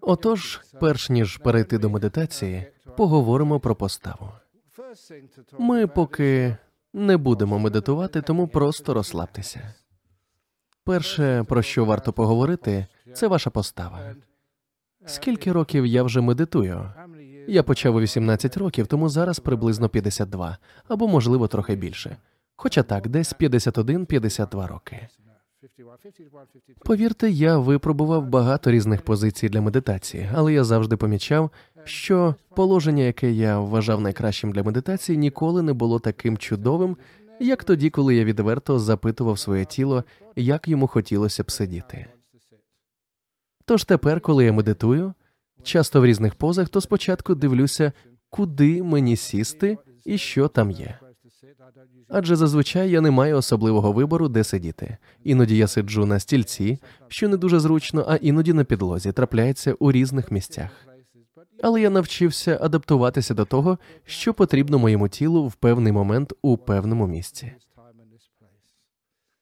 Отож, 0.00 0.60
перш 0.80 1.10
ніж 1.10 1.36
перейти 1.36 1.78
до 1.78 1.90
медитації, 1.90 2.66
поговоримо 2.96 3.60
про 3.60 3.74
поставу. 3.74 4.32
Ми 5.58 5.86
поки 5.86 6.56
не 6.92 7.16
будемо 7.16 7.58
медитувати, 7.58 8.22
тому 8.22 8.48
просто 8.48 8.94
розслабтеся. 8.94 9.74
Перше, 10.84 11.44
про 11.48 11.62
що 11.62 11.84
варто 11.84 12.12
поговорити, 12.12 12.86
це 13.14 13.26
ваша 13.26 13.50
постава. 13.50 14.14
Скільки 15.06 15.52
років 15.52 15.86
я 15.86 16.02
вже 16.02 16.20
медитую? 16.20 16.92
Я 17.48 17.62
почав 17.62 17.94
у 17.94 18.00
18 18.00 18.56
років, 18.56 18.86
тому 18.86 19.08
зараз 19.08 19.38
приблизно 19.38 19.88
52, 19.88 20.58
або 20.88 21.08
можливо 21.08 21.48
трохи 21.48 21.74
більше. 21.76 22.16
Хоча 22.56 22.82
так, 22.82 23.08
десь 23.08 23.34
51-52 23.34 24.66
роки. 24.66 25.08
Повірте, 26.84 27.30
я 27.30 27.58
випробував 27.58 28.26
багато 28.26 28.70
різних 28.70 29.02
позицій 29.02 29.48
для 29.48 29.60
медитації, 29.60 30.30
але 30.34 30.52
я 30.52 30.64
завжди 30.64 30.96
помічав, 30.96 31.50
що 31.84 32.34
положення, 32.54 33.02
яке 33.02 33.32
я 33.32 33.58
вважав 33.58 34.00
найкращим 34.00 34.52
для 34.52 34.62
медитації, 34.62 35.18
ніколи 35.18 35.62
не 35.62 35.72
було 35.72 35.98
таким 35.98 36.36
чудовим, 36.36 36.96
як 37.40 37.64
тоді, 37.64 37.90
коли 37.90 38.14
я 38.14 38.24
відверто 38.24 38.78
запитував 38.78 39.38
своє 39.38 39.64
тіло, 39.64 40.04
як 40.36 40.68
йому 40.68 40.86
хотілося 40.86 41.42
б 41.42 41.50
сидіти. 41.50 42.06
Тож 43.64 43.84
тепер, 43.84 44.20
коли 44.20 44.44
я 44.44 44.52
медитую, 44.52 45.14
часто 45.62 46.00
в 46.00 46.06
різних 46.06 46.34
позах, 46.34 46.68
то 46.68 46.80
спочатку 46.80 47.34
дивлюся, 47.34 47.92
куди 48.30 48.82
мені 48.82 49.16
сісти 49.16 49.78
і 50.04 50.18
що 50.18 50.48
там 50.48 50.70
є. 50.70 50.98
Адже 52.08 52.36
зазвичай 52.36 52.90
я 52.90 53.00
не 53.00 53.10
маю 53.10 53.36
особливого 53.36 53.92
вибору, 53.92 54.28
де 54.28 54.44
сидіти. 54.44 54.96
Іноді 55.24 55.56
я 55.56 55.66
сиджу 55.66 56.06
на 56.06 56.20
стільці, 56.20 56.78
що 57.08 57.28
не 57.28 57.36
дуже 57.36 57.60
зручно, 57.60 58.04
а 58.08 58.16
іноді 58.16 58.52
на 58.52 58.64
підлозі 58.64 59.12
трапляється 59.12 59.74
у 59.78 59.92
різних 59.92 60.30
місцях. 60.30 60.70
Але 61.62 61.80
я 61.80 61.90
навчився 61.90 62.58
адаптуватися 62.62 63.34
до 63.34 63.44
того, 63.44 63.78
що 64.04 64.34
потрібно 64.34 64.78
моєму 64.78 65.08
тілу 65.08 65.46
в 65.46 65.54
певний 65.54 65.92
момент 65.92 66.32
у 66.42 66.56
певному 66.56 67.06
місці. 67.06 67.52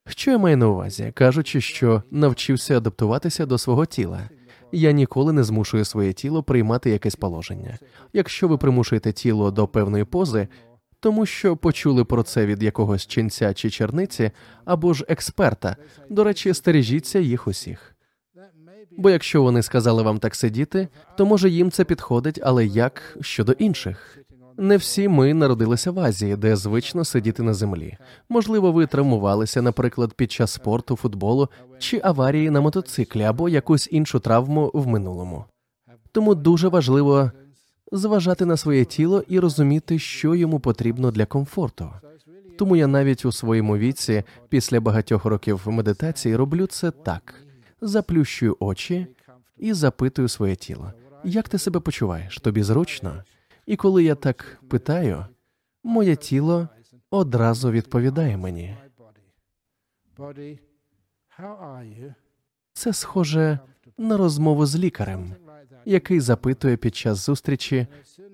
Що 0.08 0.30
я 0.30 0.38
маю 0.38 0.56
на 0.56 0.68
увазі, 0.68 1.12
кажучи, 1.14 1.60
що 1.60 2.02
навчився 2.10 2.76
адаптуватися 2.76 3.46
до 3.46 3.58
свого 3.58 3.86
тіла. 3.86 4.28
Я 4.72 4.92
ніколи 4.92 5.32
не 5.32 5.44
змушую 5.44 5.84
своє 5.84 6.12
тіло 6.12 6.42
приймати 6.42 6.90
якесь 6.90 7.16
положення. 7.16 7.78
Якщо 8.12 8.48
ви 8.48 8.58
примушуєте 8.58 9.12
тіло 9.12 9.50
до 9.50 9.68
певної 9.68 10.04
пози, 10.04 10.48
тому 11.06 11.26
що 11.26 11.56
почули 11.56 12.04
про 12.04 12.22
це 12.22 12.46
від 12.46 12.62
якогось 12.62 13.06
ченця 13.06 13.54
чи 13.54 13.70
черниці 13.70 14.30
або 14.64 14.94
ж 14.94 15.04
експерта, 15.08 15.76
до 16.10 16.24
речі, 16.24 16.54
стережіться 16.54 17.18
їх 17.18 17.46
усіх. 17.46 17.96
Бо 18.98 19.10
якщо 19.10 19.42
вони 19.42 19.62
сказали 19.62 20.02
вам 20.02 20.18
так 20.18 20.34
сидіти, 20.34 20.88
то 21.16 21.26
може 21.26 21.50
їм 21.50 21.70
це 21.70 21.84
підходить, 21.84 22.40
але 22.42 22.66
як 22.66 23.16
щодо 23.20 23.52
інших? 23.52 24.18
Не 24.56 24.76
всі 24.76 25.08
ми 25.08 25.34
народилися 25.34 25.90
в 25.90 26.00
Азії, 26.00 26.36
де 26.36 26.56
звично 26.56 27.04
сидіти 27.04 27.42
на 27.42 27.54
землі. 27.54 27.96
Можливо, 28.28 28.72
ви 28.72 28.86
травмувалися, 28.86 29.62
наприклад, 29.62 30.12
під 30.14 30.32
час 30.32 30.52
спорту, 30.52 30.96
футболу 30.96 31.48
чи 31.78 32.00
аварії 32.04 32.50
на 32.50 32.60
мотоциклі 32.60 33.22
або 33.22 33.48
якусь 33.48 33.88
іншу 33.92 34.20
травму 34.20 34.70
в 34.74 34.86
минулому. 34.86 35.44
Тому 36.12 36.34
дуже 36.34 36.68
важливо 36.68 37.30
зважати 37.92 38.46
на 38.46 38.56
своє 38.56 38.84
тіло 38.84 39.24
і 39.28 39.38
розуміти, 39.38 39.98
що 39.98 40.34
йому 40.34 40.60
потрібно 40.60 41.10
для 41.10 41.26
комфорту. 41.26 41.92
Тому 42.58 42.76
я 42.76 42.86
навіть 42.86 43.24
у 43.24 43.32
своєму 43.32 43.76
віці, 43.76 44.22
після 44.48 44.80
багатьох 44.80 45.24
років 45.24 45.62
медитації, 45.66 46.36
роблю 46.36 46.66
це 46.66 46.90
так: 46.90 47.34
заплющую 47.80 48.56
очі 48.60 49.06
і 49.56 49.72
запитую 49.72 50.28
своє 50.28 50.56
тіло. 50.56 50.92
Як 51.24 51.48
ти 51.48 51.58
себе 51.58 51.80
почуваєш? 51.80 52.38
Тобі 52.38 52.62
зручно? 52.62 53.24
І 53.66 53.76
коли 53.76 54.04
я 54.04 54.14
так 54.14 54.58
питаю, 54.68 55.24
моє 55.84 56.16
тіло 56.16 56.68
одразу 57.10 57.70
відповідає 57.70 58.36
мені. 58.36 58.76
Це 62.72 62.92
схоже 62.92 63.58
на 63.98 64.16
розмову 64.16 64.66
з 64.66 64.76
лікарем, 64.76 65.34
який 65.86 66.20
запитує 66.20 66.76
під 66.76 66.96
час 66.96 67.26
зустрічі, 67.26 67.86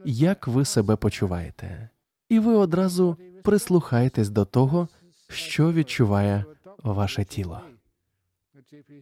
як 0.04 0.46
ви 0.46 0.64
себе 0.64 0.96
почуваєте, 0.96 1.88
і 2.28 2.38
ви 2.38 2.54
одразу 2.54 3.16
прислухаєтесь 3.42 4.28
до 4.28 4.44
того, 4.44 4.88
що 5.28 5.72
відчуває 5.72 6.44
ваше 6.82 7.24
тіло. 7.24 7.60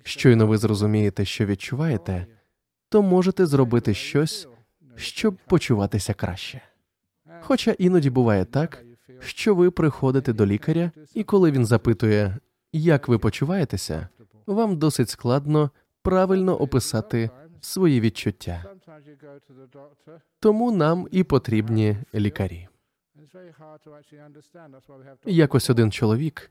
Щойно 0.03 0.47
ви 0.47 0.59
зрозумієте, 0.59 1.25
що 1.25 1.47
відчуваєте, 1.47 2.27
то 2.89 3.03
можете 3.03 3.47
зробити 3.47 3.95
щось, 3.95 4.49
щоб 4.97 5.37
почуватися 5.47 6.15
краще. 6.15 6.61
Хоча 7.41 7.71
іноді 7.79 8.11
буває 8.11 8.45
так, 8.45 8.85
що 9.21 9.55
ви 9.55 9.71
приходите 9.71 10.33
до 10.33 10.47
лікаря, 10.47 10.91
і 11.15 11.25
коли 11.25 11.51
він 11.51 11.67
запитує, 11.67 12.37
як 12.73 13.09
ви 13.09 13.19
почуваєтеся, 13.19 14.09
вам 14.47 14.77
досить 14.79 15.09
складно 15.09 15.71
правильно 16.03 16.57
описати 16.57 17.31
свої 17.61 18.01
відчуття. 18.01 18.65
Тому 20.41 20.73
нам 20.73 21.09
і 21.11 21.25
потрібні 21.25 21.97
лікарі. 22.15 22.69
Якось 25.25 25.71
один 25.71 25.93
чоловік 25.93 26.51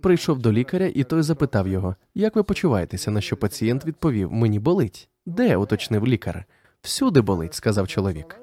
прийшов 0.00 0.38
до 0.38 0.52
лікаря, 0.52 0.90
і 0.94 1.04
той 1.04 1.22
запитав 1.22 1.68
його, 1.68 1.96
як 2.14 2.36
ви 2.36 2.42
почуваєтеся, 2.42 3.10
на 3.10 3.20
що 3.20 3.36
пацієнт 3.36 3.84
відповів: 3.84 4.32
Мені 4.32 4.58
болить. 4.58 5.08
Де? 5.26 5.56
уточнив 5.56 6.06
лікар. 6.06 6.44
Всюди 6.80 7.20
болить, 7.20 7.54
сказав 7.54 7.88
чоловік. 7.88 8.40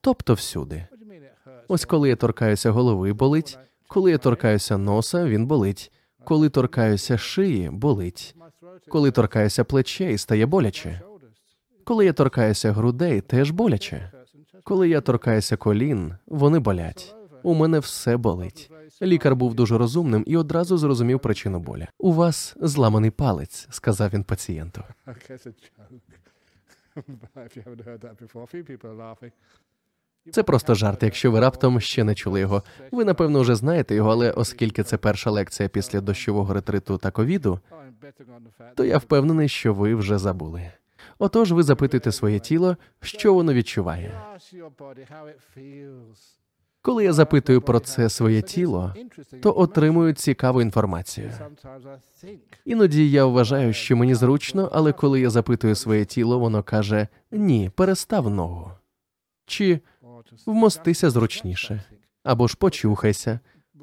Тобто 0.00 0.34
всюди. 0.34 0.86
Ось 1.68 1.84
коли 1.84 2.08
я 2.08 2.16
торкаюся 2.16 2.70
голови, 2.70 3.12
болить, 3.12 3.58
коли 3.88 4.10
я 4.10 4.18
торкаюся 4.18 4.78
носа, 4.78 5.26
він 5.26 5.46
болить, 5.46 5.92
коли 6.24 6.48
торкаюся 6.48 7.18
шиї, 7.18 7.70
болить, 7.70 8.36
коли 8.88 9.10
торкаюся 9.10 9.64
плечей, 9.64 10.18
стає 10.18 10.46
боляче. 10.46 11.00
Коли 11.90 12.04
я 12.04 12.12
торкаюся 12.12 12.72
грудей, 12.72 13.20
теж 13.20 13.50
боляче. 13.50 14.10
Коли 14.64 14.88
я 14.88 15.00
торкаюся 15.00 15.56
колін, 15.56 16.14
вони 16.26 16.58
болять. 16.58 17.14
У 17.42 17.54
мене 17.54 17.78
все 17.78 18.16
болить. 18.16 18.70
Лікар 19.02 19.36
був 19.36 19.54
дуже 19.54 19.78
розумним 19.78 20.24
і 20.26 20.36
одразу 20.36 20.78
зрозумів 20.78 21.20
причину 21.20 21.58
боля. 21.58 21.88
У 21.98 22.12
вас 22.12 22.56
зламаний 22.60 23.10
палець, 23.10 23.68
сказав 23.70 24.10
він 24.10 24.24
пацієнту. 24.24 24.82
Це 30.32 30.42
просто 30.42 30.74
жарт. 30.74 31.02
Якщо 31.02 31.30
ви 31.30 31.40
раптом 31.40 31.80
ще 31.80 32.04
не 32.04 32.14
чули 32.14 32.40
його. 32.40 32.62
Ви 32.90 33.04
напевно 33.04 33.40
вже 33.40 33.54
знаєте 33.54 33.94
його, 33.94 34.10
але 34.10 34.30
оскільки 34.30 34.82
це 34.82 34.96
перша 34.96 35.30
лекція 35.30 35.68
після 35.68 36.00
дощового 36.00 36.54
ретриту 36.54 36.98
та 36.98 37.10
ковіду, 37.10 37.60
то 38.74 38.84
я 38.84 38.98
впевнений, 38.98 39.48
що 39.48 39.74
ви 39.74 39.94
вже 39.94 40.18
забули. 40.18 40.70
Отож, 41.18 41.52
ви 41.52 41.62
запитуєте 41.62 42.12
своє 42.12 42.38
тіло, 42.38 42.76
що 43.00 43.34
воно 43.34 43.54
відчуває. 43.54 44.12
Коли 46.82 47.04
я 47.04 47.12
запитую 47.12 47.62
про 47.62 47.80
це 47.80 48.08
своє 48.08 48.42
тіло, 48.42 48.94
то 49.42 49.58
отримую 49.58 50.12
цікаву 50.12 50.62
інформацію. 50.62 51.32
Іноді 52.64 53.10
я 53.10 53.24
вважаю, 53.24 53.72
що 53.72 53.96
мені 53.96 54.14
зручно, 54.14 54.68
але 54.72 54.92
коли 54.92 55.20
я 55.20 55.30
запитую 55.30 55.74
своє 55.74 56.04
тіло, 56.04 56.38
воно 56.38 56.62
каже 56.62 57.08
ні, 57.30 57.70
перестав 57.74 58.30
ногу. 58.30 58.70
Чи 59.46 59.80
вмостися 60.46 61.10
зручніше, 61.10 61.82
або 62.22 62.48
ж 62.48 62.56
почухайся. 62.56 63.40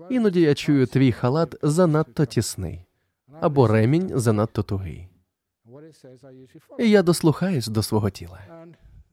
Іноді 0.09 0.41
я 0.41 0.55
чую 0.55 0.87
твій 0.87 1.11
халат 1.11 1.55
занадто 1.61 2.25
тісний, 2.25 2.85
або 3.41 3.67
ремінь 3.67 4.11
занадто 4.13 4.63
тугий. 4.63 5.07
І 6.79 6.89
я 6.89 7.03
дослухаюсь 7.03 7.67
до 7.67 7.83
свого 7.83 8.09
тіла. 8.09 8.39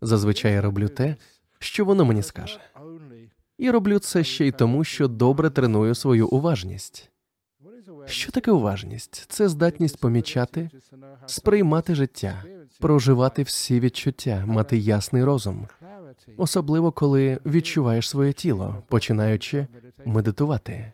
Зазвичай 0.00 0.60
роблю 0.60 0.88
те, 0.88 1.16
що 1.58 1.84
воно 1.84 2.04
мені 2.04 2.22
скаже. 2.22 2.60
І 3.58 3.70
роблю 3.70 3.98
це 3.98 4.24
ще 4.24 4.46
й 4.46 4.52
тому, 4.52 4.84
що 4.84 5.08
добре 5.08 5.50
треную 5.50 5.94
свою 5.94 6.28
уважність. 6.28 7.10
Що 8.06 8.32
таке 8.32 8.50
уважність? 8.50 9.26
Це 9.28 9.48
здатність 9.48 10.00
помічати, 10.00 10.70
сприймати 11.26 11.94
життя, 11.94 12.44
проживати 12.80 13.42
всі 13.42 13.80
відчуття, 13.80 14.44
мати 14.46 14.78
ясний 14.78 15.24
розум, 15.24 15.68
особливо 16.36 16.92
коли 16.92 17.38
відчуваєш 17.46 18.08
своє 18.08 18.32
тіло, 18.32 18.82
починаючи 18.88 19.66
медитувати. 20.04 20.92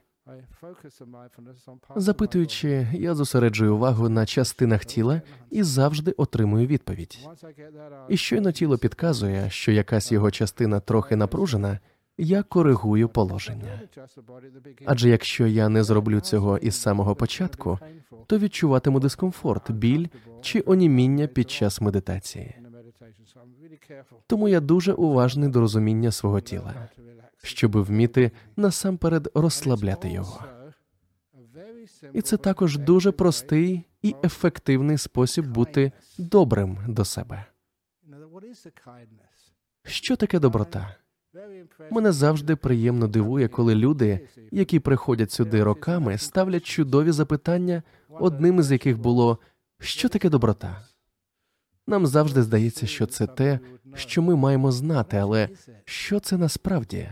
Запитуючи, 1.97 2.89
я 2.93 3.15
зосереджую 3.15 3.75
увагу 3.75 4.09
на 4.09 4.27
частинах 4.27 4.85
тіла 4.85 5.23
і 5.51 5.63
завжди 5.63 6.11
отримую 6.11 6.67
відповідь. 6.67 7.29
І 8.09 8.17
щойно 8.17 8.53
тіло 8.53 8.79
підказує, 8.79 9.51
що 9.51 9.73
якась 9.73 10.13
його 10.13 10.31
частина 10.31 10.81
трохи 10.81 11.17
напружена, 11.17 11.79
я 12.19 12.43
коригую 12.43 13.09
положення. 13.09 13.81
Адже 14.85 15.09
якщо 15.09 15.47
я 15.47 15.69
не 15.69 15.85
зроблю 15.85 16.21
цього 16.21 16.59
із 16.59 16.75
самого 16.75 17.15
початку, 17.15 17.79
то 18.27 18.39
відчуватиму 18.39 19.01
дискомфорт, 19.01 19.71
біль 19.71 20.07
чи 20.41 20.63
оніміння 20.67 21.27
під 21.27 21.51
час 21.51 21.81
медитації. 21.81 22.55
Тому 24.27 24.49
я 24.49 24.61
дуже 24.61 24.93
уважний 24.93 25.49
до 25.49 25.61
розуміння 25.61 26.13
свого 26.13 26.41
тіла, 26.41 26.89
щоб 27.43 27.77
вміти 27.77 28.31
насамперед 28.57 29.31
розслабляти 29.35 30.09
його. 30.09 30.45
І 32.13 32.23
це 32.23 32.37
також 32.37 32.79
дуже 32.79 33.13
простий 33.13 33.85
і 34.03 34.15
ефективний 34.25 34.99
спосіб 34.99 35.47
бути 35.47 35.93
добрим 36.19 36.79
до 36.89 37.05
себе. 37.05 37.45
Що 39.85 40.17
таке 40.17 40.39
доброта? 40.39 40.97
Мене 41.91 42.13
завжди 42.13 42.57
приємно 42.57 43.09
дивує, 43.09 43.49
коли 43.49 43.75
люди, 43.75 44.29
які 44.51 44.81
приходять 44.81 45.31
сюди 45.31 45.63
роками, 45.65 46.19
ставлять 46.19 46.65
чудові 46.67 47.11
запитання, 47.13 47.83
одним 48.09 48.59
із 48.59 48.73
яких 48.73 48.99
було 48.99 49.39
що 49.79 50.09
таке 50.09 50.29
доброта? 50.29 50.85
Нам 51.91 52.07
завжди 52.07 52.43
здається, 52.43 52.87
що 52.87 53.07
це 53.07 53.27
те, 53.27 53.59
що 53.95 54.23
ми 54.23 54.37
маємо 54.37 54.73
знати, 54.73 55.17
але 55.17 55.49
що 55.85 56.21
це 56.21 56.37
насправді? 56.37 57.09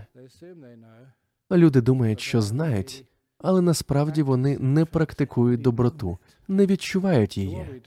Люди 1.53 1.81
думають, 1.81 2.21
що 2.21 2.43
знають, 2.43 3.05
але 3.39 3.61
насправді 3.61 4.23
вони 4.23 4.59
не 4.59 4.85
практикують 4.85 5.61
доброту, 5.61 6.19
не 6.49 6.67
відчувають 6.67 7.37
її, 7.39 7.83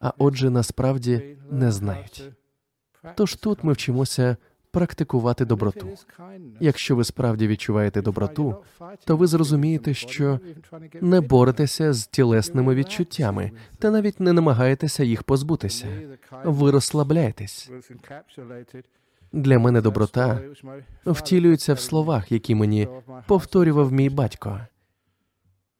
а 0.00 0.12
отже, 0.18 0.50
насправді 0.50 1.36
не 1.50 1.72
знають. 1.72 2.30
Тож 3.14 3.34
тут 3.34 3.64
ми 3.64 3.72
вчимося 3.72 4.36
практикувати 4.72 5.44
доброту. 5.44 5.88
Якщо 6.60 6.96
ви 6.96 7.04
справді 7.04 7.46
відчуваєте 7.48 8.02
доброту, 8.02 8.56
то 9.04 9.16
ви 9.16 9.26
зрозумієте, 9.26 9.94
що 9.94 10.40
не 11.00 11.20
боретеся 11.20 11.92
з 11.92 12.06
тілесними 12.06 12.74
відчуттями 12.74 13.50
та 13.78 13.90
навіть 13.90 14.20
не 14.20 14.32
намагаєтеся 14.32 15.04
їх 15.04 15.22
позбутися. 15.22 15.86
Ви 16.44 16.70
розслабляєтесь. 16.70 17.70
Для 19.32 19.58
мене 19.58 19.80
доброта 19.80 20.40
втілюється 21.06 21.74
в 21.74 21.80
словах, 21.80 22.32
які 22.32 22.54
мені 22.54 22.88
повторював 23.26 23.92
мій 23.92 24.10
батько. 24.10 24.60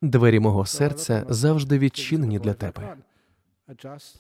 Двері 0.02 0.40
мого 0.40 0.66
серця 0.66 1.24
завжди 1.28 1.78
відчинені 1.78 2.38
для 2.38 2.54
тебе. 2.54 2.96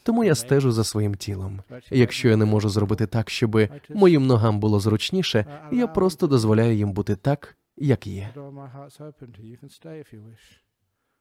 Тому 0.02 0.24
я 0.24 0.34
стежу 0.34 0.72
за 0.72 0.84
своїм 0.84 1.14
тілом. 1.14 1.60
Якщо 1.90 2.28
я 2.28 2.36
не 2.36 2.44
можу 2.44 2.68
зробити 2.68 3.06
так, 3.06 3.30
щоб 3.30 3.60
моїм 3.88 4.26
ногам 4.26 4.60
було 4.60 4.80
зручніше, 4.80 5.46
я 5.72 5.86
просто 5.86 6.26
дозволяю 6.26 6.76
їм 6.76 6.92
бути 6.92 7.16
так, 7.16 7.56
як 7.76 8.06
є. 8.06 8.34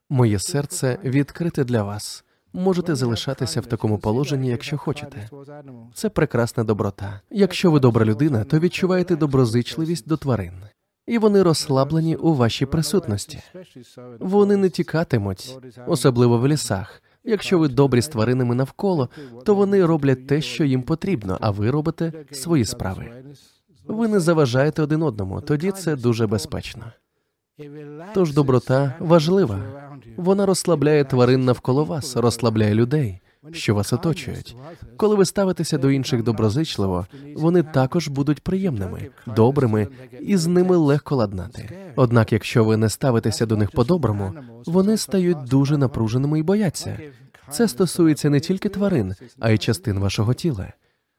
Моє 0.10 0.40
серце 0.40 1.00
відкрите 1.04 1.64
для 1.64 1.84
вас. 1.84 2.24
Можете 2.54 2.96
залишатися 2.96 3.62
в 3.62 3.66
такому 3.66 3.98
положенні, 3.98 4.50
якщо 4.50 4.78
хочете. 4.78 5.30
Це 5.94 6.10
прекрасна 6.10 6.64
доброта. 6.64 7.22
Якщо 7.30 7.72
ви 7.72 7.80
добра 7.80 8.06
людина, 8.06 8.44
то 8.44 8.60
відчуваєте 8.60 9.16
доброзичливість 9.16 10.08
до 10.08 10.18
тварин, 10.18 10.54
і 11.08 11.18
вони 11.18 11.44
розслаблені 11.44 12.16
у 12.16 12.34
вашій 12.34 12.66
присутності. 12.66 13.40
Вони 14.20 14.58
не 14.58 14.70
тікатимуть, 14.70 15.58
особливо 15.88 16.38
в 16.38 16.48
лісах. 16.48 17.02
Якщо 17.24 17.60
ви 17.60 17.68
добрі 17.68 18.02
з 18.02 18.08
тваринами 18.08 18.56
навколо, 18.56 19.10
то 19.46 19.56
вони 19.56 19.86
роблять 19.86 20.28
те, 20.28 20.42
що 20.42 20.64
їм 20.64 20.84
потрібно, 20.84 21.38
а 21.42 21.52
ви 21.52 21.72
робите 21.72 22.14
свої 22.32 22.66
справи. 22.66 23.12
Ви 23.88 24.08
не 24.08 24.20
заважаєте 24.20 24.82
один 24.82 25.04
одному, 25.04 25.42
тоді 25.42 25.72
це 25.72 25.96
дуже 25.96 26.28
безпечно. 26.28 26.84
Тож 28.14 28.34
доброта 28.34 28.96
важлива. 29.00 29.60
Вона 30.18 30.46
розслабляє 30.46 31.04
тварин 31.04 31.46
навколо 31.46 31.86
вас, 31.86 32.16
розслабляє 32.16 32.76
людей, 32.76 33.21
що 33.52 33.76
вас 33.76 33.94
оточують. 33.94 34.56
Коли 34.98 35.16
ви 35.16 35.26
ставитеся 35.26 35.78
до 35.78 35.92
інших 35.92 36.24
доброзичливо, 36.24 37.08
вони 37.36 37.64
також 37.64 38.08
будуть 38.08 38.44
приємними, 38.44 39.10
добрими, 39.28 39.88
і 40.20 40.38
з 40.38 40.48
ними 40.48 40.78
легко 40.78 41.16
ладнати. 41.16 41.92
Однак, 41.96 42.34
якщо 42.34 42.64
ви 42.64 42.78
не 42.78 42.90
ставитеся 42.90 43.46
до 43.46 43.58
них 43.58 43.72
по-доброму, 43.72 44.34
вони 44.66 44.98
стають 44.98 45.44
дуже 45.44 45.78
напруженими 45.78 46.40
і 46.40 46.44
бояться. 46.44 47.00
Це 47.50 47.68
стосується 47.68 48.30
не 48.30 48.40
тільки 48.40 48.70
тварин, 48.70 49.16
а 49.40 49.52
й 49.52 49.58
частин 49.58 50.00
вашого 50.00 50.34
тіла. 50.34 50.74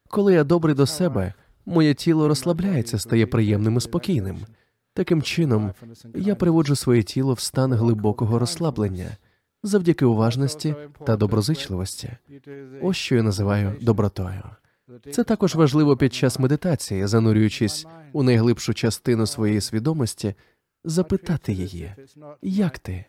Коли 0.09 0.35
я 0.35 0.45
добрий 0.45 0.75
до 0.75 0.87
себе, 0.87 1.35
моє 1.67 1.95
тіло 1.95 2.29
розслабляється, 2.29 2.99
стає 2.99 3.27
приємним 3.27 3.77
і 3.77 3.81
спокійним. 3.81 4.37
Таким 4.95 5.23
чином, 5.23 5.73
я 6.15 6.35
приводжу 6.35 6.77
своє 6.77 7.03
тіло 7.03 7.35
в 7.35 7.41
стан 7.41 7.73
глибокого 7.73 8.39
розслаблення 8.39 9.17
завдяки 9.62 10.05
уважності 10.05 10.75
та 11.06 11.17
доброзичливості. 11.17 12.11
Ось 12.82 12.97
що 12.97 13.17
я 13.17 13.23
називаю 13.23 13.73
добротою. 13.81 14.43
Це 15.12 15.25
також 15.25 15.55
важливо 15.55 15.97
під 15.97 16.14
час 16.14 16.38
медитації, 16.38 17.06
занурюючись 17.06 17.87
у 18.12 18.23
найглибшу 18.23 18.75
частину 18.75 19.26
своєї 19.26 19.61
свідомості, 19.61 20.35
запитати 20.85 21.53
її, 21.53 21.94
як 22.43 22.79
ти? 22.79 23.05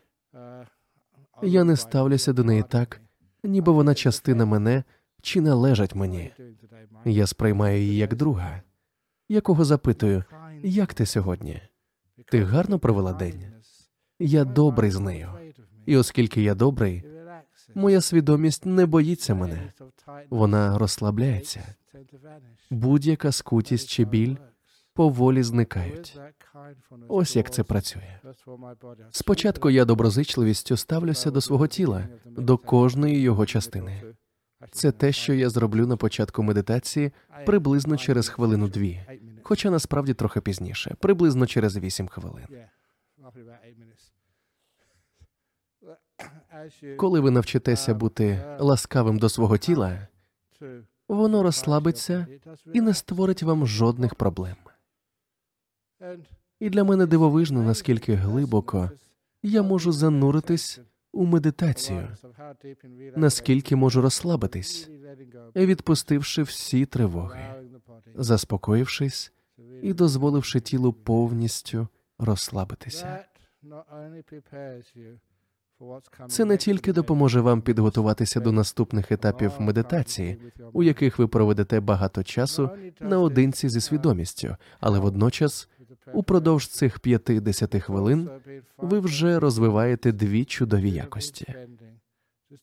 Я 1.41 1.63
не 1.63 1.77
ставлюся 1.77 2.33
до 2.33 2.44
неї 2.44 2.63
так, 2.69 3.01
ніби 3.44 3.71
вона 3.71 3.95
частина 3.95 4.45
мене 4.45 4.83
чи 5.21 5.41
належать 5.41 5.95
мені. 5.95 6.31
Я 7.06 7.27
сприймаю 7.27 7.81
її 7.81 7.97
як 7.97 8.15
друга, 8.15 8.61
якого 9.29 9.65
запитую, 9.65 10.23
як 10.63 10.94
ти 10.94 11.06
сьогодні? 11.06 11.61
Ти 12.25 12.44
гарно 12.44 12.79
провела 12.79 13.13
день? 13.13 13.44
Я 14.19 14.45
добрий 14.45 14.91
з 14.91 14.99
нею. 14.99 15.29
І 15.85 15.97
оскільки 15.97 16.41
я 16.41 16.56
добрий, 16.56 17.03
моя 17.75 18.01
свідомість 18.01 18.65
не 18.65 18.85
боїться 18.85 19.35
мене, 19.35 19.74
вона 20.30 20.77
розслабляється. 20.77 21.75
Будь-яка 22.69 23.31
скутість 23.31 23.89
чи 23.89 24.06
біль 24.06 24.35
поволі 24.94 25.44
зникають. 25.44 26.19
Ось 27.07 27.35
як 27.35 27.53
це 27.53 27.63
працює. 27.63 28.19
Спочатку 29.12 29.69
я 29.69 29.85
доброзичливістю 29.85 30.77
ставлюся 30.77 31.31
до 31.31 31.41
свого 31.41 31.68
тіла, 31.68 32.07
до 32.25 32.57
кожної 32.57 33.19
його 33.21 33.45
частини. 33.45 34.03
Це 34.71 34.91
те, 34.91 35.12
що 35.12 35.33
я 35.33 35.50
зроблю 35.50 35.88
на 35.88 35.97
початку 35.97 36.44
медитації 36.44 37.12
приблизно 37.45 37.97
через 37.97 38.30
хвилину 38.30 38.68
дві, 38.68 39.06
хоча 39.44 39.69
насправді 39.69 40.13
трохи 40.13 40.41
пізніше, 40.41 40.95
приблизно 41.00 41.47
через 41.47 41.77
вісім 41.77 42.07
хвилин. 42.07 42.45
Коли 46.97 47.19
ви 47.19 47.31
навчитеся 47.31 47.94
бути 47.94 48.57
ласкавим 48.59 49.19
до 49.19 49.29
свого 49.29 49.57
тіла, 49.57 50.07
воно 51.07 51.44
розслабиться 51.44 52.27
і 52.73 52.81
не 52.81 52.94
створить 52.94 53.44
вам 53.44 53.68
жодних 53.68 54.16
проблем. 54.16 54.56
І 56.59 56.69
для 56.69 56.83
мене 56.83 57.06
дивовижно, 57.06 57.63
наскільки 57.63 58.13
глибоко 58.13 58.92
я 59.44 59.63
можу 59.63 59.92
зануритись 59.92 60.80
у 61.11 61.25
медитацію, 61.25 62.07
наскільки 63.16 63.75
можу 63.75 64.01
розслабитись, 64.01 64.89
відпустивши 65.56 66.44
всі 66.44 66.85
тривоги, 66.85 67.63
заспокоївшись 68.16 69.33
і 69.81 69.94
дозволивши 69.94 70.59
тілу 70.59 70.94
повністю 70.94 71.87
розслабитися. 72.18 73.25
Це 76.27 76.45
не 76.45 76.57
тільки 76.57 76.94
допоможе 76.94 77.42
вам 77.42 77.61
підготуватися 77.61 78.39
до 78.39 78.51
наступних 78.51 79.11
етапів 79.11 79.51
медитації, 79.59 80.37
у 80.73 80.83
яких 80.83 81.19
ви 81.19 81.27
проведете 81.27 81.80
багато 81.80 82.23
часу 82.23 82.69
наодинці 82.99 83.69
зі 83.69 83.81
свідомістю, 83.81 84.57
але 84.80 84.99
водночас, 84.99 85.69
упродовж 86.13 86.68
цих 86.68 86.99
5-10 86.99 87.80
хвилин, 87.80 88.30
ви 88.77 88.99
вже 88.99 89.39
розвиваєте 89.39 90.11
дві 90.11 90.45
чудові 90.45 90.92
якості: 90.92 91.56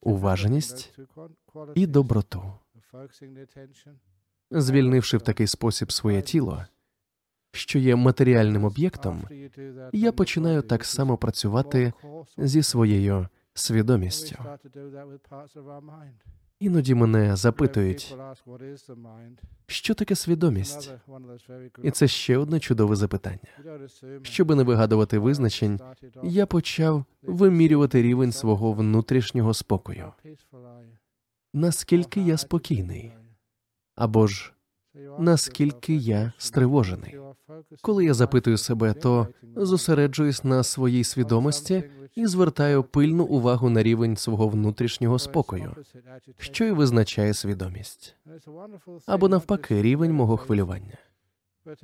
уважність 0.00 0.98
і 1.74 1.86
доброту. 1.86 2.42
Звільнивши 4.50 5.16
в 5.16 5.22
такий 5.22 5.46
спосіб 5.46 5.92
своє 5.92 6.22
тіло, 6.22 6.64
що 7.52 7.78
є 7.78 7.96
матеріальним 7.96 8.64
об'єктом, 8.64 9.22
я 9.92 10.12
починаю 10.12 10.62
так 10.62 10.84
само 10.84 11.16
працювати 11.16 11.92
зі 12.38 12.62
своєю 12.62 13.28
свідомістю. 13.54 14.36
Іноді 16.60 16.94
мене 16.94 17.36
запитують, 17.36 18.16
що 19.66 19.94
таке 19.94 20.14
свідомість? 20.14 20.92
І 21.82 21.90
це 21.90 22.08
ще 22.08 22.38
одне 22.38 22.60
чудове 22.60 22.96
запитання. 22.96 23.38
Щоби 24.22 24.54
не 24.54 24.62
вигадувати 24.62 25.18
визначень, 25.18 25.80
я 26.22 26.46
почав 26.46 27.04
вимірювати 27.22 28.02
рівень 28.02 28.32
свого 28.32 28.72
внутрішнього 28.72 29.54
спокою. 29.54 30.12
Наскільки 31.54 32.20
я 32.20 32.36
спокійний, 32.36 33.12
або 33.94 34.26
ж 34.26 34.52
наскільки 35.18 35.94
я 35.94 36.32
стривожений. 36.38 37.18
Коли 37.82 38.04
я 38.04 38.14
запитую 38.14 38.58
себе, 38.58 38.92
то 38.92 39.28
зосереджуюсь 39.56 40.44
на 40.44 40.62
своїй 40.62 41.04
свідомості 41.04 41.84
і 42.16 42.26
звертаю 42.26 42.82
пильну 42.82 43.24
увагу 43.24 43.70
на 43.70 43.82
рівень 43.82 44.16
свого 44.16 44.48
внутрішнього 44.48 45.18
спокою, 45.18 45.76
що 46.38 46.64
й 46.64 46.70
визначає 46.70 47.34
свідомість, 47.34 48.16
або 49.06 49.28
навпаки, 49.28 49.82
рівень 49.82 50.12
мого 50.12 50.36
хвилювання. 50.36 50.98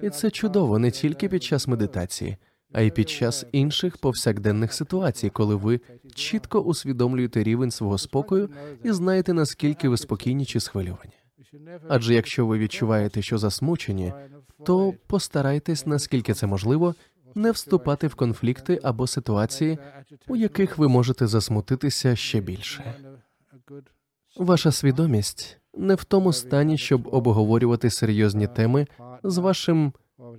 І 0.03 0.11
це 0.11 0.31
чудово 0.31 0.79
не 0.79 0.91
тільки 0.91 1.29
під 1.29 1.43
час 1.43 1.69
медитації, 1.69 2.37
а 2.73 2.81
й 2.81 2.91
під 2.91 3.11
час 3.11 3.47
інших 3.53 3.97
повсякденних 3.97 4.73
ситуацій, 4.73 5.31
коли 5.31 5.55
ви 5.55 5.81
чітко 6.15 6.61
усвідомлюєте 6.61 7.43
рівень 7.43 7.71
свого 7.71 7.99
спокою 7.99 8.51
і 8.85 8.93
знаєте, 8.93 9.33
наскільки 9.33 9.89
ви 9.89 9.97
спокійні 9.97 10.45
чи 10.45 10.61
схвильовані. 10.61 11.13
Адже 11.89 12.15
якщо 12.15 12.47
ви 12.47 12.59
відчуваєте, 12.59 13.23
що 13.23 13.39
засмучені, 13.39 14.13
то 14.65 14.95
постарайтесь, 15.07 15.87
наскільки 15.87 16.35
це 16.35 16.47
можливо, 16.47 16.95
не 17.35 17.51
вступати 17.51 18.07
в 18.07 18.15
конфлікти 18.15 18.81
або 18.83 19.07
ситуації, 19.07 19.79
у 20.29 20.37
яких 20.37 20.79
ви 20.79 20.89
можете 20.89 21.27
засмутитися 21.27 22.17
ще 22.17 22.41
більше. 22.41 22.95
Ваша 24.37 24.73
свідомість 24.73 25.61
не 25.75 25.95
в 25.95 26.05
тому 26.05 26.33
стані, 26.33 26.79
щоб 26.79 27.09
обговорювати 27.13 27.91
серйозні 27.91 28.47
теми 28.47 28.87
з 29.23 29.39
вашим 29.39 29.93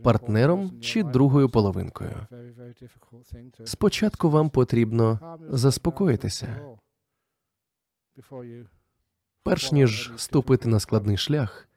партнером 0.04 0.82
чи 0.82 1.04
другою 1.04 1.50
половинкою. 1.50 2.28
Спочатку 3.64 4.30
вам 4.30 4.50
потрібно 4.50 5.38
заспокоїтися, 5.50 6.62
перш 9.48 9.72
ніж 9.72 10.12
ступити 10.18 10.70
на 10.70 10.80
складний 10.80 11.18
шлях, 11.18 11.68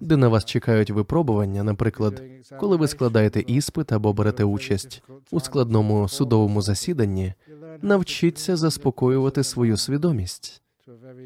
де 0.00 0.16
на 0.16 0.28
вас 0.28 0.44
чекають 0.44 0.90
випробування, 0.90 1.62
наприклад, 1.62 2.22
коли 2.60 2.76
ви 2.76 2.88
складаєте 2.88 3.44
іспит 3.46 3.92
або 3.92 4.12
берете 4.12 4.44
участь 4.44 5.02
у 5.30 5.40
складному 5.40 6.08
судовому 6.08 6.62
засіданні, 6.62 7.34
навчіться 7.82 8.56
заспокоювати 8.56 9.44
свою 9.44 9.76
свідомість 9.76 10.62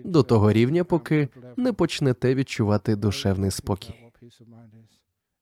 до 0.05 0.23
того 0.23 0.53
рівня, 0.53 0.85
поки 0.85 1.29
не 1.57 1.73
почнете 1.73 2.35
відчувати 2.35 2.97
душевний 2.97 3.51
спокій. 3.51 3.95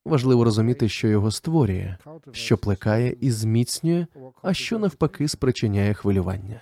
Важливо 0.05 0.45
розуміти, 0.45 0.89
що 0.89 1.09
його 1.09 1.31
створює, 1.31 1.97
що 2.33 2.59
плекає 2.59 3.17
і 3.21 3.31
зміцнює, 3.31 4.07
а 4.43 4.55
що 4.55 4.79
навпаки 4.79 5.29
спричиняє 5.29 5.95
хвилювання. 5.95 6.61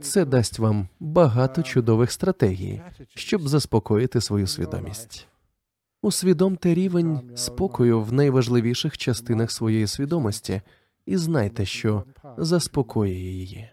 Це 0.00 0.24
дасть 0.24 0.58
вам 0.58 0.88
багато 1.00 1.62
чудових 1.62 2.12
стратегій, 2.12 2.82
щоб 3.14 3.48
заспокоїти 3.48 4.20
свою 4.20 4.46
свідомість. 4.46 5.28
Усвідомте 6.02 6.74
рівень 6.74 7.20
спокою 7.34 8.00
в 8.00 8.12
найважливіших 8.12 8.98
частинах 8.98 9.50
своєї 9.50 9.86
свідомості 9.86 10.62
і 11.06 11.16
знайте, 11.16 11.64
що 11.64 12.04
заспокоює 12.36 13.14
її. 13.14 13.68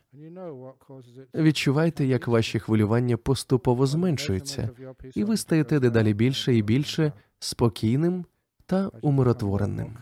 Відчувайте, 1.36 2.06
як 2.06 2.28
ваші 2.28 2.60
хвилювання 2.60 3.18
поступово 3.18 3.86
зменшуються, 3.86 4.70
і 5.16 5.24
ви 5.24 5.38
стаєте 5.38 5.80
дедалі 5.80 6.14
більше 6.14 6.56
і 6.56 6.62
більше 6.62 7.14
спокійним 7.44 8.26
та 8.66 8.90
умиротвореним. 9.02 9.98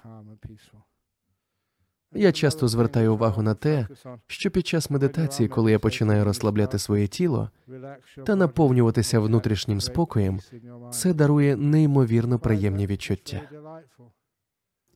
Я 2.14 2.32
часто 2.32 2.68
звертаю 2.68 3.14
увагу 3.14 3.42
на 3.42 3.54
те, 3.54 3.88
що 4.28 4.52
під 4.52 4.68
час 4.68 4.90
медитації, 4.90 5.50
коли 5.50 5.72
я 5.72 5.80
починаю 5.80 6.26
розслабляти 6.26 6.80
своє 6.80 7.08
тіло 7.08 7.50
та 8.26 8.36
наповнюватися 8.36 9.20
внутрішнім 9.20 9.82
спокоєм, 9.82 10.40
це 10.92 11.14
дарує 11.14 11.56
неймовірно 11.56 12.40
приємні 12.40 12.88
відчуття. 12.88 13.42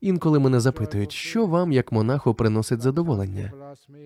Інколи 0.00 0.38
мене 0.38 0.60
запитують, 0.60 1.12
що 1.12 1.46
вам, 1.46 1.72
як 1.72 1.92
монаху, 1.92 2.34
приносить 2.34 2.80
задоволення. 2.80 3.52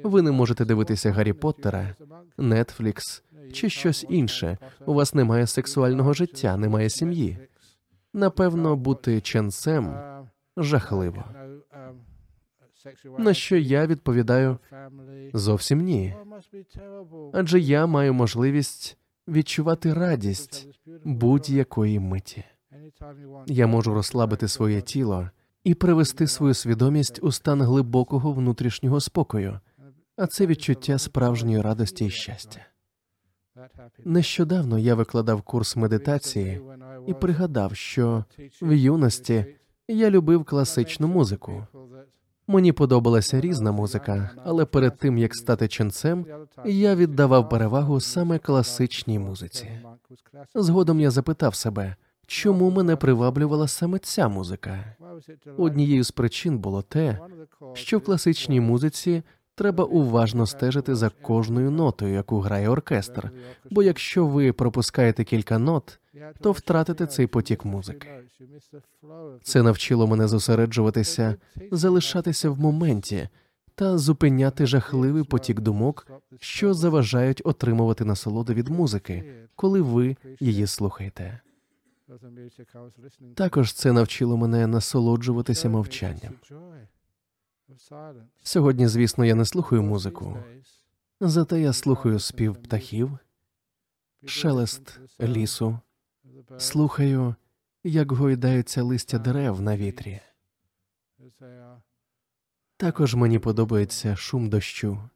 Ви 0.04 0.23
не 0.23 0.30
можете 0.30 0.64
дивитися 0.64 1.12
Гаррі 1.12 1.32
Поттера, 1.32 1.94
Нетфлікс 2.38 3.23
чи 3.52 3.70
щось 3.70 4.06
інше. 4.09 4.59
У 4.87 4.94
вас 4.94 5.14
немає 5.14 5.47
сексуального 5.47 6.12
життя, 6.12 6.56
немає 6.56 6.90
сім'ї. 6.90 7.38
Напевно, 8.12 8.76
бути 8.76 9.20
ченцем 9.20 9.94
жахливо. 10.56 11.24
На 13.18 13.34
що 13.34 13.56
я 13.56 13.86
відповідаю 13.86 14.58
зовсім 15.32 15.80
ні. 15.80 16.14
Адже 17.32 17.60
я 17.60 17.86
маю 17.86 18.14
можливість 18.14 18.98
відчувати 19.28 19.94
радість 19.94 20.68
будь-якої 21.04 22.00
миті. 22.00 22.44
Я 23.46 23.66
можу 23.66 23.94
розслабити 23.94 24.48
своє 24.48 24.80
тіло 24.80 25.30
і 25.64 25.74
привести 25.74 26.26
свою 26.26 26.54
свідомість 26.54 27.18
у 27.22 27.32
стан 27.32 27.62
глибокого 27.62 28.32
внутрішнього 28.32 29.00
спокою, 29.00 29.60
а 30.16 30.26
це 30.26 30.46
відчуття 30.46 30.98
справжньої 30.98 31.60
радості 31.60 32.04
і 32.04 32.10
щастя. 32.10 32.66
Нещодавно 34.04 34.78
я 34.78 34.94
викладав 34.94 35.42
курс 35.42 35.76
медитації 35.76 36.60
і 37.07 37.14
пригадав, 37.14 37.76
що 37.76 38.25
в 38.62 38.73
юності 38.73 39.45
я 39.88 40.11
любив 40.11 40.45
класичну 40.45 41.09
музику. 41.09 41.66
Мені 42.47 42.73
подобалася 42.73 43.40
різна 43.40 43.73
музика, 43.73 44.30
але 44.45 44.64
перед 44.64 44.97
тим 44.97 45.19
як 45.19 45.35
стати 45.35 45.69
ченцем, 45.69 46.26
я 46.64 46.95
віддавав 46.95 47.49
перевагу 47.49 48.00
саме 48.00 48.38
класичній 48.38 49.19
музиці. 49.19 49.71
Згодом 50.54 51.00
я 51.00 51.11
запитав 51.11 51.54
себе, 51.54 51.97
чому 52.26 52.71
мене 52.71 52.97
приваблювала 52.97 53.69
саме 53.69 53.99
ця 53.99 54.28
музика. 54.28 54.97
Однією 55.57 56.04
з 56.04 56.11
причин 56.11 56.59
було 56.59 56.83
те, 56.83 57.19
що 57.75 57.99
в 57.99 58.04
класичній 58.04 58.61
музиці 58.61 59.23
треба 59.60 59.84
уважно 59.84 60.46
стежити 60.46 60.94
за 60.94 61.08
кожною 61.08 61.70
нотою, 61.70 62.14
яку 62.14 62.40
грає 62.40 62.68
оркестр. 62.68 63.30
Бо 63.70 63.82
якщо 63.82 64.26
ви 64.26 64.52
пропускаєте 64.52 65.24
кілька 65.24 65.58
нот, 65.58 65.98
то 66.40 66.52
втратите 66.52 67.06
цей 67.06 67.26
потік 67.26 67.64
музики. 67.64 68.08
Це 69.42 69.62
навчило 69.62 70.06
мене 70.06 70.28
зосереджуватися, 70.28 71.36
залишатися 71.70 72.50
в 72.50 72.60
моменті 72.60 73.28
та 73.74 73.98
зупиняти 73.98 74.66
жахливий 74.66 75.24
потік 75.24 75.60
думок, 75.60 76.06
що 76.40 76.74
заважають 76.74 77.42
отримувати 77.44 78.04
насолоду 78.04 78.54
від 78.54 78.68
музики, 78.68 79.34
коли 79.56 79.80
ви 79.80 80.16
її 80.40 80.66
слухаєте. 80.66 81.40
Також 83.34 83.72
це 83.72 83.92
навчило 83.92 84.36
мене 84.36 84.66
насолоджуватися 84.66 85.68
мовчанням. 85.68 86.32
Сьогодні, 88.42 88.88
звісно, 88.88 89.24
я 89.24 89.34
не 89.34 89.44
слухаю 89.44 89.82
музику, 89.82 90.38
зате 91.20 91.60
я 91.60 91.72
слухаю 91.72 92.18
спів 92.18 92.56
птахів, 92.62 93.18
шелест 94.24 95.00
лісу, 95.20 95.78
слухаю, 96.58 97.34
як 97.84 98.12
гойдаються 98.12 98.82
листя 98.82 99.18
дерев 99.18 99.60
на 99.60 99.76
вітрі. 99.76 100.20
Також 102.76 103.14
мені 103.14 103.38
подобається 103.38 104.16
шум 104.16 104.48
дощу, 104.48 105.08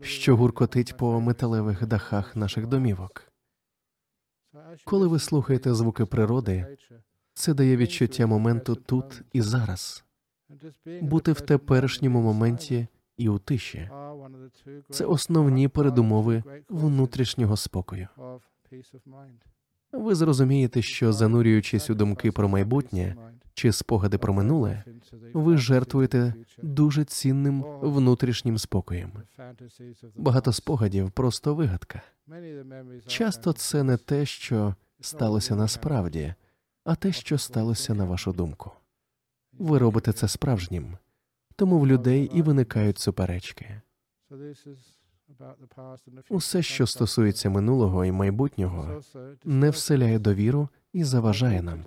що 0.00 0.36
гуркотить 0.36 0.96
по 0.96 1.20
металевих 1.20 1.86
дахах 1.86 2.36
наших 2.36 2.66
домівок. 2.66 3.32
Коли 4.84 5.06
ви 5.06 5.18
слухаєте 5.18 5.74
звуки 5.74 6.06
природи, 6.06 6.76
це 7.34 7.54
дає 7.54 7.76
відчуття 7.76 8.26
моменту 8.26 8.74
тут 8.74 9.22
і 9.32 9.42
зараз, 9.42 10.04
бути 11.00 11.32
в 11.32 11.40
теперішньому 11.40 12.22
моменті 12.22 12.86
і 13.16 13.28
у 13.28 13.38
тиші. 13.38 13.90
Це 14.90 15.04
основні 15.04 15.68
передумови 15.68 16.42
внутрішнього 16.68 17.56
спокою. 17.56 18.08
Ви 19.92 20.14
зрозумієте, 20.14 20.82
що 20.82 21.12
занурюючись 21.12 21.90
у 21.90 21.94
думки 21.94 22.32
про 22.32 22.48
майбутнє 22.48 23.16
чи 23.56 23.72
спогади 23.72 24.18
про 24.18 24.34
минуле, 24.34 24.84
ви 25.32 25.56
жертвуєте 25.56 26.34
дуже 26.62 27.04
цінним 27.04 27.64
внутрішнім 27.80 28.58
спокоєм. 28.58 29.12
Багато 30.16 30.52
спогадів 30.52 31.10
просто 31.10 31.54
вигадка. 31.54 32.02
Часто 33.06 33.52
це 33.52 33.82
не 33.82 33.96
те, 33.96 34.26
що 34.26 34.74
сталося 35.00 35.56
насправді, 35.56 36.34
а 36.84 36.94
те, 36.94 37.12
що 37.12 37.38
сталося 37.38 37.94
на 37.94 38.04
вашу 38.04 38.32
думку. 38.32 38.72
Ви 39.58 39.78
робите 39.78 40.12
це 40.12 40.28
справжнім, 40.28 40.96
тому 41.56 41.78
в 41.78 41.86
людей 41.86 42.30
і 42.34 42.42
виникають 42.42 42.98
суперечки. 42.98 43.80
Усе, 46.28 46.62
що 46.62 46.86
стосується 46.86 47.50
минулого 47.50 48.04
і 48.04 48.12
майбутнього, 48.12 49.02
не 49.44 49.70
вселяє 49.70 50.18
довіру 50.18 50.68
і 50.92 51.04
заважає 51.04 51.62
нам. 51.62 51.84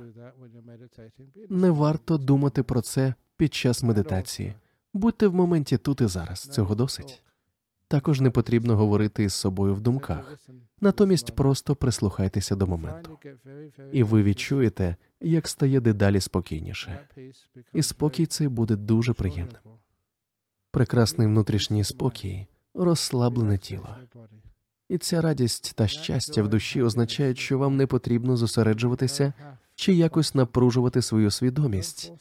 Не 1.49 1.69
варто 1.71 2.17
думати 2.17 2.63
про 2.63 2.81
це 2.81 3.13
під 3.37 3.53
час 3.53 3.83
медитації. 3.83 4.55
Будьте 4.93 5.27
в 5.27 5.35
моменті 5.35 5.77
тут 5.77 6.01
і 6.01 6.05
зараз. 6.07 6.41
Цього 6.41 6.75
досить. 6.75 7.23
Також 7.89 8.21
не 8.21 8.29
потрібно 8.29 8.75
говорити 8.77 9.23
із 9.23 9.33
собою 9.33 9.75
в 9.75 9.81
думках, 9.81 10.39
натомість 10.81 11.35
просто 11.35 11.75
прислухайтеся 11.75 12.55
до 12.55 12.67
моменту, 12.67 13.19
і 13.91 14.03
ви 14.03 14.23
відчуєте, 14.23 14.95
як 15.21 15.47
стає 15.47 15.79
дедалі 15.79 16.19
спокійніше. 16.19 17.07
І 17.73 17.83
спокій 17.83 18.25
цей 18.25 18.47
буде 18.47 18.75
дуже 18.75 19.13
приємним. 19.13 19.61
прекрасний 20.71 21.27
внутрішній 21.27 21.83
спокій, 21.83 22.47
розслаблене 22.73 23.57
тіло. 23.57 23.95
І 24.89 24.97
ця 24.97 25.21
радість 25.21 25.73
та 25.75 25.87
щастя 25.87 26.43
в 26.43 26.47
душі 26.47 26.81
означають, 26.81 27.37
що 27.37 27.57
вам 27.57 27.77
не 27.77 27.87
потрібно 27.87 28.37
зосереджуватися 28.37 29.33
чи 29.75 29.93
якось 29.93 30.35
напружувати 30.35 31.01
свою 31.01 31.31
свідомість. 31.31 32.13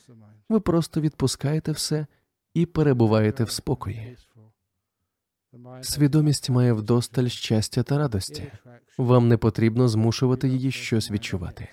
Ви 0.49 0.61
просто 0.61 1.01
відпускаєте 1.01 1.73
все 1.73 2.07
і 2.55 2.67
перебуваєте 2.67 3.45
в 3.45 3.51
спокої. 3.51 4.17
Свідомість 5.83 6.51
має 6.51 6.73
вдосталь 6.73 7.27
щастя 7.27 7.83
та 7.83 7.99
радості. 7.99 8.53
Вам 8.99 9.29
не 9.29 9.37
потрібно 9.37 9.89
змушувати 9.89 10.49
її 10.49 10.71
щось 10.71 11.11
відчувати. 11.11 11.69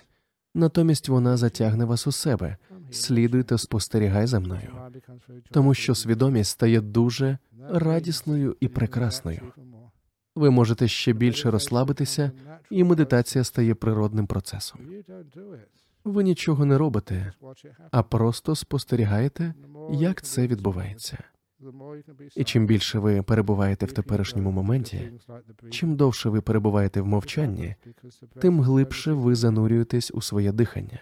Натомість 0.54 1.08
вона 1.08 1.36
затягне 1.36 1.84
вас 1.84 2.06
у 2.06 2.12
себе. 2.12 2.56
Слідуй 2.90 3.42
та 3.42 3.58
спостерігай 3.58 4.26
за 4.26 4.40
мною, 4.40 4.72
тому 5.50 5.74
що 5.74 5.94
свідомість 5.94 6.50
стає 6.50 6.80
дуже 6.80 7.38
радісною 7.68 8.56
і 8.60 8.68
прекрасною. 8.68 9.40
Ви 10.34 10.50
можете 10.50 10.88
ще 10.88 11.12
більше 11.12 11.50
розслабитися, 11.50 12.32
і 12.70 12.84
медитація 12.84 13.44
стає 13.44 13.74
природним 13.74 14.26
процесом. 14.26 14.80
Ви 16.04 16.24
нічого 16.24 16.64
не 16.64 16.78
робите, 16.78 17.32
а 17.90 18.02
просто 18.02 18.54
спостерігаєте, 18.54 19.54
як 19.90 20.22
це 20.22 20.46
відбувається. 20.46 21.18
І 22.36 22.44
чим 22.44 22.66
більше 22.66 22.98
ви 22.98 23.22
перебуваєте 23.22 23.86
в 23.86 23.92
теперішньому 23.92 24.50
моменті, 24.50 25.12
чим 25.70 25.96
довше 25.96 26.28
ви 26.28 26.40
перебуваєте 26.40 27.00
в 27.00 27.06
мовчанні, 27.06 27.74
тим 28.40 28.60
глибше 28.60 29.12
ви 29.12 29.34
занурюєтесь 29.34 30.10
у 30.14 30.22
своє 30.22 30.52
дихання. 30.52 31.00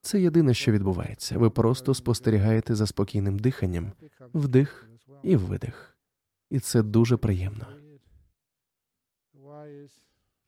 Це 0.00 0.20
єдине, 0.20 0.54
що 0.54 0.72
відбувається. 0.72 1.38
Ви 1.38 1.50
просто 1.50 1.94
спостерігаєте 1.94 2.74
за 2.74 2.86
спокійним 2.86 3.38
диханням, 3.38 3.92
вдих 4.34 4.90
і 5.22 5.36
видих. 5.36 5.96
І 6.50 6.60
це 6.60 6.82
дуже 6.82 7.16
приємно. 7.16 7.66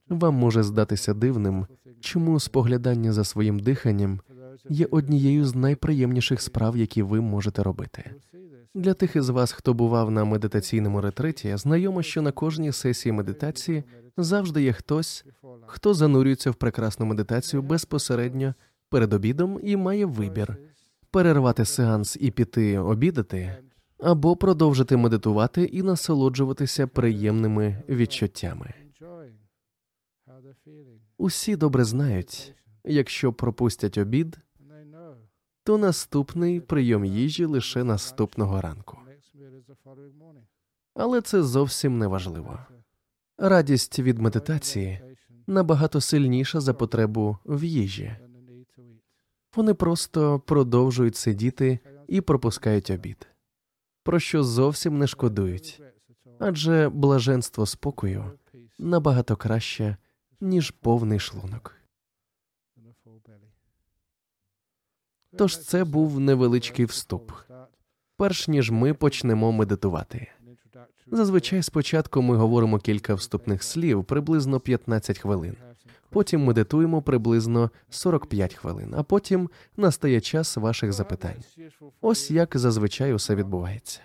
Вам 0.09 0.35
може 0.35 0.63
здатися 0.63 1.15
дивним, 1.15 1.67
чому 2.01 2.41
споглядання 2.41 3.13
за 3.13 3.25
своїм 3.25 3.61
диханням 3.61 4.21
є 4.69 4.87
однією 4.91 5.45
з 5.45 5.55
найприємніших 5.55 6.41
справ, 6.41 6.77
які 6.77 7.03
ви 7.03 7.21
можете 7.21 7.63
робити. 7.63 8.15
Для 8.75 8.95
тих 8.95 9.17
із 9.17 9.29
вас, 9.29 9.53
хто 9.53 9.75
бував 9.75 10.11
на 10.11 10.25
медитаційному 10.25 11.01
ретриті, 11.01 11.57
знайомо, 11.57 12.03
що 12.03 12.23
на 12.23 12.33
кожній 12.33 12.73
сесії 12.73 13.13
медитації 13.13 13.85
завжди 14.17 14.63
є 14.63 14.73
хтось, 14.73 15.25
хто 15.67 15.95
занурюється 15.95 16.51
в 16.51 16.55
прекрасну 16.55 17.07
медитацію 17.07 17.63
безпосередньо 17.63 18.55
перед 18.91 19.13
обідом 19.13 19.61
і 19.63 19.77
має 19.77 20.07
вибір 20.07 20.57
перервати 21.15 21.65
сеанс 21.65 22.17
і 22.21 22.31
піти 22.31 22.79
обідати, 22.79 23.57
або 23.99 24.37
продовжити 24.37 24.97
медитувати 24.97 25.65
і 25.65 25.83
насолоджуватися 25.83 26.87
приємними 26.87 27.83
відчуттями. 27.89 28.75
Усі 31.19 31.57
добре 31.57 31.85
знають, 31.85 32.55
якщо 32.85 33.33
пропустять 33.33 33.99
обід, 33.99 34.39
то 35.65 35.79
наступний 35.79 36.61
прийом 36.61 37.05
їжі 37.05 37.45
лише 37.45 37.85
наступного 37.85 38.61
ранку. 38.61 38.99
Але 40.95 41.21
це 41.21 41.43
зовсім 41.43 41.99
не 41.99 42.07
важливо. 42.07 42.59
Радість 43.39 43.99
від 43.99 44.19
медитації 44.19 45.01
набагато 45.47 46.01
сильніша 46.01 46.61
за 46.61 46.75
потребу 46.75 47.39
в 47.45 47.65
їжі. 47.65 48.17
Вони 49.57 49.75
просто 49.75 50.41
продовжують 50.41 51.17
сидіти 51.17 51.79
і 52.09 52.21
пропускають 52.21 52.91
обід, 52.91 53.27
про 54.03 54.21
що 54.21 54.43
зовсім 54.45 54.99
не 54.99 55.07
шкодують, 55.07 55.83
адже 56.39 56.89
блаженство 56.89 57.67
спокою 57.67 58.33
набагато 58.79 59.37
краще, 59.37 59.97
ніж 60.41 60.71
повний 60.71 61.19
шлунок. 61.19 61.84
Тож 65.39 65.59
це 65.59 65.85
був 65.85 66.21
невеличкий 66.21 66.85
вступ, 66.85 67.33
перш 68.17 68.49
ніж 68.49 68.71
ми 68.71 68.95
почнемо 68.95 69.53
медитувати. 69.53 70.29
Зазвичай 71.07 71.63
спочатку 71.63 72.23
ми 72.23 72.37
говоримо 72.37 72.79
кілька 72.79 73.15
вступних 73.15 73.63
слів 73.63 74.05
приблизно 74.05 74.61
15 74.61 75.19
хвилин. 75.19 75.57
Потім 76.11 76.45
медитуємо 76.45 77.03
приблизно 77.03 77.71
45 77.91 78.55
хвилин, 78.55 78.95
а 78.97 79.03
потім 79.03 79.51
настає 79.77 80.21
час 80.21 80.57
ваших 80.57 80.93
запитань. 80.93 81.45
Ось 82.01 82.31
як 82.31 82.57
зазвичай 82.57 83.15
усе 83.15 83.35
відбувається. 83.35 84.01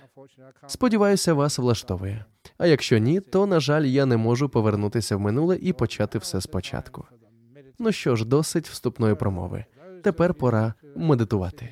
Сподіваюся, 0.67 1.33
вас 1.33 1.57
влаштовує. 1.57 2.25
А 2.57 2.67
якщо 2.67 2.97
ні, 2.97 3.19
то 3.19 3.45
на 3.45 3.59
жаль, 3.59 3.83
я 3.83 4.05
не 4.05 4.17
можу 4.17 4.49
повернутися 4.49 5.15
в 5.15 5.19
минуле 5.19 5.57
і 5.61 5.73
почати 5.73 6.17
все 6.17 6.41
спочатку. 6.41 7.05
Ну 7.79 7.91
що 7.91 8.15
ж, 8.15 8.25
досить 8.25 8.69
вступної 8.69 9.15
промови. 9.15 9.65
Тепер 10.03 10.33
пора 10.33 10.73
медитувати. 10.95 11.69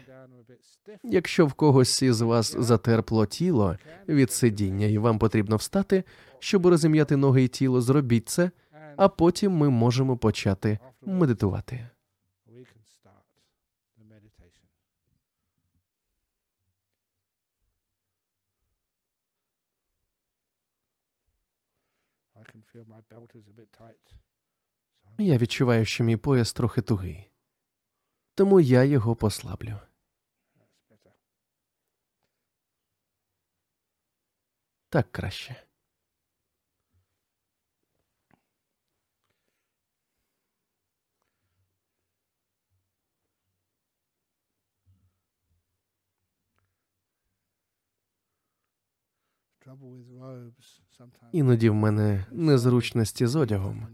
Якщо 1.04 1.46
в 1.46 1.54
когось 1.54 2.02
із 2.02 2.22
вас 2.22 2.56
затерпло 2.60 3.26
тіло 3.26 3.78
від 4.08 4.32
сидіння, 4.32 4.86
і 4.86 4.98
вам 4.98 5.20
потрібно 5.20 5.56
встати, 5.56 6.04
щоб 6.40 6.66
розім'яти 6.66 7.16
ноги 7.16 7.44
і 7.44 7.48
тіло, 7.48 7.82
зробіть 7.82 8.30
це, 8.30 8.52
а 8.96 9.10
потім 9.10 9.52
ми 9.52 9.70
можемо 9.70 10.18
почати 10.18 10.80
медитувати. 11.02 11.90
Я 25.20 25.38
відчуваю, 25.38 25.86
що 25.86 26.04
мій 26.04 26.18
пояс 26.18 26.54
трохи 26.54 26.82
тугий, 26.82 27.30
тому 28.38 28.60
я 28.60 28.84
його 28.84 29.16
послаблю. 29.16 29.80
Так 34.90 35.12
краще. 35.12 35.64
Іноді 51.32 51.70
в 51.70 51.74
мене 51.74 52.26
незручності 52.32 53.28
з 53.28 53.36
одягом, 53.36 53.88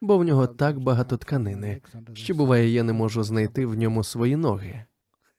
бо 0.00 0.18
в 0.18 0.24
нього 0.24 0.46
так 0.46 0.78
багато 0.78 1.16
тканини, 1.16 1.82
що 2.14 2.34
буває, 2.34 2.68
я 2.68 2.82
не 2.82 2.92
можу 2.92 3.22
знайти 3.22 3.66
в 3.66 3.74
ньому 3.74 4.04
свої 4.04 4.36
ноги. 4.36 4.84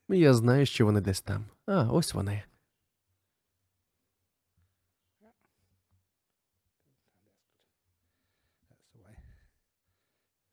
Я 0.10 0.34
знаю, 0.34 0.66
що 0.66 0.86
вони 0.86 1.02
десь 1.02 1.22
там. 1.22 1.46
А, 1.66 1.92
ось 1.92 2.14
вони. 2.14 2.44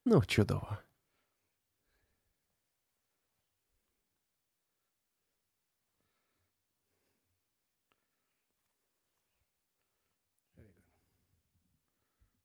Ну, 0.04 0.22
чудово. 0.24 0.78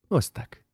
Ось 0.09 0.29
так. 0.29 0.68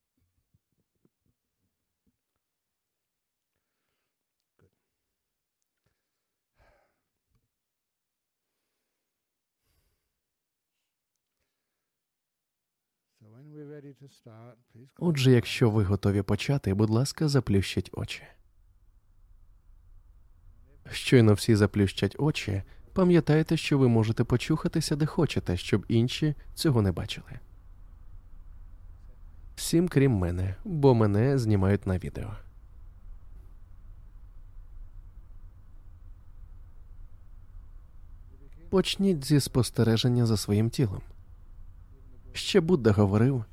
Отже, 14.97 15.32
якщо 15.32 15.69
ви 15.69 15.84
готові 15.84 16.21
почати, 16.21 16.73
будь 16.73 16.89
ласка, 16.89 17.28
заплющіть 17.28 17.89
очі. 17.93 18.23
Щойно 20.91 21.34
всі 21.34 21.56
заплющать 21.56 22.15
очі, 22.19 22.63
пам'ятайте, 22.93 23.58
що 23.58 23.78
ви 23.78 23.88
можете 23.88 24.23
почухатися 24.23 24.95
де 24.95 25.06
хочете, 25.06 25.58
щоб 25.58 25.86
інші 25.88 26.36
цього 26.54 26.82
не 26.82 26.91
бачили. 26.91 27.39
Всім 29.56 29.88
крім 29.88 30.12
мене, 30.12 30.56
бо 30.63 30.95
мене 30.95 31.38
знімають 31.38 31.88
на 31.88 31.97
відео. 31.97 32.38
Почніть 38.69 39.25
зі 39.25 39.39
спостереження 39.39 40.25
за 40.25 40.38
своїм 40.38 40.69
тілом. 40.69 41.01
Ще 42.34 42.62
Будда 42.62 42.91
говорив, 42.91 43.45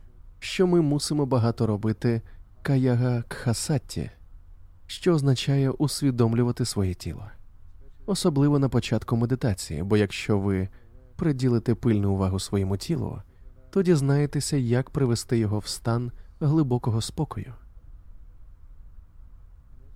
що 0.42 0.66
ми 0.66 0.81
мусимо 0.81 1.26
багато 1.26 1.66
робити 1.66 2.22
каяга 2.62 3.24
кхасатті, 3.28 4.11
що 4.87 5.14
означає 5.14 5.70
усвідомлювати 5.70 6.64
своє 6.64 6.94
тіло, 6.94 7.24
особливо 8.07 8.59
на 8.59 8.68
початку 8.68 9.16
медитації, 9.16 9.83
бо 9.83 9.96
якщо 9.96 10.38
ви 10.38 10.68
приділите 11.16 11.74
пильну 11.74 12.12
увагу 12.12 12.40
своєму 12.40 12.76
тілу, 12.76 13.22
то 13.70 13.83
дізнаєтеся, 13.83 14.57
як 14.57 14.90
привести 14.90 15.38
його 15.38 15.59
в 15.59 15.66
стан 15.66 16.12
глибокого 16.40 17.00
спокою. 17.00 17.55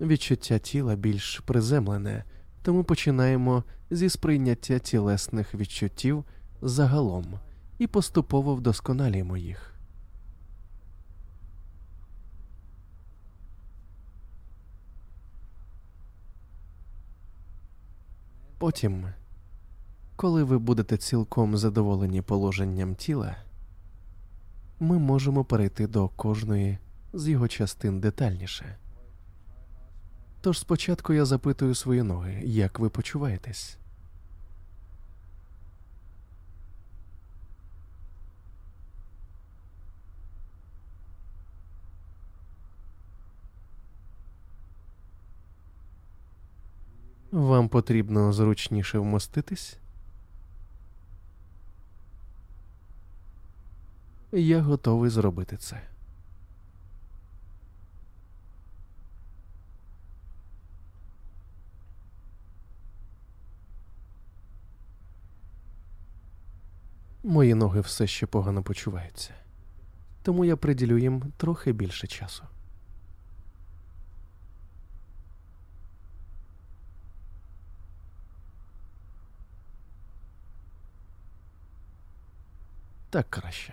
Відчуття 0.01 0.59
тіла 0.59 0.97
більш 0.97 1.39
приземлене, 1.39 2.25
тому 2.63 2.85
починаємо 2.85 3.65
зі 3.91 4.09
сприйняття 4.09 4.79
тілесних 4.79 5.55
відчуттів 5.55 6.25
загалом 6.63 7.25
і 7.79 7.87
поступово 7.87 8.55
вдосконалюємо 8.55 9.37
їх. 9.37 9.76
Потім, 18.59 19.09
коли 20.17 20.45
ви 20.45 20.59
будете 20.59 20.97
цілком 20.97 21.57
задоволені 21.57 22.23
положенням 22.23 22.95
тіла, 22.95 23.37
ми 24.81 24.99
можемо 24.99 25.45
перейти 25.45 25.87
до 25.87 26.09
кожної 26.09 26.79
з 27.13 27.29
його 27.29 27.49
частин 27.49 28.01
детальніше. 28.01 28.77
Тож 30.41 30.59
спочатку 30.59 31.13
я 31.13 31.25
запитую 31.25 31.75
свої 31.75 32.03
ноги, 32.03 32.43
як 32.45 32.79
ви 32.79 32.89
почуваєтесь. 32.89 33.79
Вам 47.33 47.69
потрібно 47.69 48.33
зручніше 48.33 48.99
вмоститись? 48.99 49.79
Я 54.33 54.61
готовий 54.61 55.11
зробити 55.11 55.57
це. 55.57 55.83
Мої 67.23 67.55
ноги 67.55 67.81
все 67.81 68.07
ще 68.07 68.27
погано 68.27 68.63
почуваються, 68.63 69.35
тому 70.23 70.45
я 70.45 70.57
приділю 70.57 70.99
їм 70.99 71.33
трохи 71.37 71.73
більше 71.73 72.07
часу. 72.07 72.45
Так 83.17 83.31
краще. 83.31 83.73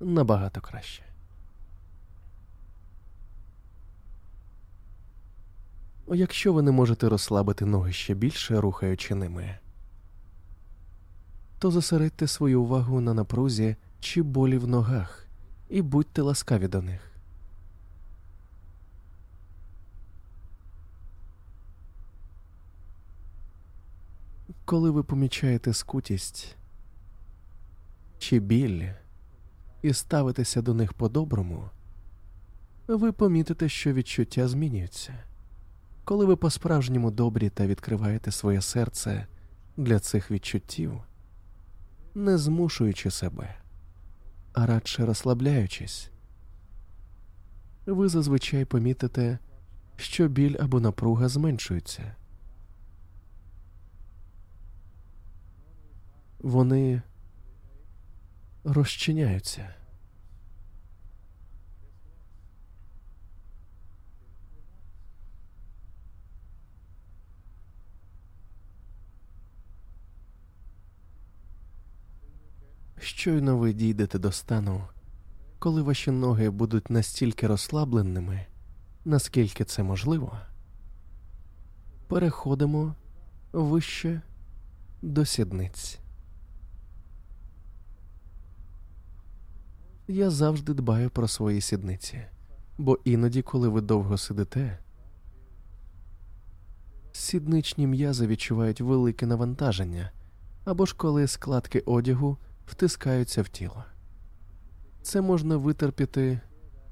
Набагато 0.00 0.60
краще. 0.60 1.02
Якщо 6.08 6.52
ви 6.52 6.62
не 6.62 6.70
можете 6.70 7.08
розслабити 7.08 7.64
ноги 7.64 7.92
ще 7.92 8.14
більше, 8.14 8.60
рухаючи 8.60 9.14
ними, 9.14 9.58
то 11.58 11.70
зосередьте 11.70 12.26
свою 12.26 12.62
увагу 12.62 13.00
на 13.00 13.14
напрузі 13.14 13.76
чи 14.00 14.22
болі 14.22 14.58
в 14.58 14.68
ногах 14.68 15.26
і 15.68 15.82
будьте 15.82 16.22
ласкаві 16.22 16.68
до 16.68 16.82
них. 16.82 17.15
Коли 24.66 24.90
ви 24.90 25.02
помічаєте 25.02 25.72
скутість 25.72 26.56
чи 28.18 28.38
біль 28.38 28.88
і 29.82 29.92
ставитеся 29.92 30.62
до 30.62 30.74
них 30.74 30.92
по-доброму, 30.92 31.70
ви 32.86 33.12
помітите, 33.12 33.68
що 33.68 33.92
відчуття 33.92 34.48
змінюються. 34.48 35.14
Коли 36.04 36.26
ви 36.26 36.36
по-справжньому 36.36 37.10
добрі 37.10 37.50
та 37.50 37.66
відкриваєте 37.66 38.30
своє 38.30 38.60
серце 38.60 39.26
для 39.76 39.98
цих 39.98 40.30
відчуттів, 40.30 41.02
не 42.14 42.38
змушуючи 42.38 43.10
себе, 43.10 43.56
а 44.52 44.66
радше 44.66 45.06
розслабляючись, 45.06 46.10
ви 47.86 48.08
зазвичай 48.08 48.64
помітите, 48.64 49.38
що 49.96 50.28
біль 50.28 50.56
або 50.60 50.80
напруга 50.80 51.28
зменшуються. 51.28 52.16
Вони 56.38 57.02
розчиняються. 58.64 59.74
Щойно 72.98 73.58
ви 73.58 73.72
дійдете 73.72 74.18
до 74.18 74.32
стану, 74.32 74.82
коли 75.58 75.82
ваші 75.82 76.10
ноги 76.10 76.50
будуть 76.50 76.90
настільки 76.90 77.46
розслабленими, 77.46 78.46
наскільки 79.04 79.64
це 79.64 79.82
можливо, 79.82 80.38
переходимо 82.08 82.94
вище 83.52 84.20
до 85.02 85.24
сідниць. 85.24 85.98
Я 90.08 90.30
завжди 90.30 90.74
дбаю 90.74 91.10
про 91.10 91.28
свої 91.28 91.60
сідниці, 91.60 92.22
бо 92.78 92.98
іноді, 93.04 93.42
коли 93.42 93.68
ви 93.68 93.80
довго 93.80 94.18
сидите, 94.18 94.78
сідничні 97.12 97.86
м'язи 97.86 98.26
відчувають 98.26 98.80
велике 98.80 99.26
навантаження, 99.26 100.10
або 100.64 100.86
ж 100.86 100.94
коли 100.96 101.26
складки 101.26 101.80
одягу 101.80 102.38
втискаються 102.66 103.42
в 103.42 103.48
тіло. 103.48 103.84
Це 105.02 105.20
можна 105.20 105.56
витерпіти 105.56 106.40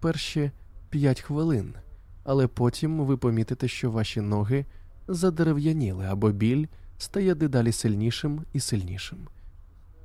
перші 0.01 0.51
5 0.91 1.21
хвилин, 1.21 1.75
але 2.25 2.47
потім 2.47 3.05
ви 3.05 3.17
помітите, 3.17 3.69
що 3.69 3.91
ваші 3.91 4.21
ноги 4.21 4.67
задерев'яніли 5.09 6.07
або 6.07 6.31
біль 6.31 6.67
стає 6.99 7.35
дедалі 7.35 7.73
сильнішим 7.73 8.45
і 8.53 8.61
сильнішим, 8.61 9.29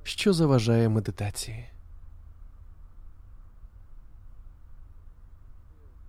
що 0.04 0.34
заважає 0.34 0.90
медитації. 0.90 1.66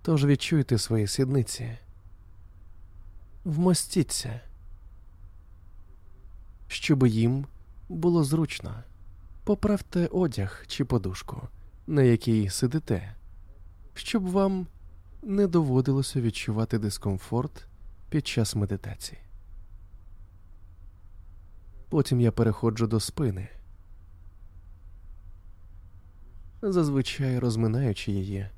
Тож 0.01 0.25
відчуйте 0.25 0.77
свої 0.77 1.07
сідниці, 1.07 1.77
вмостіться, 3.45 4.41
щоб 6.67 7.07
їм 7.07 7.45
було 7.89 8.23
зручно. 8.23 8.83
Поправте 9.43 10.07
одяг 10.07 10.63
чи 10.67 10.85
подушку, 10.85 11.47
на 11.87 12.01
якій 12.01 12.49
сидите, 12.49 13.15
щоб 13.93 14.29
вам 14.29 14.67
не 15.23 15.47
доводилося 15.47 16.21
відчувати 16.21 16.79
дискомфорт 16.79 17.65
під 18.09 18.27
час 18.27 18.55
медитації. 18.55 19.21
Потім 21.89 22.21
я 22.21 22.31
переходжу 22.31 22.85
до 22.85 22.99
спини, 22.99 23.47
зазвичай 26.61 27.39
розминаючи 27.39 28.11
її. 28.11 28.49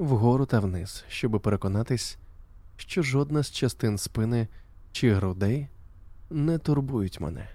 Вгору 0.00 0.46
та 0.46 0.60
вниз, 0.60 1.04
щоб 1.08 1.40
переконатись, 1.40 2.18
що 2.76 3.02
жодна 3.02 3.42
з 3.42 3.50
частин 3.50 3.98
спини 3.98 4.48
чи 4.92 5.14
грудей 5.14 5.68
не 6.30 6.58
турбують 6.58 7.20
мене. 7.20 7.48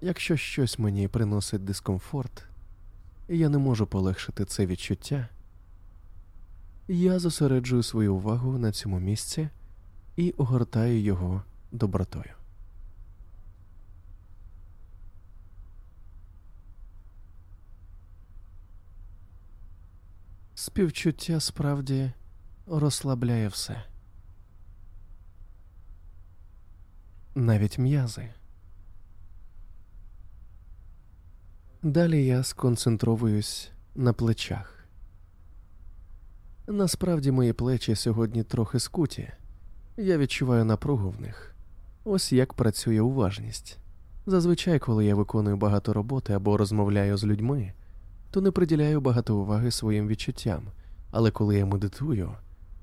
Якщо 0.00 0.36
щось 0.36 0.78
мені 0.78 1.08
приносить 1.08 1.64
дискомфорт, 1.64 2.44
і 3.28 3.38
я 3.38 3.48
не 3.48 3.58
можу 3.58 3.86
полегшити 3.86 4.44
це 4.44 4.66
відчуття, 4.66 5.28
я 6.88 7.18
зосереджую 7.18 7.82
свою 7.82 8.14
увагу 8.14 8.58
на 8.58 8.72
цьому 8.72 9.00
місці 9.00 9.48
і 10.16 10.30
огортаю 10.30 11.02
його 11.02 11.42
добротою. 11.72 12.34
Співчуття 20.58 21.40
справді 21.40 22.12
розслабляє 22.66 23.48
все. 23.48 23.82
Навіть 27.34 27.78
м'язи. 27.78 28.28
Далі 31.82 32.26
я 32.26 32.42
сконцентровуюсь 32.42 33.70
на 33.94 34.12
плечах. 34.12 34.84
Насправді 36.66 37.30
мої 37.30 37.52
плечі 37.52 37.94
сьогодні 37.94 38.44
трохи 38.44 38.80
скуті, 38.80 39.32
я 39.96 40.18
відчуваю 40.18 40.64
напругу 40.64 41.10
в 41.10 41.20
них. 41.20 41.54
Ось 42.04 42.32
як 42.32 42.54
працює 42.54 43.00
уважність. 43.00 43.78
Зазвичай, 44.26 44.78
коли 44.78 45.04
я 45.04 45.14
виконую 45.14 45.56
багато 45.56 45.92
роботи 45.92 46.32
або 46.32 46.56
розмовляю 46.56 47.16
з 47.16 47.24
людьми, 47.24 47.72
то 48.36 48.40
не 48.42 48.50
приділяю 48.50 49.00
багато 49.00 49.36
уваги 49.36 49.70
своїм 49.70 50.08
відчуттям, 50.08 50.68
але 51.10 51.30
коли 51.30 51.58
я 51.58 51.66
медитую, 51.66 52.32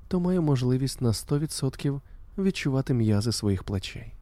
то 0.08 0.20
маю 0.20 0.42
можливість 0.42 1.00
на 1.00 1.08
100% 1.08 2.00
відчувати 2.38 2.94
м'язи 2.94 3.32
своїх 3.32 3.64
плечей. 3.64 4.14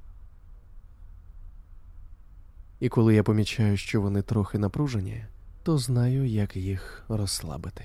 І 2.81 2.89
коли 2.89 3.15
я 3.15 3.23
помічаю, 3.23 3.77
що 3.77 4.01
вони 4.01 4.23
трохи 4.23 4.59
напружені, 4.59 5.25
то 5.63 5.79
знаю, 5.79 6.27
як 6.27 6.57
їх 6.57 7.05
розслабити. 7.09 7.85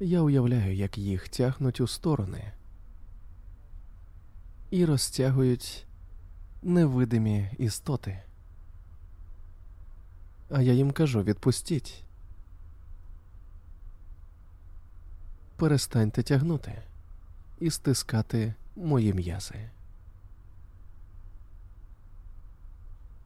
Я 0.00 0.20
уявляю, 0.20 0.74
як 0.74 0.98
їх 0.98 1.28
тягнуть 1.28 1.80
у 1.80 1.86
сторони 1.86 2.52
і 4.70 4.84
розтягують 4.84 5.86
невидимі 6.62 7.50
істоти. 7.58 8.22
А 10.54 10.62
я 10.62 10.72
їм 10.72 10.90
кажу 10.90 11.22
відпустіть. 11.22 12.04
Перестаньте 15.56 16.22
тягнути 16.22 16.82
і 17.60 17.70
стискати 17.70 18.54
мої 18.76 19.14
м'язи. 19.14 19.70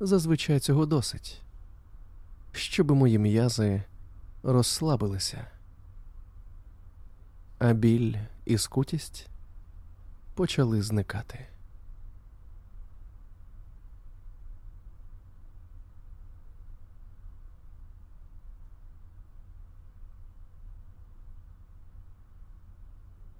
Зазвичай 0.00 0.60
цього 0.60 0.86
досить, 0.86 1.42
щоб 2.52 2.90
мої 2.90 3.18
м'язи 3.18 3.82
розслабилися, 4.42 5.46
а 7.58 7.72
біль 7.72 8.14
і 8.44 8.58
скутість 8.58 9.28
почали 10.34 10.82
зникати. 10.82 11.46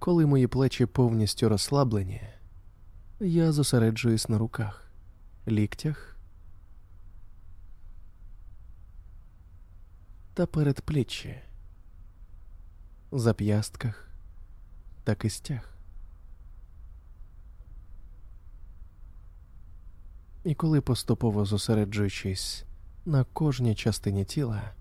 Коли 0.07 0.25
мої 0.25 0.47
плечі 0.47 0.85
повністю 0.85 1.49
розслаблені, 1.49 2.21
я 3.19 3.51
зосереджуюсь 3.51 4.29
на 4.29 4.37
руках, 4.37 4.91
ліктях 5.47 6.17
та 10.33 10.45
передпліччі, 10.45 11.41
зап'ястках 13.11 14.09
та 15.03 15.15
кистях. 15.15 15.77
І 20.43 20.55
коли 20.55 20.81
поступово 20.81 21.45
зосереджуючись 21.45 22.65
на 23.05 23.23
кожній 23.23 23.75
частині 23.75 24.25
тіла, 24.25 24.73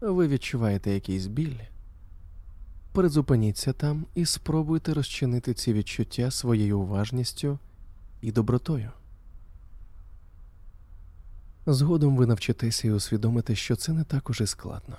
ви 0.00 0.28
відчуваєте 0.28 0.90
якийсь 0.90 1.26
біль, 1.26 1.58
призупиніться 2.96 3.72
там 3.72 4.06
і 4.14 4.26
спробуйте 4.26 4.94
розчинити 4.94 5.54
ці 5.54 5.72
відчуття 5.72 6.30
своєю 6.30 6.80
уважністю 6.80 7.58
і 8.20 8.32
добротою. 8.32 8.90
Згодом 11.66 12.16
ви 12.16 12.26
навчитеся 12.26 12.88
і 12.88 12.90
усвідомите, 12.90 13.54
що 13.54 13.76
це 13.76 13.92
не 13.92 14.04
так 14.04 14.30
уже 14.30 14.46
складно. 14.46 14.96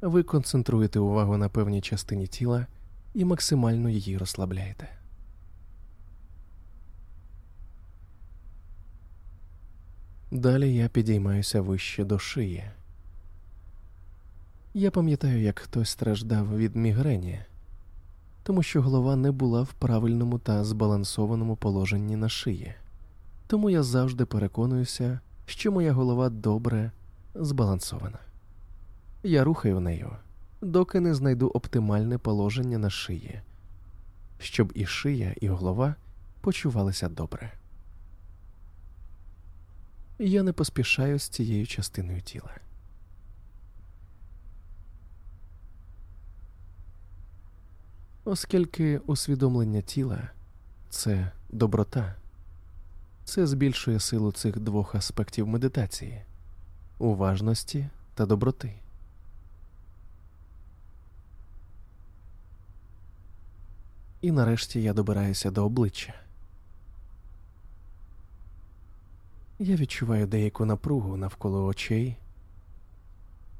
Ви 0.00 0.22
концентруєте 0.22 0.98
увагу 0.98 1.36
на 1.36 1.48
певній 1.48 1.80
частині 1.80 2.26
тіла 2.26 2.66
і 3.14 3.24
максимально 3.24 3.88
її 3.88 4.18
розслабляєте. 4.18 4.88
Далі 10.30 10.74
я 10.74 10.88
підіймаюся 10.88 11.60
вище 11.60 12.04
до 12.04 12.18
шиї. 12.18 12.64
Я 14.74 14.90
пам'ятаю, 14.90 15.42
як 15.42 15.58
хтось 15.58 15.90
страждав 15.90 16.56
від 16.56 16.76
мігрені, 16.76 17.40
тому 18.42 18.62
що 18.62 18.82
голова 18.82 19.16
не 19.16 19.30
була 19.30 19.62
в 19.62 19.72
правильному 19.72 20.38
та 20.38 20.64
збалансованому 20.64 21.56
положенні 21.56 22.16
на 22.16 22.28
шиї. 22.28 22.74
Тому 23.46 23.70
я 23.70 23.82
завжди 23.82 24.24
переконуюся, 24.24 25.20
що 25.46 25.72
моя 25.72 25.92
голова 25.92 26.28
добре 26.28 26.90
збалансована. 27.34 28.18
Я 29.22 29.44
рухаю 29.44 29.80
нею, 29.80 30.10
доки 30.60 31.00
не 31.00 31.14
знайду 31.14 31.48
оптимальне 31.48 32.18
положення 32.18 32.78
на 32.78 32.90
шиї, 32.90 33.40
щоб 34.38 34.72
і 34.74 34.86
шия, 34.86 35.34
і 35.40 35.48
голова 35.48 35.94
почувалися 36.40 37.08
добре. 37.08 37.52
Я 40.18 40.42
не 40.42 40.52
поспішаю 40.52 41.18
з 41.18 41.28
цією 41.28 41.66
частиною 41.66 42.20
тіла. 42.20 42.50
Оскільки 48.24 48.98
усвідомлення 48.98 49.80
тіла 49.80 50.30
це 50.90 51.32
доброта, 51.50 52.14
це 53.24 53.46
збільшує 53.46 54.00
силу 54.00 54.32
цих 54.32 54.58
двох 54.58 54.94
аспектів 54.94 55.48
медитації 55.48 56.22
уважності 56.98 57.88
та 58.14 58.26
доброти. 58.26 58.74
І 64.20 64.32
нарешті 64.32 64.82
я 64.82 64.92
добираюся 64.92 65.50
до 65.50 65.64
обличчя. 65.64 66.14
Я 69.58 69.76
відчуваю 69.76 70.26
деяку 70.26 70.64
напругу 70.64 71.16
навколо 71.16 71.64
очей 71.64 72.16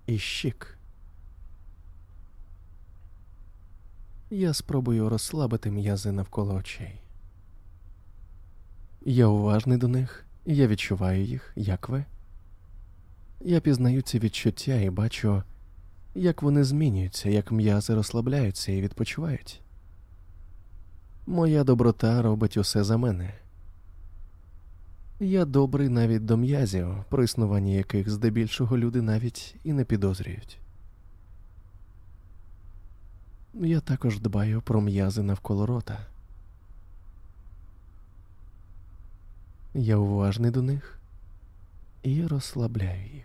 і 0.07 0.19
щік. 0.19 0.79
Я 4.35 4.53
спробую 4.55 5.09
розслабити 5.09 5.71
м'язи 5.71 6.13
навколо 6.13 6.55
очей. 6.55 7.03
Я 9.05 9.27
уважний 9.27 9.79
до 9.79 9.89
них, 9.89 10.25
я 10.47 10.67
відчуваю 10.67 11.25
їх, 11.25 11.53
як 11.57 11.89
ви. 11.89 12.05
Я 13.41 13.61
пізнаю 13.61 14.03
ці 14.03 14.19
відчуття 14.19 14.75
і 14.75 14.91
бачу, 14.91 15.43
як 16.15 16.43
вони 16.43 16.65
змінюються, 16.65 17.31
як 17.31 17.53
м'язи 17.53 17.95
розслабляються 17.95 18.73
і 18.73 18.83
відпочивають. 18.83 19.61
Моя 21.27 21.65
доброта 21.65 22.23
робить 22.23 22.57
усе 22.57 22.85
за 22.85 22.97
мене. 22.97 23.35
Я 25.21 25.45
добрий 25.45 25.89
навіть 25.89 26.25
до 26.25 26.37
м'язів, 26.37 26.89
про 27.09 27.25
існування 27.25 27.73
яких 27.73 28.11
здебільшого 28.11 28.79
люди 28.79 29.03
навіть 29.03 29.57
і 29.65 29.73
не 29.73 29.85
підозрюють. 29.85 30.62
Я 33.55 33.81
також 33.81 34.21
дбаю 34.21 34.63
про 34.63 34.81
м'язи 34.81 35.23
навколо 35.23 35.67
рота. 35.67 36.07
Я 39.75 39.97
уважний 39.97 40.51
до 40.51 40.63
них 40.63 40.99
і 42.03 42.27
розслабляю 42.27 43.15
їх. 43.15 43.25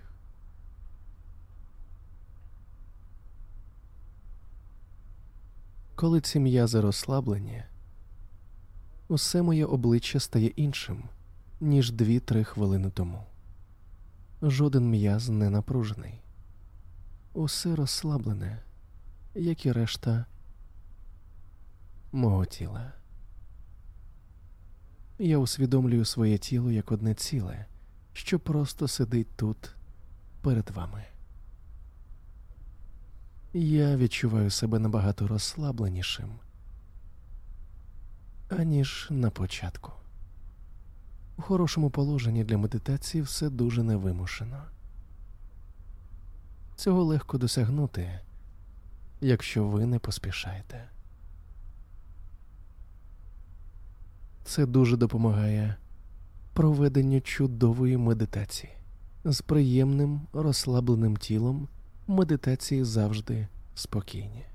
Коли 5.96 6.22
ці 6.22 6.40
м'язи 6.40 6.82
розслаблені, 6.82 7.64
усе 9.08 9.42
моє 9.42 9.66
обличчя 9.66 10.20
стає 10.20 10.48
іншим, 10.48 11.04
ніж 11.62 11.92
дві-три 11.92 12.44
хвилини 12.44 12.90
тому. 12.90 13.24
Жоден 14.42 14.90
м'яз 14.90 15.30
не 15.30 15.50
напружений, 15.50 16.20
усе 17.34 17.76
розслаблене, 17.76 18.64
як 19.38 19.66
і 19.66 19.72
решта 19.72 20.26
мого 22.12 22.46
тіла. 22.46 22.94
Я 25.20 25.38
усвідомлюю 25.38 26.06
своє 26.06 26.38
тіло 26.38 26.72
як 26.72 26.92
одне 26.92 27.14
ціле, 27.14 27.66
що 28.14 28.40
просто 28.40 28.88
сидить 28.88 29.36
тут 29.36 29.76
перед 30.42 30.70
вами. 30.70 31.06
Я 33.54 33.98
відчуваю 33.98 34.50
себе 34.50 34.80
набагато 34.80 35.28
розслабленішим, 35.28 36.30
аніж 38.50 39.08
на 39.10 39.30
початку. 39.30 39.92
У 41.38 41.42
хорошому 41.42 41.90
положенні 41.90 42.44
для 42.44 42.58
медитації 42.58 43.22
все 43.22 43.50
дуже 43.50 43.84
невимушено. 43.84 44.64
Цього 46.76 47.04
легко 47.04 47.38
досягнути, 47.38 48.20
якщо 49.22 49.68
ви 49.68 49.86
не 49.86 50.00
поспішаєте. 50.00 50.90
Це 54.44 54.66
дуже 54.66 54.98
допомагає 54.98 55.76
проведенню 56.54 57.22
чудової 57.22 57.98
медитації. 57.98 58.74
З 59.26 59.42
приємним 59.42 60.22
розслабленим 60.34 61.18
тілом 61.18 61.68
медитації 62.08 62.84
завжди 62.84 63.48
спокійні. 63.76 64.46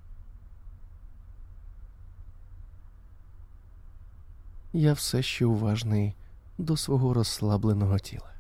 Я 4.73 4.93
все 4.93 5.23
ще 5.23 5.47
уважний 5.47 6.15
до 6.59 6.77
свого 6.77 7.15
розслабленого 7.15 7.99
тіла. 7.99 8.33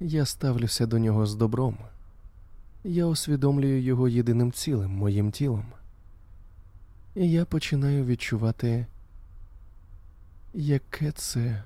Я 0.00 0.26
ставлюся 0.26 0.86
до 0.86 0.98
нього 0.98 1.26
з 1.26 1.34
добром. 1.34 1.78
Я 2.84 3.06
усвідомлюю 3.06 3.82
його 3.82 4.08
єдиним 4.08 4.52
цілим 4.52 4.90
моїм 4.90 5.30
тілом. 5.30 5.66
І 7.14 7.30
я 7.30 7.44
починаю 7.44 8.04
відчувати, 8.04 8.86
яке 10.54 11.12
це 11.12 11.62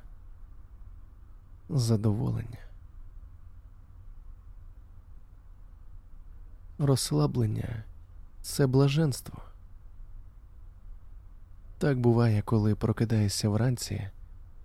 задоволення. 1.69 2.59
Розслаблення 6.79 7.85
це 8.43 8.67
блаженство. 8.67 9.43
Так 11.79 12.01
буває, 12.01 12.43
коли 12.43 12.75
прокидаєшся 12.75 13.49
вранці 13.49 14.09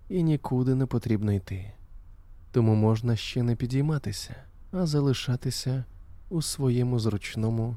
і 0.08 0.22
нікуди 0.22 0.74
не 0.74 0.86
потрібно 0.86 1.32
йти, 1.32 1.72
тому 2.52 2.74
можна 2.74 3.16
ще 3.16 3.42
не 3.42 3.56
підійматися, 3.56 4.34
а 4.72 4.86
залишатися 4.86 5.84
у 6.30 6.42
своєму 6.42 6.98
зручному, 6.98 7.76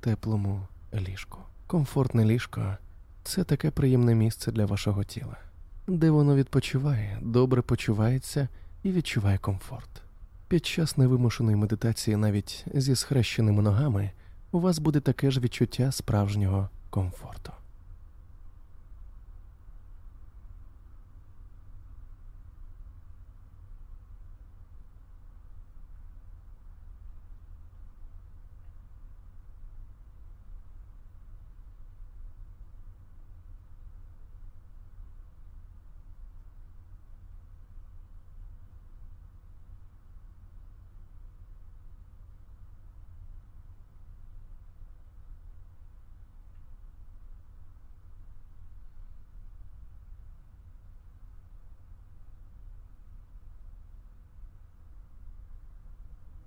теплому 0.00 0.60
ліжку. 0.94 1.38
Комфортне 1.66 2.24
ліжко 2.24 2.76
це 3.22 3.44
таке 3.44 3.70
приємне 3.70 4.14
місце 4.14 4.52
для 4.52 4.66
вашого 4.66 5.04
тіла, 5.04 5.36
де 5.86 6.10
воно 6.10 6.36
відпочиває, 6.36 7.18
добре 7.22 7.62
почувається 7.62 8.48
і 8.82 8.92
відчуває 8.92 9.38
комфорт. 9.38 10.02
Під 10.48 10.66
час 10.66 10.96
невимушеної 10.96 11.56
медитації, 11.56 12.16
навіть 12.16 12.64
зі 12.74 12.96
схрещеними 12.96 13.62
ногами, 13.62 14.10
у 14.52 14.60
вас 14.60 14.78
буде 14.78 15.00
таке 15.00 15.30
ж 15.30 15.40
відчуття 15.40 15.92
справжнього 15.92 16.68
комфорту. 16.90 17.52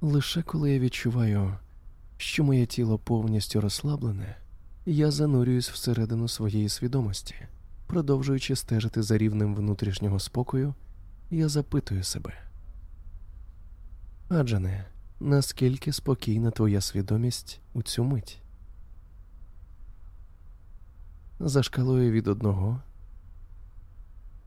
Лише 0.08 0.42
коли 0.42 0.72
я 0.72 0.80
відчуваю, 0.80 1.54
що 2.18 2.44
моє 2.44 2.66
тіло 2.66 2.98
повністю 2.98 3.62
розслаблене, 3.62 4.38
я 4.86 5.12
занурююсь 5.12 5.70
всередину 5.70 6.28
своєї 6.28 6.70
свідомості, 6.70 7.36
продовжуючи 7.88 8.56
стежити 8.56 9.04
за 9.04 9.18
рівнем 9.18 9.56
внутрішнього 9.56 10.20
спокою, 10.20 10.74
я 11.32 11.50
запитую 11.50 12.04
себе. 12.04 12.34
Аджане, 14.30 14.86
наскільки 15.20 15.94
спокійна 15.94 16.52
твоя 16.52 16.82
свідомість 16.82 17.60
у 17.74 17.82
цю 17.84 18.04
мить? 18.04 18.42
За 21.40 21.64
шкалою 21.64 22.12
від 22.12 22.28
одного 22.28 22.82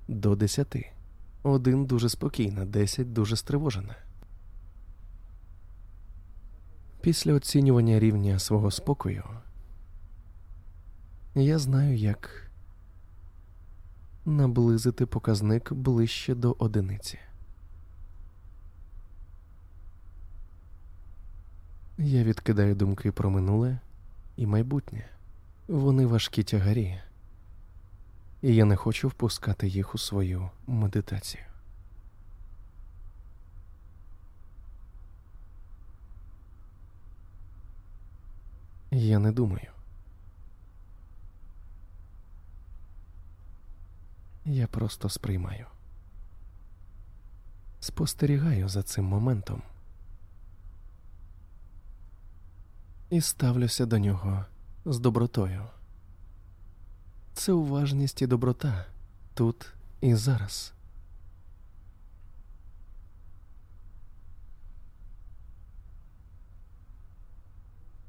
до 0.09 0.37
десяти. 0.37 0.93
Один 1.43 1.87
дуже 1.87 2.09
спокійна, 2.09 2.65
десять 2.65 3.13
дуже 3.13 3.37
стривожена. 3.37 3.97
Після 7.01 7.35
оцінювання 7.35 7.99
рівня 7.99 8.39
свого 8.39 8.71
спокою 8.71 9.25
я 11.35 11.59
знаю, 11.59 11.97
як 11.97 12.51
наблизити 14.25 15.07
показник 15.07 15.73
ближче 15.73 16.35
до 16.35 16.57
одиниці. 16.59 17.19
Я 21.99 22.25
відкидаю 22.25 22.75
думки 22.75 23.13
про 23.13 23.31
минуле 23.31 23.79
і 24.37 24.47
майбутнє. 24.47 25.05
Вони 25.69 26.07
важкі 26.07 26.43
тягарі, 26.43 27.01
і 28.43 28.55
я 28.55 28.65
не 28.65 28.77
хочу 28.77 29.09
впускати 29.09 29.69
їх 29.69 29.95
у 29.95 29.99
свою 29.99 30.51
медитацію. 30.67 31.50
Я 38.91 39.19
не 39.19 39.33
думаю. 39.33 39.71
Я 44.45 44.67
просто 44.67 45.09
сприймаю. 45.09 45.67
Спостерігаю 47.81 48.69
за 48.69 48.83
цим 48.83 49.05
моментом 49.05 49.63
і 53.11 53.21
ставлюся 53.21 53.87
до 53.87 53.99
нього 53.99 54.45
з 54.85 54.99
добротою. 54.99 55.67
Це 57.35 57.53
уважність 57.53 58.23
і 58.23 58.27
доброта 58.27 58.87
тут 59.35 59.73
і 60.01 60.15
зараз. 60.15 60.73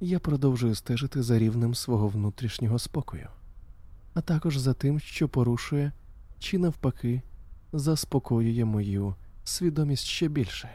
Я 0.01 0.19
продовжую 0.19 0.75
стежити 0.75 1.23
за 1.23 1.39
рівнем 1.39 1.75
свого 1.75 2.07
внутрішнього 2.07 2.79
спокою, 2.79 3.27
а 4.13 4.21
також 4.21 4.57
за 4.57 4.73
тим, 4.73 4.99
що 4.99 5.29
порушує 5.29 5.91
чи 6.39 6.57
навпаки 6.57 7.21
заспокоює 7.73 8.65
мою 8.65 9.15
свідомість 9.43 10.05
ще 10.05 10.27
більше. 10.27 10.69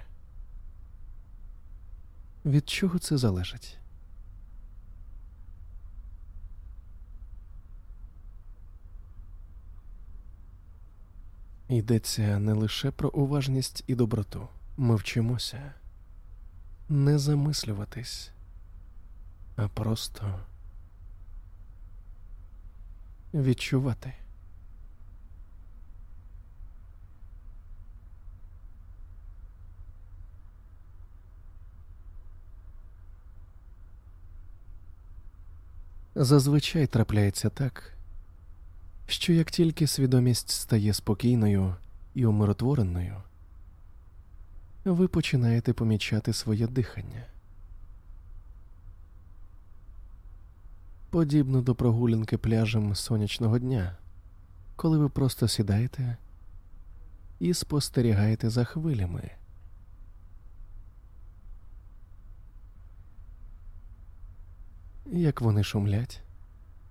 Від 2.44 2.68
чого 2.68 2.98
це 2.98 3.18
залежить? 3.18 3.78
Йдеться 11.68 12.38
не 12.38 12.52
лише 12.52 12.90
про 12.90 13.08
уважність 13.08 13.84
і 13.86 13.94
доброту. 13.94 14.48
Ми 14.76 14.96
вчимося 14.96 15.72
не 16.88 17.18
замислюватись 17.18 18.30
а 19.56 19.68
просто 19.68 20.40
відчувати. 23.34 24.12
Зазвичай 36.14 36.86
трапляється 36.86 37.48
так, 37.50 37.92
що 39.06 39.32
як 39.32 39.50
тільки 39.50 39.86
свідомість 39.86 40.50
стає 40.50 40.94
спокійною 40.94 41.74
і 42.14 42.26
умиротвореною, 42.26 43.22
ви 44.84 45.08
починаєте 45.08 45.72
помічати 45.72 46.32
своє 46.32 46.66
дихання. 46.66 47.24
Подібно 51.16 51.62
до 51.62 51.74
прогулянки 51.74 52.38
пляжем 52.38 52.94
сонячного 52.94 53.58
дня, 53.58 53.96
коли 54.76 54.98
ви 54.98 55.08
просто 55.08 55.48
сідаєте 55.48 56.16
і 57.40 57.54
спостерігаєте 57.54 58.50
за 58.50 58.64
хвилями. 58.64 59.30
Як 65.06 65.40
вони 65.40 65.64
шумлять, 65.64 66.22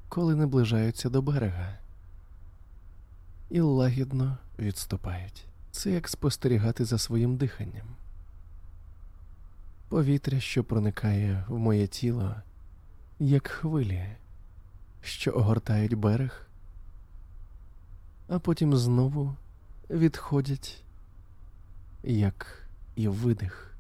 коли 0.09 0.35
наближаються 0.35 1.09
до 1.09 1.21
берега, 1.21 1.77
і 3.49 3.61
лагідно 3.61 4.37
відступають. 4.59 5.45
Це 5.71 5.91
як 5.91 6.09
спостерігати 6.09 6.85
за 6.85 6.97
своїм 6.97 7.37
диханням. 7.37 7.87
Повітря, 9.89 10.39
що 10.39 10.63
проникає 10.63 11.45
в 11.47 11.57
моє 11.57 11.87
тіло 11.87 12.35
як 13.19 13.47
хвилі, 13.47 14.05
що 15.01 15.31
огортають 15.31 15.93
берег 15.93 16.45
а 18.27 18.39
потім 18.39 18.77
знову 18.77 19.35
відходять, 19.89 20.83
як 22.03 22.67
і 22.95 23.07
видих. 23.07 23.71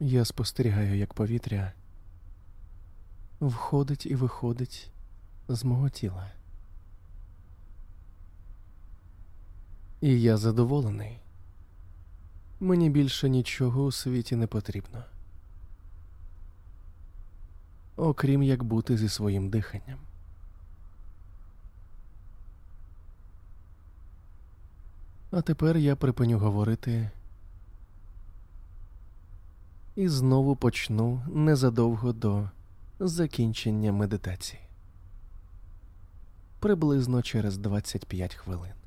Я 0.00 0.24
спостерігаю, 0.24 0.96
як 0.96 1.14
повітря 1.14 1.72
входить 3.40 4.06
і 4.06 4.14
виходить 4.14 4.90
з 5.48 5.64
мого 5.64 5.90
тіла. 5.90 6.30
І 10.00 10.22
я 10.22 10.36
задоволений. 10.36 11.18
Мені 12.60 12.90
більше 12.90 13.28
нічого 13.28 13.84
у 13.84 13.92
світі 13.92 14.36
не 14.36 14.46
потрібно, 14.46 15.04
окрім 17.96 18.42
як 18.42 18.62
бути 18.62 18.96
зі 18.96 19.08
своїм 19.08 19.50
диханням. 19.50 19.98
А 25.30 25.42
тепер 25.42 25.76
я 25.76 25.96
припиню 25.96 26.38
говорити 26.38 27.10
і 29.96 30.08
знову 30.08 30.56
почну 30.56 31.22
незадовго 31.28 32.12
до 32.12 32.50
закінчення 33.00 33.92
медитації 33.92 34.60
приблизно 36.60 37.22
через 37.22 37.58
25 37.58 38.34
хвилин. 38.34 38.79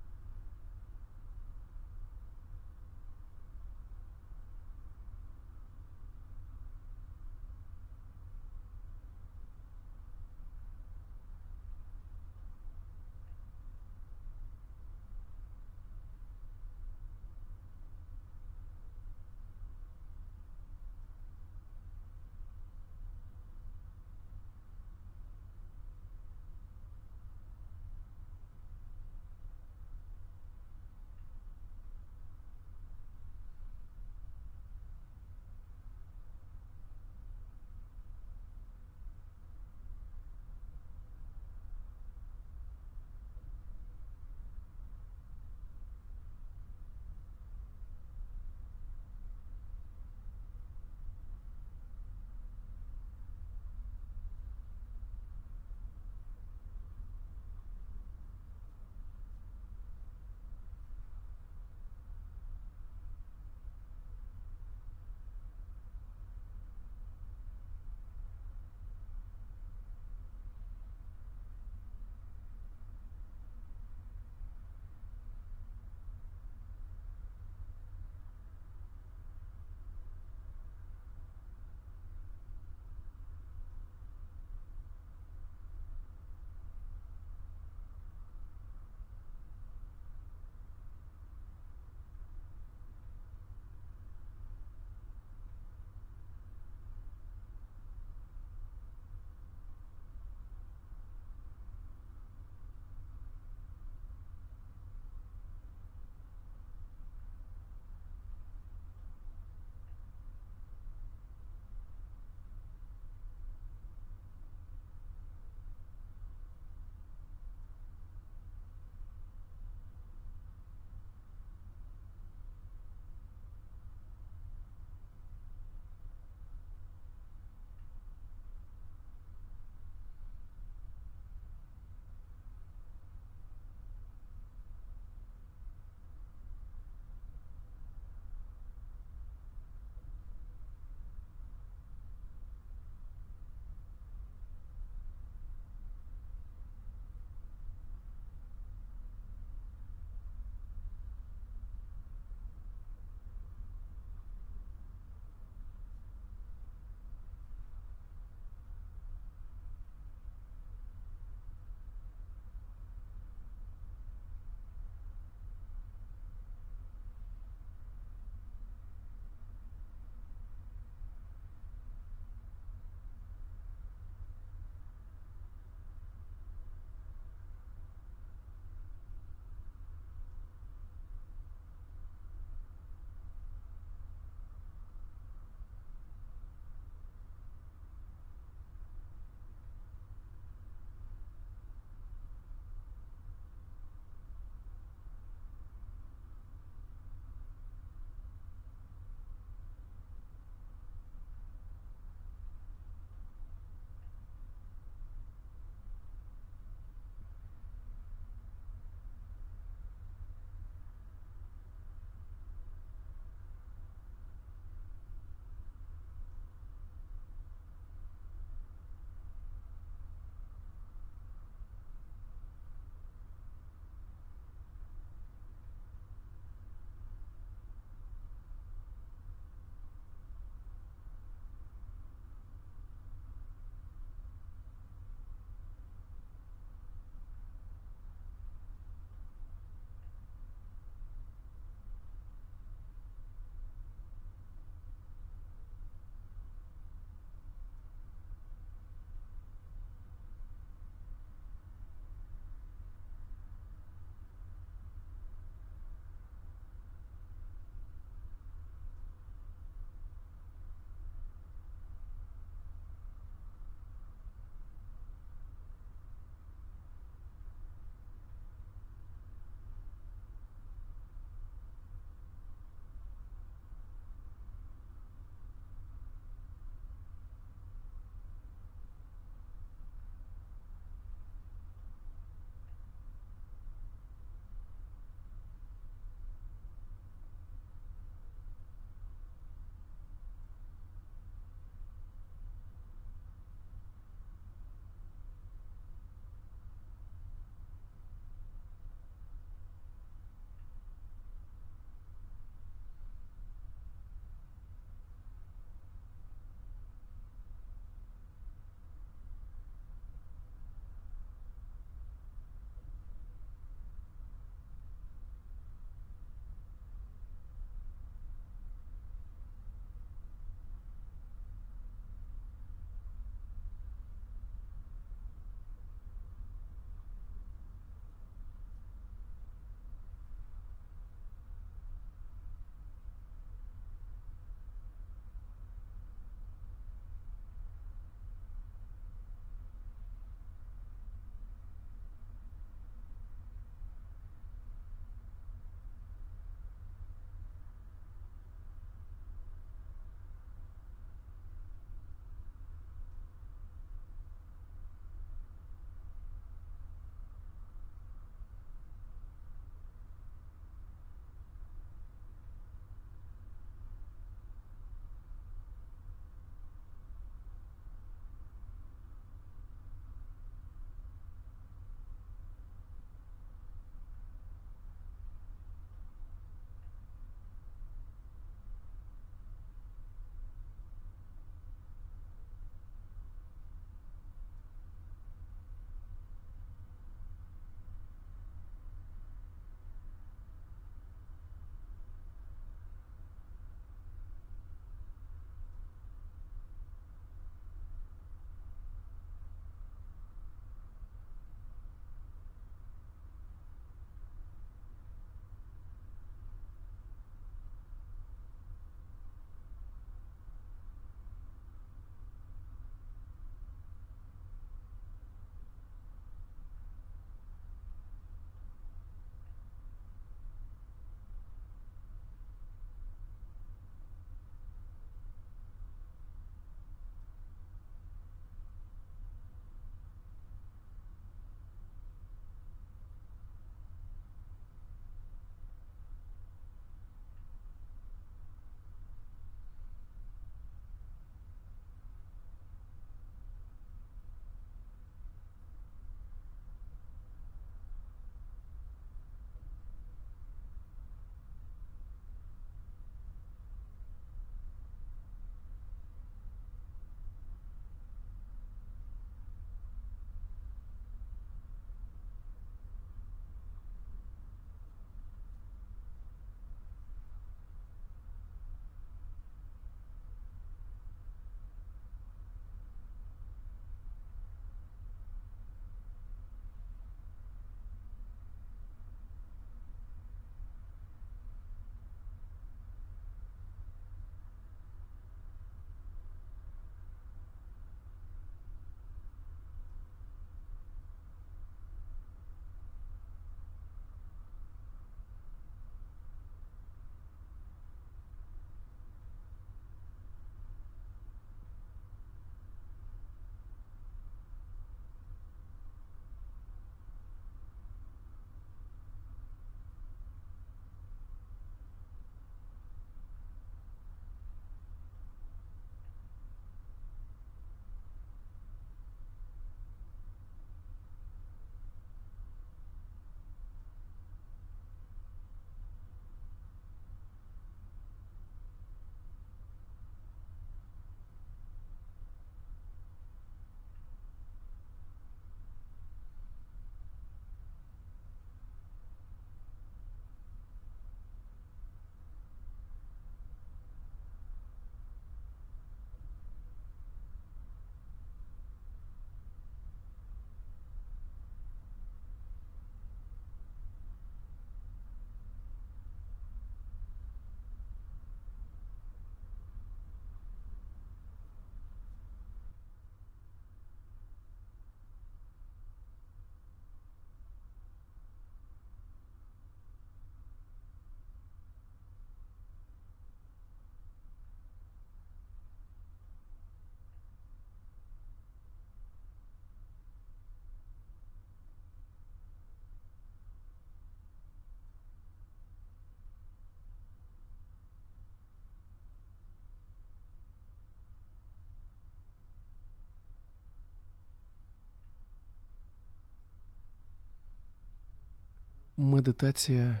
Медитація 599.00 600.00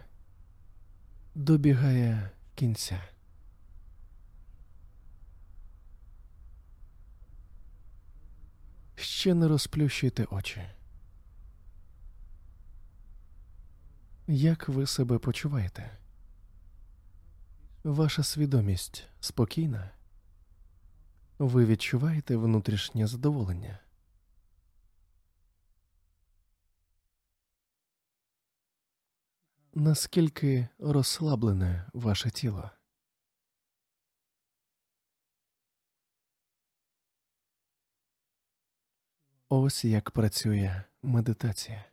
добігає 1.34 2.30
кінця. 2.54 3.02
Ще 8.96 9.34
не 9.34 9.48
розплющуйте 9.48 10.24
очі. 10.24 10.62
Як 14.26 14.68
ви 14.68 14.86
себе 14.86 15.18
почуваєте? 15.18 15.98
Ваша 17.84 18.22
свідомість 18.22 19.08
спокійна? 19.20 19.90
Ви 21.38 21.66
відчуваєте 21.66 22.36
внутрішнє 22.36 23.06
задоволення? 23.06 23.78
Наскільки 29.80 30.68
розслаблене 30.78 31.86
ваше 31.92 32.30
тіло? 32.30 32.70
Ось 39.48 39.84
як 39.84 40.10
працює 40.10 40.82
медитація. 41.02 41.84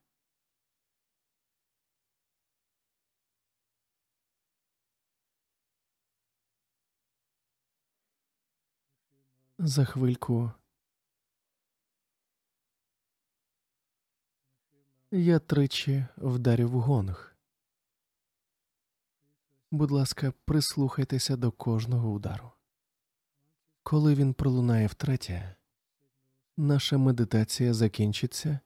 За 9.59 9.85
хвильку 9.85 10.51
я 15.11 15.39
тричі 15.39 16.05
вдарю 16.17 16.69
в 16.69 16.79
гонг. 16.81 17.34
Будь 19.71 19.91
ласка, 19.91 20.33
прислухайтеся 20.45 21.37
до 21.37 21.51
кожного 21.51 22.11
удару. 22.11 22.51
Коли 23.83 24.15
він 24.15 24.33
пролунає 24.33 24.87
втретє, 24.87 25.55
наша 26.57 26.97
медитація 26.97 27.73
закінчиться, 27.73 28.59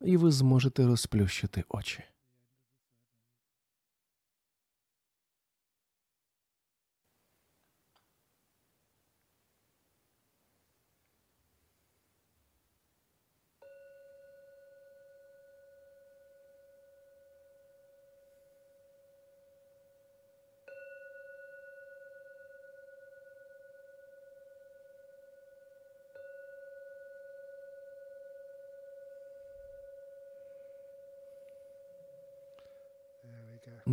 і 0.00 0.16
ви 0.16 0.32
зможете 0.32 0.86
розплющити 0.86 1.64
очі. 1.68 2.04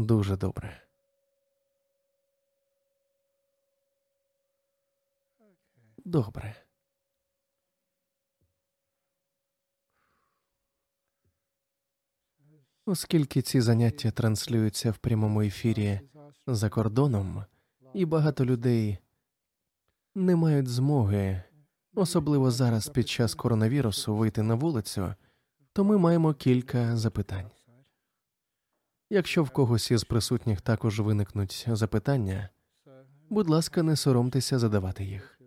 Дуже 0.05 0.37
добре. 0.37 0.81
Добре. 6.05 6.55
Оскільки 12.85 13.41
ці 13.41 13.61
заняття 13.61 14.11
транслюються 14.11 14.91
в 14.91 14.97
прямому 14.97 15.41
ефірі 15.41 15.99
за 16.47 16.69
кордоном, 16.69 17.45
і 17.93 18.05
багато 18.05 18.45
людей 18.45 18.97
не 20.15 20.35
мають 20.35 20.67
змоги, 20.67 21.43
особливо 21.95 22.51
зараз 22.51 22.89
під 22.89 23.09
час 23.09 23.35
коронавірусу, 23.35 24.15
вийти 24.15 24.43
на 24.43 24.55
вулицю, 24.55 25.15
то 25.73 25.83
ми 25.83 25.97
маємо 25.97 26.33
кілька 26.33 26.97
запитань. 26.97 27.51
Якщо 29.09 29.43
в 29.43 29.49
когось 29.49 29.91
із 29.91 30.03
присутніх 30.03 30.61
також 30.61 30.99
виникнуть 30.99 31.65
запитання, 31.67 32.49
будь 33.29 33.49
ласка, 33.49 33.83
не 33.83 33.95
соромтеся 33.95 34.59
задавати 34.59 35.03
їх. 35.03 35.39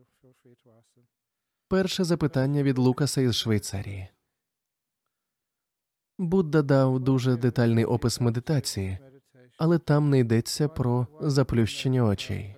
Перше 1.69 2.05
запитання 2.05 2.63
від 2.63 2.79
Лукаса 2.79 3.21
із 3.21 3.37
Швейцарії. 3.37 4.09
Будда 6.19 6.63
дав 6.63 7.01
дуже 7.01 7.37
детальний 7.37 7.85
опис 7.85 8.21
медитації, 8.21 8.99
але 9.59 9.79
там 9.79 10.11
не 10.11 10.19
йдеться 10.19 10.69
про 10.69 11.07
заплющення 11.21 12.05
очей. 12.05 12.57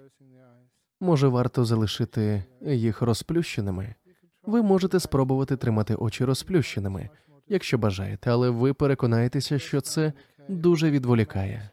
Може, 1.01 1.29
варто 1.29 1.65
залишити 1.65 2.45
їх 2.61 3.03
розплющеними. 3.03 3.95
Ви 4.43 4.63
можете 4.63 5.01
спробувати 5.01 5.57
тримати 5.57 5.95
очі 5.95 6.25
розплющеними, 6.25 7.11
якщо 7.49 7.79
бажаєте, 7.79 8.31
але 8.31 8.51
ви 8.51 8.75
переконаєтеся, 8.75 9.59
що 9.59 9.81
це 9.81 10.13
дуже 10.49 10.91
відволікає. 10.91 11.71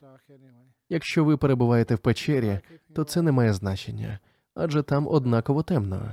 Якщо 0.89 1.24
ви 1.24 1.38
перебуваєте 1.38 1.95
в 1.95 1.99
печері, 1.99 2.59
то 2.93 3.03
це 3.03 3.22
не 3.22 3.32
має 3.32 3.53
значення, 3.53 4.20
адже 4.55 4.84
там 4.84 5.07
однаково 5.07 5.63
темно. 5.63 6.09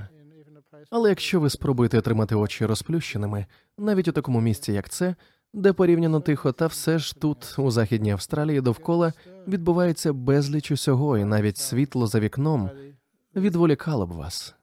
Але 0.89 1.09
якщо 1.09 1.39
ви 1.39 1.49
спробуєте 1.49 2.01
тримати 2.01 2.35
очі 2.35 2.65
розплющеними, 2.65 3.45
навіть 3.77 4.07
у 4.07 4.11
такому 4.11 4.41
місці, 4.41 4.73
як 4.73 4.89
це, 4.89 5.15
де 5.53 5.73
порівняно 5.73 6.19
тихо, 6.19 6.51
та 6.51 6.67
все 6.67 6.99
ж 6.99 7.15
тут, 7.15 7.55
у 7.57 7.71
західній 7.71 8.11
Австралії, 8.11 8.61
довкола 8.61 9.13
відбувається 9.47 10.13
безліч 10.13 10.71
усього, 10.71 11.17
і 11.17 11.25
навіть 11.25 11.57
світло 11.57 12.07
за 12.07 12.19
вікном 12.19 12.69
відволікало 13.35 14.07
б 14.07 14.11
вас. 14.11 14.55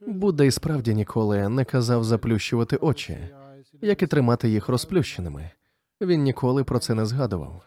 Будда 0.00 0.44
і 0.44 0.50
справді 0.50 0.94
ніколи 0.94 1.48
не 1.48 1.64
казав 1.64 2.04
заплющувати 2.04 2.76
очі, 2.76 3.18
як 3.80 4.02
і 4.02 4.06
тримати 4.06 4.48
їх 4.48 4.68
розплющеними. 4.68 5.50
Він 6.00 6.22
ніколи 6.22 6.64
про 6.64 6.78
це 6.78 6.94
не 6.94 7.06
згадував. 7.06 7.64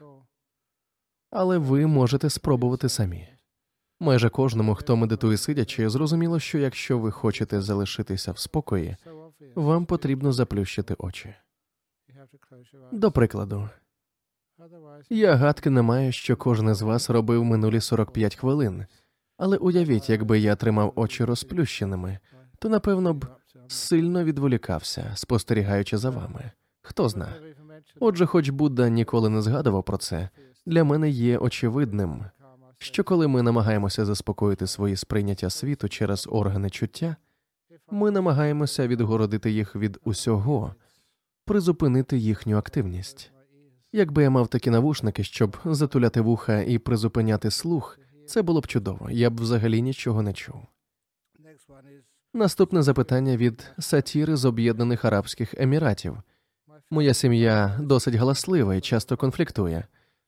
Але 1.29 1.57
ви 1.57 1.87
можете 1.87 2.29
спробувати 2.29 2.89
самі. 2.89 3.27
Майже 3.99 4.29
кожному, 4.29 4.75
хто 4.75 4.95
медитує 4.95 5.37
сидячи, 5.37 5.89
зрозуміло, 5.89 6.39
що 6.39 6.57
якщо 6.57 6.99
ви 6.99 7.11
хочете 7.11 7.61
залишитися 7.61 8.31
в 8.31 8.39
спокої, 8.39 8.95
вам 9.55 9.85
потрібно 9.85 10.31
заплющити 10.31 10.95
очі. 10.97 11.35
До 12.91 13.11
прикладу, 13.11 13.69
я 15.09 15.35
гадки 15.35 15.69
не 15.69 15.81
маю, 15.81 16.11
що 16.11 16.37
кожен 16.37 16.69
із 16.69 16.81
вас 16.81 17.09
робив 17.09 17.43
минулі 17.43 17.81
45 17.81 18.35
хвилин, 18.35 18.85
але 19.41 19.57
уявіть, 19.57 20.09
якби 20.09 20.39
я 20.39 20.55
тримав 20.55 20.93
очі 20.95 21.25
розплющеними, 21.25 22.19
то 22.59 22.69
напевно 22.69 23.13
б 23.13 23.25
сильно 23.67 24.23
відволікався, 24.23 25.11
спостерігаючи 25.15 25.97
за 25.97 26.09
вами. 26.09 26.51
Хто 26.81 27.09
зна. 27.09 27.33
Отже, 27.99 28.25
хоч 28.25 28.49
Будда 28.49 28.89
ніколи 28.89 29.29
не 29.29 29.41
згадував 29.41 29.83
про 29.83 29.97
це, 29.97 30.29
для 30.65 30.83
мене 30.83 31.09
є 31.09 31.37
очевидним, 31.37 32.25
що 32.77 33.03
коли 33.03 33.27
ми 33.27 33.41
намагаємося 33.41 34.05
заспокоїти 34.05 34.67
свої 34.67 34.95
сприйняття 34.95 35.49
світу 35.49 35.89
через 35.89 36.27
органи 36.31 36.69
чуття, 36.69 37.15
ми 37.91 38.11
намагаємося 38.11 38.87
відгородити 38.87 39.51
їх 39.51 39.75
від 39.75 39.97
усього, 40.03 40.75
призупинити 41.45 42.17
їхню 42.17 42.57
активність. 42.57 43.31
Якби 43.91 44.23
я 44.23 44.29
мав 44.29 44.47
такі 44.47 44.69
навушники, 44.69 45.23
щоб 45.23 45.57
затуляти 45.65 46.21
вуха 46.21 46.61
і 46.61 46.77
призупиняти 46.77 47.51
слух, 47.51 47.97
це 48.31 48.41
було 48.41 48.61
б 48.61 48.67
чудово, 48.67 49.09
я 49.11 49.29
б 49.29 49.39
взагалі 49.39 49.81
нічого 49.81 50.21
не 50.21 50.33
чув. 50.33 50.61
Наступне 52.33 52.83
запитання 52.83 53.37
від 53.37 53.71
сатіри 53.79 54.35
з 54.35 54.45
Об'єднаних 54.45 55.05
Арабських 55.05 55.53
Еміратів. 55.57 56.17
Моя 56.89 57.13
сім'я 57.13 57.77
досить 57.81 58.15
галаслива 58.15 58.75
і 58.75 58.81
часто 58.81 59.17
конфліктує. 59.17 59.87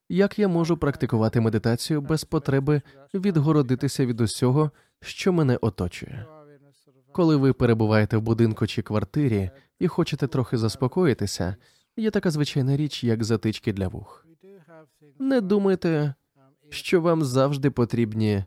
Як 0.10 0.40
я 0.40 0.48
можу 0.48 0.78
практикувати 0.78 1.42
медитацію 1.42 2.02
без 2.02 2.24
потреби 2.24 2.82
відгородитися 3.14 4.06
від 4.06 4.22
усього, 4.22 4.72
що 5.02 5.34
мене 5.34 5.58
оточує? 5.62 6.26
Коли 7.12 7.36
ви 7.36 7.54
перебуваєте 7.54 8.18
в 8.18 8.22
будинку 8.22 8.68
чи 8.68 8.82
квартирі 8.82 9.52
і 9.80 9.88
хочете 9.88 10.28
трохи 10.28 10.58
заспокоїтися, 10.58 11.56
є 11.98 12.12
така 12.12 12.32
звичайна 12.32 12.78
річ, 12.78 13.04
як 13.04 13.24
затички 13.24 13.74
для 13.74 13.88
вух. 13.88 14.28
Не 15.20 15.42
думайте, 15.42 16.14
що 16.74 17.02
вам 17.02 17.24
завжди 17.24 17.72
потрібні 17.72 18.44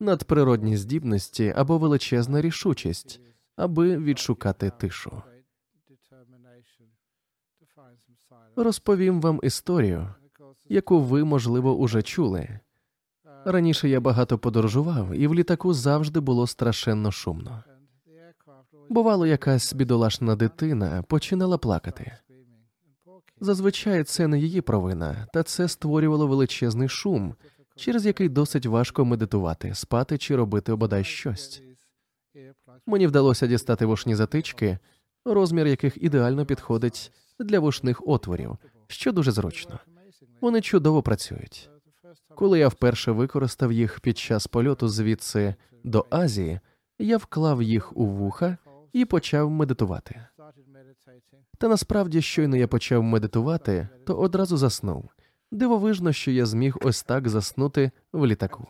надприродні 0.00 0.76
здібності 0.76 1.54
або 1.56 1.78
величезна 1.78 2.40
рішучість, 2.40 3.20
аби 3.56 3.98
відшукати 3.98 4.70
тишу. 4.70 5.22
Розповім 8.56 9.20
вам 9.20 9.40
історію, 9.42 10.14
яку 10.68 11.00
ви, 11.00 11.24
можливо, 11.24 11.76
уже 11.76 12.02
чули. 12.02 12.60
Раніше 13.44 13.88
я 13.88 14.00
багато 14.00 14.38
подорожував, 14.38 15.14
і 15.14 15.26
в 15.26 15.34
літаку 15.34 15.74
завжди 15.74 16.20
було 16.20 16.46
страшенно 16.46 17.10
шумно. 17.10 17.64
Бувало, 18.88 19.26
якась 19.26 19.74
бідолашна 19.74 20.36
дитина 20.36 21.02
починала 21.08 21.58
плакати. 21.58 22.12
Зазвичай 23.40 24.04
це 24.04 24.28
не 24.28 24.38
її 24.38 24.60
провина, 24.60 25.26
та 25.32 25.42
це 25.42 25.68
створювало 25.68 26.26
величезний 26.26 26.88
шум, 26.88 27.34
через 27.76 28.06
який 28.06 28.28
досить 28.28 28.66
важко 28.66 29.04
медитувати, 29.04 29.74
спати 29.74 30.18
чи 30.18 30.36
робити 30.36 30.74
бодай 30.74 31.04
щось. 31.04 31.62
Мені 32.86 33.06
вдалося 33.06 33.46
дістати 33.46 33.86
вушні 33.86 34.14
затички, 34.14 34.78
розмір 35.24 35.66
яких 35.66 36.02
ідеально 36.02 36.46
підходить 36.46 37.12
для 37.38 37.60
вушних 37.60 38.08
отворів, 38.08 38.56
що 38.86 39.12
дуже 39.12 39.32
зручно. 39.32 39.78
Вони 40.40 40.60
чудово 40.60 41.02
працюють. 41.02 41.70
Коли 42.34 42.58
я 42.58 42.68
вперше 42.68 43.12
використав 43.12 43.72
їх 43.72 44.00
під 44.00 44.18
час 44.18 44.46
польоту 44.46 44.88
звідси 44.88 45.54
до 45.84 46.06
Азії, 46.10 46.60
я 46.98 47.16
вклав 47.16 47.62
їх 47.62 47.96
у 47.96 48.06
вуха 48.06 48.56
і 48.92 49.04
почав 49.04 49.50
медитувати. 49.50 50.26
Та 51.58 51.68
насправді, 51.68 52.22
щойно 52.22 52.56
я 52.56 52.68
почав 52.68 53.02
медитувати, 53.02 53.88
то 54.06 54.14
одразу 54.14 54.56
заснув. 54.56 55.10
Дивовижно, 55.54 56.12
що 56.12 56.30
я 56.30 56.46
зміг 56.46 56.76
ось 56.80 57.02
так 57.02 57.28
заснути 57.28 57.90
в 58.12 58.26
літаку. 58.26 58.68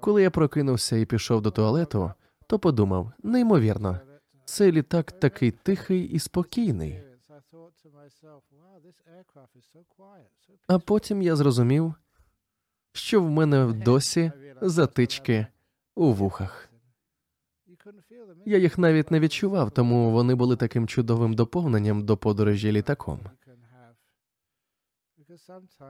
Коли 0.00 0.22
я 0.22 0.30
прокинувся 0.30 0.96
і 0.96 1.06
пішов 1.06 1.42
до 1.42 1.50
туалету, 1.50 2.12
то 2.46 2.58
подумав: 2.58 3.12
неймовірно, 3.22 4.00
цей 4.44 4.72
літак 4.72 5.12
такий 5.12 5.50
тихий 5.50 6.04
і 6.04 6.18
спокійний. 6.18 7.02
А 10.66 10.78
потім 10.78 11.22
я 11.22 11.36
зрозумів, 11.36 11.94
що 12.92 13.22
в 13.22 13.30
мене 13.30 13.72
досі 13.84 14.32
затички 14.60 15.46
у 15.94 16.12
вухах. 16.12 16.70
Я 18.46 18.58
їх 18.58 18.78
навіть 18.78 19.10
не 19.10 19.20
відчував, 19.20 19.70
тому 19.70 20.10
вони 20.10 20.34
були 20.34 20.56
таким 20.56 20.86
чудовим 20.88 21.34
доповненням 21.34 22.04
до 22.04 22.16
подорожі 22.16 22.72
літаком. 22.72 23.20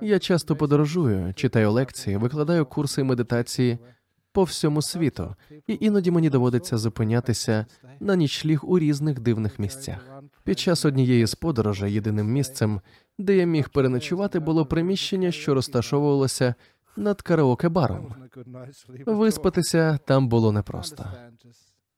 Я 0.00 0.18
часто 0.18 0.56
подорожую, 0.56 1.34
читаю 1.34 1.72
лекції, 1.72 2.16
викладаю 2.16 2.66
курси 2.66 3.04
медитації 3.04 3.78
по 4.32 4.42
всьому 4.42 4.82
світу, 4.82 5.34
і 5.66 5.78
іноді 5.80 6.10
мені 6.10 6.30
доводиться 6.30 6.78
зупинятися 6.78 7.66
на 8.00 8.16
нічліг 8.16 8.60
у 8.62 8.78
різних 8.78 9.20
дивних 9.20 9.58
місцях. 9.58 10.22
Під 10.44 10.58
час 10.58 10.84
однієї 10.84 11.26
з 11.26 11.34
подорожей 11.34 11.92
єдиним 11.92 12.32
місцем, 12.32 12.80
де 13.18 13.36
я 13.36 13.44
міг 13.44 13.68
переночувати, 13.68 14.38
було 14.38 14.66
приміщення, 14.66 15.32
що 15.32 15.54
розташовувалося 15.54 16.54
над 16.96 17.22
караоке 17.22 17.68
баром. 17.68 18.14
Виспатися 19.06 19.98
там 20.06 20.28
було 20.28 20.52
непросто. 20.52 21.06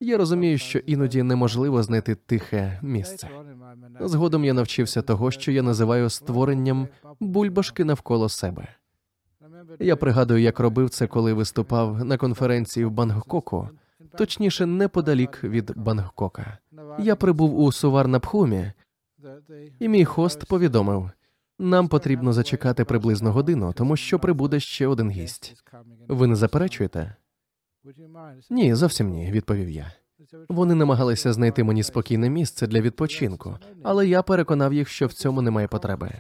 Я 0.03 0.16
розумію, 0.16 0.59
що 0.59 0.78
іноді 0.78 1.22
неможливо 1.22 1.82
знайти 1.82 2.14
тихе 2.14 2.78
місце. 2.82 3.28
Згодом 4.00 4.44
я 4.44 4.53
навчився 4.53 5.03
того, 5.03 5.30
що 5.30 5.53
я 5.53 5.62
називаю 5.62 6.11
створенням 6.11 6.88
бульбашки 7.20 7.84
навколо 7.84 8.28
себе. 8.28 8.68
Я 9.78 9.96
пригадую, 9.96 10.40
як 10.40 10.61
робив 10.61 10.90
це, 10.90 11.07
коли 11.07 11.32
виступав 11.32 12.05
на 12.05 12.16
конференції 12.16 12.86
в 12.86 12.90
Бангкоку, 12.90 13.68
точніше, 14.18 14.66
неподалік 14.66 15.44
від 15.44 15.72
Бангкока. 15.76 16.59
Я 16.98 17.16
прибув 17.16 17.61
у 17.61 17.72
Суварнабхумі, 17.72 18.72
і 19.78 19.88
мій 19.88 20.05
хост 20.05 20.44
повідомив: 20.44 21.11
нам 21.59 21.88
потрібно 21.88 22.32
зачекати 22.32 22.84
приблизно 22.84 23.32
годину, 23.32 23.72
тому 23.72 23.96
що 23.96 24.18
прибуде 24.18 24.61
ще 24.61 24.86
один 24.86 25.11
гість. 25.11 25.64
Ви 26.09 26.26
не 26.26 26.36
заперечуєте? 26.36 27.14
Ні, 28.51 28.74
зовсім 28.74 29.09
ні, 29.11 29.33
відповів 29.33 29.70
я. 29.70 29.93
Вони 30.49 30.74
намагалися 30.74 31.33
знайти 31.33 31.64
мені 31.64 31.83
спокійне 31.83 32.30
місце 32.30 32.66
для 32.66 32.80
відпочинку, 32.80 33.59
але 33.83 34.09
я 34.09 34.22
переконав 34.22 34.72
їх, 34.72 34.89
що 34.89 35.07
в 35.07 35.12
цьому 35.12 35.43
немає 35.43 35.68
потреби. 35.68 36.11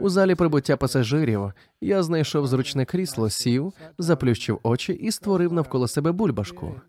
У 0.00 0.08
залі 0.08 0.34
прибуття 0.34 0.76
пасажирів 0.76 1.52
я 1.80 2.02
знайшов 2.02 2.46
зручне 2.46 2.84
крісло, 2.84 3.30
сів, 3.30 3.72
заплющив 3.98 4.60
очі 4.62 4.92
і 4.92 5.12
створив 5.12 5.52
навколо 5.52 5.88
себе 5.88 6.12
бульбашку. 6.12 6.80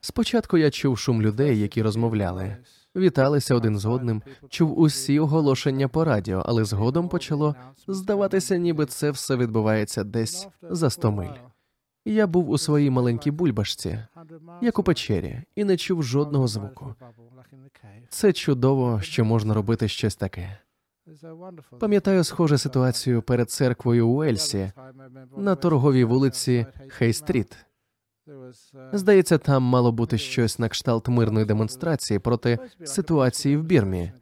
Спочатку 0.00 0.58
я 0.58 0.70
чув 0.70 0.98
шум 0.98 1.22
людей, 1.22 1.60
які 1.60 1.82
розмовляли, 1.82 2.56
віталися 2.96 3.54
один 3.54 3.78
з 3.78 3.86
одним, 3.86 4.22
чув 4.48 4.78
усі 4.78 5.18
оголошення 5.18 5.88
по 5.88 6.04
радіо, 6.04 6.42
але 6.46 6.64
згодом 6.64 7.08
почало 7.08 7.54
здаватися, 7.88 8.56
ніби 8.56 8.86
це 8.86 9.10
все 9.10 9.36
відбувається 9.36 10.04
десь 10.04 10.48
за 10.62 10.90
сто 10.90 11.12
миль. 11.12 11.55
Я 12.08 12.26
був 12.26 12.50
у 12.50 12.58
своїй 12.58 12.90
маленькій 12.90 13.30
бульбашці, 13.30 13.98
як 14.62 14.78
у 14.78 14.82
печері, 14.82 15.42
і 15.56 15.64
не 15.64 15.76
чув 15.76 16.02
жодного 16.02 16.48
звуку. 16.48 16.94
Це 18.08 18.32
чудово, 18.32 19.00
що 19.00 19.24
можна 19.24 19.54
робити 19.54 19.88
щось 19.88 20.16
таке. 20.16 20.58
Пам'ятаю 21.80 22.24
схожу 22.24 22.58
ситуацію 22.58 23.22
перед 23.22 23.50
церквою 23.50 24.08
Уеслі 24.08 24.72
на 25.36 25.54
торговій 25.54 26.04
вулиці 26.04 26.66
Хей-стріт. 26.88 27.56
Здається, 28.92 29.38
там 29.38 29.62
мало 29.62 29.92
бути 29.92 30.18
щось 30.18 30.58
на 30.58 30.68
кшталт 30.68 31.08
мирної 31.08 31.46
демонстрації 31.46 32.18
проти 32.18 32.58
ситуації 32.84 33.56
в 33.56 33.64
Бірмі. 33.64 34.12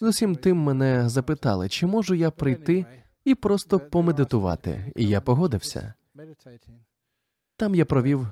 З 0.00 0.02
усім 0.02 0.36
тим 0.36 0.56
мене 0.56 1.08
запитали, 1.08 1.68
чи 1.68 1.86
можу 1.86 2.14
я 2.14 2.30
прийти 2.30 2.86
і 3.24 3.34
просто 3.34 3.80
помедитувати, 3.80 4.92
і 4.96 5.06
я 5.06 5.20
погодився. 5.20 5.94
Там 7.62 7.74
я 7.74 7.84
провів 7.84 8.28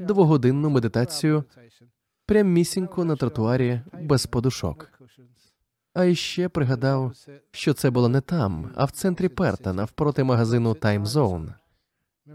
двогодинну 0.00 0.70
медитацію 0.70 1.44
прямісінько 2.26 3.04
на 3.04 3.16
тротуарі 3.16 3.80
без 4.02 4.26
подушок. 4.26 4.88
А 5.94 6.04
іще 6.04 6.48
пригадав, 6.48 7.12
що 7.50 7.74
це 7.74 7.90
було 7.90 8.08
не 8.08 8.20
там, 8.20 8.70
а 8.74 8.84
в 8.84 8.90
центрі 8.90 9.28
Перта, 9.28 9.72
навпроти 9.72 10.24
магазину 10.24 10.72
Time 10.72 11.06
Zone. 11.06 11.54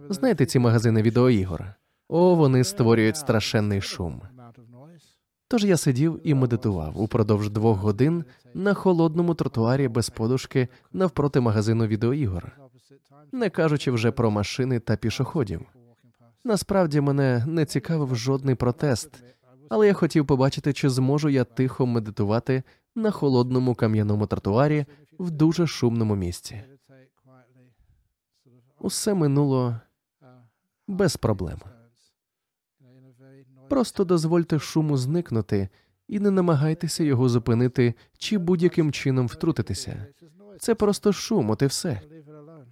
Знаєте 0.10 0.46
ці 0.46 0.60
магазини 0.60 1.02
відеоігор? 1.02 1.74
О, 2.08 2.36
вони 2.36 2.64
створюють 2.64 3.18
страшенний 3.18 3.82
шум. 3.82 4.22
Тож 5.48 5.66
я 5.66 5.78
сидів 5.78 6.22
і 6.24 6.34
медитував 6.34 7.02
упродовж 7.02 7.50
двох 7.50 7.78
годин 7.78 8.26
на 8.54 8.74
холодному 8.74 9.36
тротуарі 9.36 9.88
без 9.88 10.10
подушки 10.10 10.68
навпроти 10.94 11.40
магазину 11.40 11.88
відеоігор, 11.88 12.52
не 13.32 13.50
кажучи 13.50 13.92
вже 13.92 14.12
про 14.12 14.32
машини 14.32 14.80
та 14.80 14.96
пішоходів. 14.96 15.66
Насправді 16.48 17.02
мене 17.02 17.46
не 17.48 17.66
цікавив 17.66 18.16
жодний 18.16 18.56
протест, 18.56 19.24
але 19.70 19.88
я 19.88 19.94
хотів 19.94 20.26
побачити, 20.26 20.74
чи 20.74 20.90
зможу 20.90 21.30
я 21.30 21.44
тихо 21.44 21.86
медитувати 21.86 22.64
на 22.96 23.12
холодному 23.12 23.76
кам'яному 23.76 24.28
тротуарі 24.28 24.86
в 25.20 25.32
дуже 25.32 25.68
шумному 25.68 26.16
місці. 26.16 26.64
Усе 28.80 29.14
минуло 29.14 29.80
без 30.88 31.18
проблем. 31.18 31.60
Просто 33.70 34.04
дозвольте 34.04 34.60
шуму 34.60 34.98
зникнути 34.98 35.70
і 36.08 36.20
не 36.20 36.32
намагайтеся 36.32 37.04
його 37.04 37.30
зупинити 37.30 37.94
чи 38.18 38.38
будь-яким 38.38 38.92
чином 38.92 39.28
втрутитися. 39.28 40.06
Це 40.60 40.76
просто 40.76 41.14
шум, 41.14 41.50
от 41.50 41.62
і 41.62 41.66
все. 41.66 42.02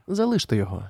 Залиште 0.08 0.56
його. 0.56 0.90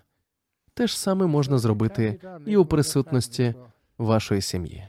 Те 0.76 0.88
ж 0.88 1.00
саме 1.00 1.26
можна 1.26 1.58
зробити 1.58 2.20
і 2.46 2.58
у 2.58 2.66
присутності 2.66 3.54
вашої 3.98 4.42
сім'ї. 4.42 4.84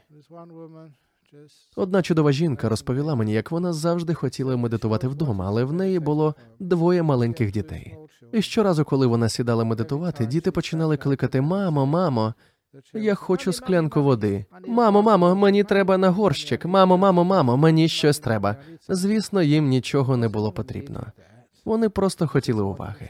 Одна 1.76 2.02
чудова 2.02 2.32
жінка 2.32 2.68
розповіла 2.68 3.14
мені, 3.14 3.32
як 3.32 3.50
вона 3.50 3.72
завжди 3.72 4.14
хотіла 4.14 4.56
медитувати 4.56 5.08
вдома, 5.08 5.44
але 5.46 5.64
в 5.64 5.72
неї 5.72 5.98
було 5.98 6.34
двоє 6.60 7.02
маленьких 7.02 7.52
дітей. 7.52 7.96
І 8.32 8.42
щоразу, 8.42 8.84
коли 8.84 9.06
вона 9.06 9.28
сідала 9.28 9.64
медитувати, 9.64 10.26
діти 10.26 10.50
починали 10.50 10.96
кликати 10.96 11.40
Мамо, 11.40 11.86
мамо, 11.86 12.34
я 12.94 13.14
хочу 13.14 13.52
склянку 13.52 14.02
води. 14.02 14.44
Мамо, 14.66 15.02
мамо, 15.02 15.34
мені 15.34 15.64
треба 15.64 15.98
на 15.98 16.10
горщик. 16.10 16.64
Мамо, 16.64 16.98
мамо, 16.98 17.24
мамо, 17.24 17.56
мені 17.56 17.88
щось 17.88 18.18
треба. 18.18 18.56
Звісно, 18.88 19.42
їм 19.42 19.68
нічого 19.68 20.16
не 20.16 20.28
було 20.28 20.52
потрібно. 20.52 21.06
Вони 21.64 21.88
просто 21.88 22.26
хотіли 22.26 22.62
уваги. 22.62 23.08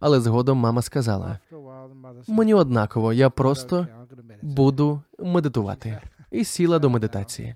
Але 0.00 0.20
згодом 0.20 0.58
мама 0.58 0.82
сказала: 0.82 1.38
мені 2.28 2.54
однаково, 2.54 3.12
я 3.12 3.30
просто 3.30 3.86
буду 4.42 5.02
медитувати. 5.18 6.00
І 6.30 6.44
сіла 6.44 6.78
до 6.78 6.90
медитації. 6.90 7.54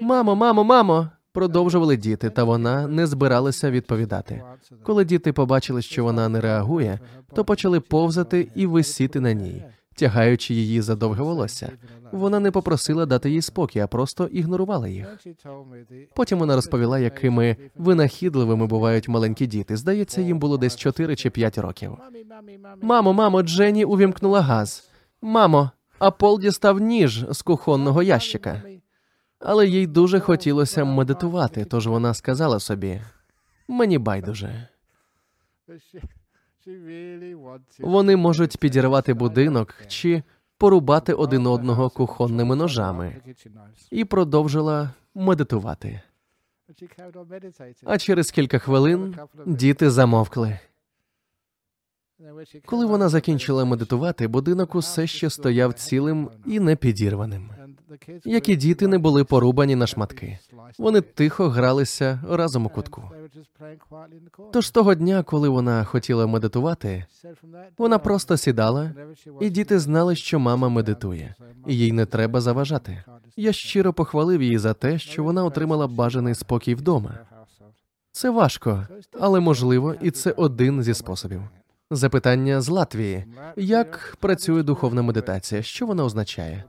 Мамо, 0.00 0.34
мамо, 0.36 0.64
мамо. 0.64 1.08
Продовжували 1.32 1.96
діти, 1.96 2.30
та 2.30 2.44
вона 2.44 2.86
не 2.86 3.06
збиралася 3.06 3.70
відповідати. 3.70 4.42
Коли 4.82 5.04
діти 5.04 5.32
побачили, 5.32 5.82
що 5.82 6.04
вона 6.04 6.28
не 6.28 6.40
реагує, 6.40 6.98
то 7.34 7.44
почали 7.44 7.80
повзати 7.80 8.48
і 8.54 8.66
висіти 8.66 9.20
на 9.20 9.32
ній, 9.32 9.64
тягаючи 9.94 10.54
її 10.54 10.80
за 10.80 10.96
довге 10.96 11.22
волосся. 11.22 11.72
Вона 12.12 12.40
не 12.40 12.50
попросила 12.50 13.06
дати 13.06 13.30
їй 13.30 13.42
спокій, 13.42 13.80
а 13.80 13.86
просто 13.86 14.26
ігнорувала 14.26 14.88
їх. 14.88 15.18
Потім 16.14 16.38
вона 16.38 16.56
розповіла, 16.56 16.98
якими 16.98 17.56
винахідливими 17.76 18.66
бувають 18.66 19.08
маленькі 19.08 19.46
діти. 19.46 19.76
Здається, 19.76 20.20
їм 20.20 20.38
було 20.38 20.58
десь 20.58 20.76
4 20.76 21.16
чи 21.16 21.30
5 21.30 21.58
років. 21.58 21.96
Мамо, 22.82 23.12
мамо, 23.12 23.42
Дженні 23.42 23.84
увімкнула 23.84 24.40
газ. 24.40 24.90
Мамо, 25.22 25.70
а 25.98 26.10
Пол 26.10 26.40
дістав 26.40 26.80
ніж 26.80 27.26
з 27.30 27.42
кухонного 27.42 28.02
ящика. 28.02 28.62
Але 29.38 29.66
їй 29.66 29.86
дуже 29.86 30.20
хотілося 30.20 30.84
медитувати, 30.84 31.64
тож 31.64 31.86
вона 31.86 32.14
сказала 32.14 32.60
собі: 32.60 33.00
мені 33.68 33.98
байдуже. 33.98 34.68
Вони 37.78 38.16
можуть 38.16 38.56
підірвати 38.56 39.14
будинок 39.14 39.74
чи 39.88 40.22
порубати 40.58 41.12
один 41.12 41.46
одного 41.46 41.90
кухонними 41.90 42.56
ножами, 42.56 43.16
і 43.90 44.04
продовжила 44.04 44.90
медитувати. 45.14 46.00
А 47.84 47.98
через 47.98 48.30
кілька 48.30 48.58
хвилин 48.58 49.16
діти 49.46 49.90
замовкли. 49.90 50.58
Коли 52.64 52.86
вона 52.86 53.08
закінчила 53.08 53.64
медитувати, 53.64 54.28
будинок 54.28 54.74
усе 54.74 55.06
ще 55.06 55.30
стояв 55.30 55.72
цілим 55.72 56.30
і 56.46 56.60
непідірваним. 56.60 57.50
Як 58.24 58.48
і 58.48 58.56
діти 58.56 58.86
не 58.86 58.98
були 58.98 59.24
порубані 59.24 59.76
на 59.76 59.86
шматки. 59.86 60.38
Вони 60.78 61.00
тихо 61.00 61.48
гралися 61.48 62.20
разом 62.30 62.66
у 62.66 62.68
кутку. 62.68 63.10
Тож 64.52 64.70
того 64.70 64.94
дня, 64.94 65.22
коли 65.22 65.48
вона 65.48 65.84
хотіла 65.84 66.26
медитувати, 66.26 67.06
вона 67.78 67.98
просто 67.98 68.36
сідала, 68.36 68.90
і 69.40 69.50
діти 69.50 69.78
знали, 69.78 70.16
що 70.16 70.38
мама 70.38 70.68
медитує, 70.68 71.34
і 71.66 71.76
їй 71.76 71.92
не 71.92 72.06
треба 72.06 72.40
заважати. 72.40 73.04
Я 73.36 73.52
щиро 73.52 73.92
похвалив 73.92 74.42
її 74.42 74.58
за 74.58 74.74
те, 74.74 74.98
що 74.98 75.24
вона 75.24 75.44
отримала 75.44 75.86
бажаний 75.86 76.34
спокій 76.34 76.74
вдома. 76.74 77.18
Це 78.12 78.30
важко, 78.30 78.86
але 79.20 79.40
можливо, 79.40 79.94
і 80.02 80.10
це 80.10 80.30
один 80.30 80.82
зі 80.82 80.94
способів. 80.94 81.42
Запитання 81.90 82.60
з 82.60 82.68
Латвії: 82.68 83.24
як 83.56 84.16
працює 84.20 84.62
духовна 84.62 85.02
медитація? 85.02 85.62
Що 85.62 85.86
вона 85.86 86.04
означає? 86.04 86.64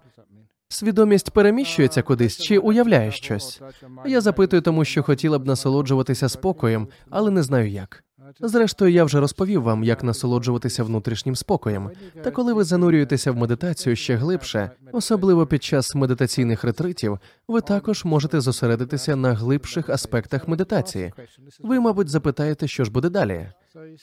Свідомість 0.74 1.32
переміщується 1.32 2.02
кудись 2.02 2.38
чи 2.38 2.58
уявляє 2.58 3.12
щось. 3.12 3.62
Я 4.06 4.22
запитую, 4.22 4.62
тому 4.62 4.86
що 4.86 5.04
хотіла 5.04 5.40
б 5.40 5.46
насолоджуватися 5.46 6.30
спокоєм, 6.30 6.88
але 7.10 7.32
не 7.32 7.44
знаю 7.44 7.70
як. 7.70 8.04
Зрештою, 8.40 8.92
я 8.92 9.04
вже 9.04 9.20
розповів 9.20 9.62
вам, 9.62 9.84
як 9.84 10.04
насолоджуватися 10.04 10.84
внутрішнім 10.84 11.36
спокоєм. 11.36 11.90
Та 12.24 12.32
коли 12.32 12.54
ви 12.54 12.64
занурюєтеся 12.64 13.32
в 13.32 13.38
медитацію 13.38 13.96
ще 13.96 14.16
глибше, 14.16 14.72
особливо 14.92 15.48
під 15.48 15.64
час 15.64 15.96
медитаційних 15.96 16.64
ретритів, 16.64 17.20
ви 17.48 17.62
також 17.62 18.06
можете 18.06 18.42
зосередитися 18.42 19.16
на 19.16 19.34
глибших 19.34 19.90
аспектах 19.90 20.48
медитації. 20.48 21.14
Ви, 21.60 21.80
мабуть, 21.80 22.10
запитаєте, 22.10 22.68
що 22.68 22.84
ж 22.84 22.92
буде 22.92 23.10
далі. 23.10 23.48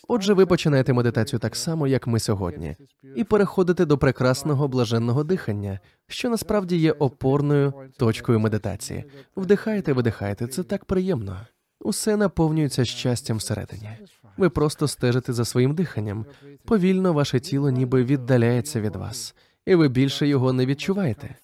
Отже, 0.08 0.34
ви 0.34 0.46
починаєте 0.46 0.92
медитацію 0.92 1.40
так 1.40 1.56
само, 1.56 1.86
як 1.86 2.06
ми 2.06 2.20
сьогодні, 2.20 2.76
і 3.16 3.24
переходите 3.24 3.84
до 3.84 3.98
прекрасного 3.98 4.68
блаженного 4.68 5.24
дихання, 5.24 5.80
що 6.06 6.30
насправді 6.30 6.76
є 6.76 6.92
опорною 6.92 7.72
точкою 7.98 8.40
медитації. 8.40 9.04
Вдихаєте, 9.36 9.92
видихаєте, 9.92 10.46
це 10.46 10.62
так 10.62 10.84
приємно. 10.84 11.36
Усе 11.80 12.16
наповнюється 12.16 12.84
щастям 12.84 13.36
всередині. 13.36 13.90
Ви 14.36 14.50
просто 14.50 14.88
стежите 14.88 15.32
за 15.32 15.44
своїм 15.44 15.74
диханням. 15.74 16.24
Повільно 16.64 17.12
ваше 17.12 17.40
тіло 17.40 17.70
ніби 17.70 18.04
віддаляється 18.04 18.80
від 18.80 18.96
вас, 18.96 19.34
і 19.66 19.74
ви 19.74 19.88
більше 19.88 20.28
його 20.28 20.52
не 20.52 20.66
відчуваєте. 20.66 21.36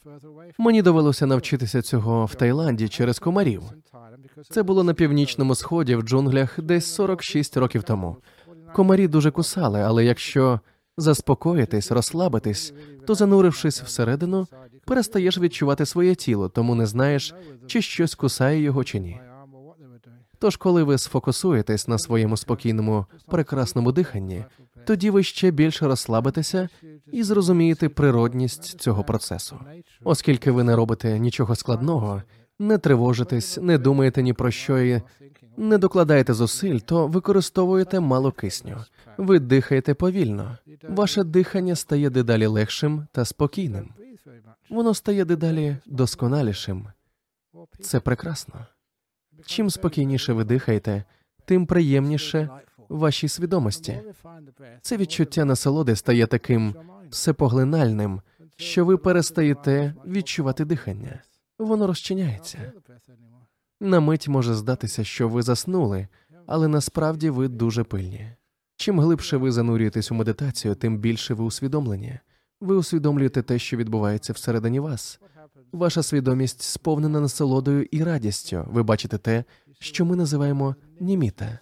Мені 0.58 0.82
довелося 0.82 1.26
навчитися 1.26 1.82
цього 1.82 2.24
в 2.24 2.34
Таїланді 2.34 2.88
через 2.88 3.18
комарів. 3.18 3.62
Це 4.50 4.62
було 4.62 4.84
на 4.84 4.94
північному 4.94 5.54
сході 5.54 5.96
в 5.96 6.02
джунглях 6.02 6.60
десь 6.60 6.94
46 6.94 7.56
років 7.56 7.82
тому. 7.82 8.16
Комарі 8.74 9.08
дуже 9.08 9.30
кусали, 9.30 9.80
але 9.80 10.04
якщо 10.04 10.60
заспокоїтись, 10.96 11.90
розслабитись, 11.90 12.74
то 13.06 13.14
занурившись 13.14 13.82
всередину, 13.82 14.46
перестаєш 14.86 15.38
відчувати 15.38 15.86
своє 15.86 16.14
тіло, 16.14 16.48
тому 16.48 16.74
не 16.74 16.86
знаєш, 16.86 17.34
чи 17.66 17.82
щось 17.82 18.14
кусає 18.14 18.62
його 18.62 18.84
чи 18.84 19.00
ні. 19.00 19.20
Тож, 20.38 20.56
коли 20.56 20.82
ви 20.82 20.98
сфокусуєтесь 20.98 21.88
на 21.88 21.98
своєму 21.98 22.36
спокійному, 22.36 23.06
прекрасному 23.26 23.92
диханні, 23.92 24.44
тоді 24.84 25.10
ви 25.10 25.22
ще 25.22 25.50
більше 25.50 25.86
розслабитеся 25.86 26.68
і 27.12 27.22
зрозумієте 27.22 27.88
природність 27.88 28.80
цього 28.80 29.04
процесу, 29.04 29.58
оскільки 30.04 30.50
ви 30.50 30.64
не 30.64 30.76
робите 30.76 31.18
нічого 31.18 31.54
складного, 31.54 32.22
не 32.58 32.78
тривожитесь, 32.78 33.58
не 33.62 33.78
думаєте 33.78 34.22
ні 34.22 34.32
про 34.32 34.50
що 34.50 34.78
і 34.78 35.02
не 35.56 35.78
докладаєте 35.78 36.34
зусиль, 36.34 36.78
то 36.78 37.06
використовуєте 37.06 38.00
мало 38.00 38.32
кисню. 38.32 38.76
Ви 39.16 39.38
дихаєте 39.38 39.94
повільно. 39.94 40.58
Ваше 40.88 41.24
дихання 41.24 41.76
стає 41.76 42.10
дедалі 42.10 42.46
легшим 42.46 43.06
та 43.12 43.24
спокійним. 43.24 43.88
Воно 44.70 44.94
стає 44.94 45.24
дедалі 45.24 45.76
досконалішим. 45.86 46.86
Це 47.80 48.00
прекрасно. 48.00 48.66
Чим 49.46 49.70
спокійніше 49.70 50.32
ви 50.32 50.44
дихаєте, 50.44 51.04
тим 51.44 51.66
приємніше 51.66 52.48
вашій 52.88 53.28
свідомості. 53.28 54.00
Це 54.82 54.96
відчуття 54.96 55.44
насолоди 55.44 55.96
стає 55.96 56.26
таким 56.26 56.74
всепоглинальним, 57.10 58.20
що 58.56 58.84
ви 58.84 58.96
перестаєте 58.96 59.94
відчувати 60.06 60.64
дихання. 60.64 61.22
Воно 61.58 61.86
розчиняється. 61.86 62.72
На 63.80 64.00
мить 64.00 64.28
може 64.28 64.54
здатися, 64.54 65.04
що 65.04 65.28
ви 65.28 65.42
заснули, 65.42 66.08
але 66.46 66.68
насправді 66.68 67.30
ви 67.30 67.48
дуже 67.48 67.84
пильні. 67.84 68.32
Чим 68.76 69.00
глибше 69.00 69.36
ви 69.36 69.52
занурюєтесь 69.52 70.12
у 70.12 70.14
медитацію, 70.14 70.74
тим 70.74 70.98
більше 70.98 71.34
ви 71.34 71.44
усвідомлені. 71.44 72.18
Ви 72.60 72.76
усвідомлюєте 72.76 73.42
те, 73.42 73.58
що 73.58 73.76
відбувається 73.76 74.32
всередині 74.32 74.80
вас. 74.80 75.20
Ваша 75.76 76.02
свідомість 76.02 76.62
сповнена 76.62 77.20
насолодою 77.20 77.86
і 77.90 78.04
радістю. 78.04 78.64
Ви 78.66 78.82
бачите 78.82 79.18
те, 79.18 79.44
що 79.80 80.04
ми 80.04 80.16
називаємо 80.16 80.76
німіта. 81.00 81.58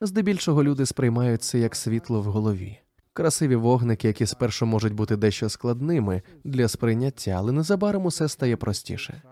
Здебільшого 0.00 0.64
люди 0.64 0.86
сприймають 0.86 1.42
це 1.42 1.58
як 1.58 1.76
світло 1.76 2.22
в 2.22 2.24
голові, 2.24 2.78
красиві 3.12 3.56
вогники, 3.56 4.08
які 4.08 4.26
спершу 4.26 4.66
можуть 4.66 4.92
бути 4.92 5.16
дещо 5.16 5.48
складними 5.48 6.22
для 6.44 6.68
сприйняття, 6.68 7.30
але 7.30 7.52
незабаром 7.52 8.06
усе 8.06 8.28
стає 8.28 8.56
простіше. 8.56 9.22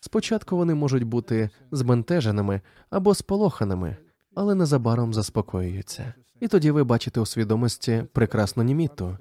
Спочатку 0.00 0.56
вони 0.56 0.74
можуть 0.74 1.04
бути 1.04 1.50
збентеженими 1.72 2.60
або 2.90 3.14
сполоханими, 3.14 3.96
але 4.34 4.54
незабаром 4.54 5.14
заспокоюються. 5.14 6.14
І 6.40 6.48
тоді 6.48 6.70
ви 6.70 6.84
бачите 6.84 7.20
у 7.20 7.26
свідомості 7.26 8.04
прекрасну 8.12 8.62
німіту. 8.62 9.18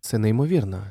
Це 0.00 0.18
неймовірно. 0.18 0.86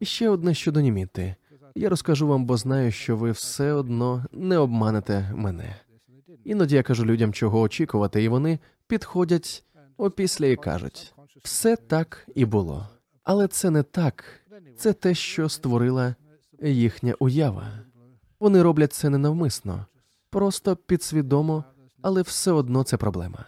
І 0.00 0.04
ще 0.04 0.28
одне 0.28 0.54
щодо 0.54 0.80
німіти. 0.80 1.36
Я 1.78 1.88
розкажу 1.88 2.26
вам, 2.26 2.44
бо 2.44 2.56
знаю, 2.56 2.92
що 2.92 3.16
ви 3.16 3.30
все 3.30 3.72
одно 3.72 4.24
не 4.32 4.58
обманете 4.58 5.32
мене. 5.34 5.76
Іноді 6.44 6.74
я 6.74 6.82
кажу 6.82 7.04
людям, 7.04 7.32
чого 7.32 7.60
очікувати, 7.60 8.22
і 8.22 8.28
вони 8.28 8.58
підходять 8.86 9.64
опісля 9.96 10.46
і 10.46 10.56
кажуть: 10.56 11.14
все 11.42 11.76
так 11.76 12.28
і 12.34 12.44
було. 12.44 12.88
Але 13.24 13.48
це 13.48 13.70
не 13.70 13.82
так, 13.82 14.24
це 14.76 14.92
те, 14.92 15.14
що 15.14 15.48
створила 15.48 16.14
їхня 16.62 17.14
уява. 17.18 17.68
Вони 18.40 18.62
роблять 18.62 18.92
це 18.92 19.10
ненавмисно, 19.10 19.86
просто 20.30 20.76
підсвідомо, 20.76 21.64
але 22.02 22.22
все 22.22 22.52
одно 22.52 22.82
це 22.82 22.96
проблема. 22.96 23.44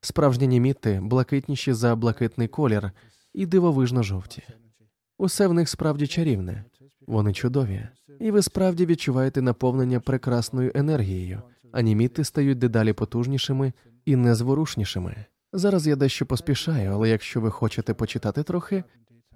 Справжні 0.00 0.46
німіти 0.46 1.00
блакитніші 1.02 1.72
за 1.72 1.96
блакитний 1.96 2.48
колір 2.48 2.90
і 3.32 3.46
дивовижно 3.46 4.02
жовті. 4.02 4.42
Усе 5.18 5.46
в 5.46 5.54
них 5.54 5.68
справді 5.68 6.06
чарівне, 6.06 6.64
вони 7.10 7.32
чудові, 7.32 7.88
і 8.20 8.30
ви 8.30 8.42
справді 8.42 8.86
відчуваєте 8.86 9.42
наповнення 9.42 10.00
прекрасною 10.00 10.72
енергією, 10.74 11.42
а 11.72 11.80
німіти 11.80 12.24
стають 12.24 12.58
дедалі 12.58 12.92
потужнішими 12.92 13.72
і 14.04 14.16
незворушнішими. 14.16 15.24
Зараз 15.52 15.86
я 15.86 15.96
дещо 15.96 16.26
поспішаю, 16.26 16.92
але 16.92 17.08
якщо 17.08 17.40
ви 17.40 17.50
хочете 17.50 17.94
почитати 17.94 18.42
трохи, 18.42 18.84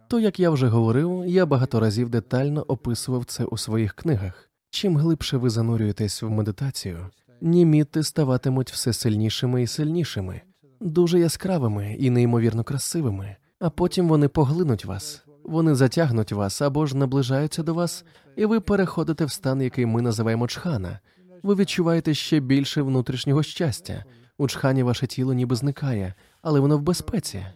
то 0.09 0.21
як 0.21 0.41
я 0.41 0.51
вже 0.51 0.69
говорив, 0.69 1.25
я 1.27 1.47
багато 1.47 1.81
разів 1.81 2.09
детально 2.09 2.63
описував 2.63 3.25
це 3.25 3.45
у 3.45 3.57
своїх 3.57 3.95
книгах. 3.95 4.51
Чим 4.71 4.97
глибше 4.97 5.37
ви 5.37 5.51
занурюєтесь 5.51 6.23
в 6.23 6.31
медитацію, 6.31 6.99
німіти 7.41 8.03
ставатимуть 8.03 8.73
все 8.73 8.93
сильнішими 8.93 9.63
і 9.63 9.67
сильнішими, 9.67 10.41
дуже 10.81 11.21
яскравими 11.21 11.97
і 11.99 12.11
неймовірно 12.11 12.65
красивими, 12.65 13.37
а 13.61 13.71
потім 13.71 14.09
вони 14.09 14.29
поглинуть 14.29 14.85
вас, 14.85 15.25
вони 15.45 15.75
затягнуть 15.75 16.33
вас 16.33 16.63
або 16.63 16.87
ж 16.87 16.97
наближаються 16.97 17.63
до 17.63 17.75
вас, 17.75 18.05
і 18.37 18.47
ви 18.47 18.61
переходите 18.61 19.25
в 19.25 19.31
стан, 19.31 19.63
який 19.63 19.87
ми 19.87 20.03
називаємо 20.03 20.49
чхана. 20.49 21.01
Ви 21.43 21.55
відчуваєте 21.55 22.15
ще 22.15 22.41
більше 22.41 22.83
внутрішнього 22.83 23.43
щастя. 23.43 24.05
У 24.39 24.49
чхані 24.49 24.83
ваше 24.83 25.07
тіло 25.07 25.33
ніби 25.33 25.57
зникає, 25.57 26.15
але 26.43 26.61
воно 26.61 26.79
в 26.79 26.83
безпеці. 26.83 27.47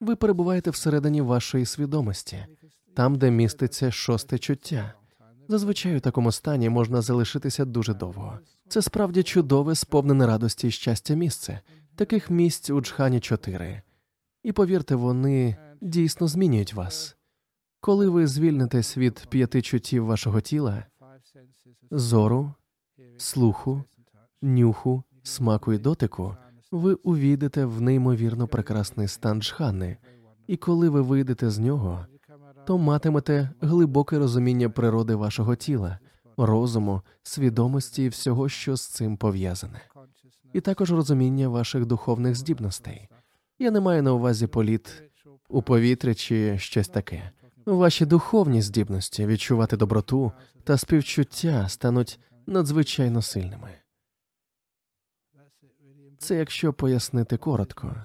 Ви 0.00 0.16
перебуваєте 0.16 0.70
всередині 0.70 1.20
вашої 1.20 1.66
свідомості, 1.66 2.46
там, 2.94 3.14
де 3.18 3.30
міститься 3.30 3.90
шосте 3.90 4.38
чуття. 4.38 4.94
Зазвичай 5.48 5.96
у 5.96 6.00
такому 6.00 6.32
стані 6.32 6.68
можна 6.68 7.02
залишитися 7.02 7.64
дуже 7.64 7.94
довго. 7.94 8.38
Це 8.68 8.82
справді 8.82 9.22
чудове, 9.22 9.74
сповнене 9.74 10.26
радості 10.26 10.68
і 10.68 10.70
щастя 10.70 11.14
місце. 11.14 11.60
Таких 11.96 12.30
місць 12.30 12.70
у 12.70 12.80
Джхані 12.80 13.20
чотири. 13.20 13.82
І 14.42 14.52
повірте, 14.52 14.94
вони 14.94 15.56
дійсно 15.84 16.28
змінюють 16.28 16.74
вас. 16.74 17.16
Коли 17.80 18.08
ви 18.08 18.26
звільнитесь 18.26 18.96
від 18.96 19.26
п'яти 19.28 19.62
чуттів 19.62 20.04
вашого 20.04 20.40
тіла, 20.40 20.84
зору, 21.90 22.52
слуху, 23.18 23.84
нюху, 24.42 25.02
смаку 25.22 25.72
і 25.72 25.78
дотику, 25.78 26.36
ви 26.70 26.94
увійдете 26.94 27.64
в 27.64 27.80
неймовірно 27.80 28.48
прекрасний 28.48 29.08
стан 29.08 29.42
джхани, 29.42 29.96
і 30.46 30.56
коли 30.56 30.88
ви 30.88 31.02
вийдете 31.02 31.50
з 31.50 31.58
нього, 31.58 32.06
то 32.66 32.78
матимете 32.78 33.50
глибоке 33.60 34.18
розуміння 34.18 34.70
природи 34.70 35.14
вашого 35.14 35.56
тіла, 35.56 35.98
розуму, 36.36 37.02
свідомості 37.22 38.04
і 38.04 38.08
всього, 38.08 38.48
що 38.48 38.76
з 38.76 38.86
цим 38.86 39.16
пов'язане, 39.16 39.80
і 40.52 40.60
також 40.60 40.92
розуміння 40.92 41.48
ваших 41.48 41.86
духовних 41.86 42.34
здібностей. 42.34 43.08
Я 43.58 43.70
не 43.70 43.80
маю 43.80 44.02
на 44.02 44.12
увазі 44.12 44.46
політ 44.46 45.02
у 45.54 45.62
повітрі 45.62 46.14
чи 46.14 46.58
щось 46.58 46.88
таке. 46.88 47.30
Ваші 47.66 48.06
духовні 48.06 48.62
здібності 48.62 49.26
відчувати 49.26 49.76
доброту 49.76 50.32
та 50.64 50.78
співчуття 50.78 51.68
стануть 51.68 52.20
надзвичайно 52.46 53.22
сильними. 53.22 53.70
Це 56.18 56.36
якщо 56.36 56.72
пояснити 56.72 57.36
коротко. 57.36 57.96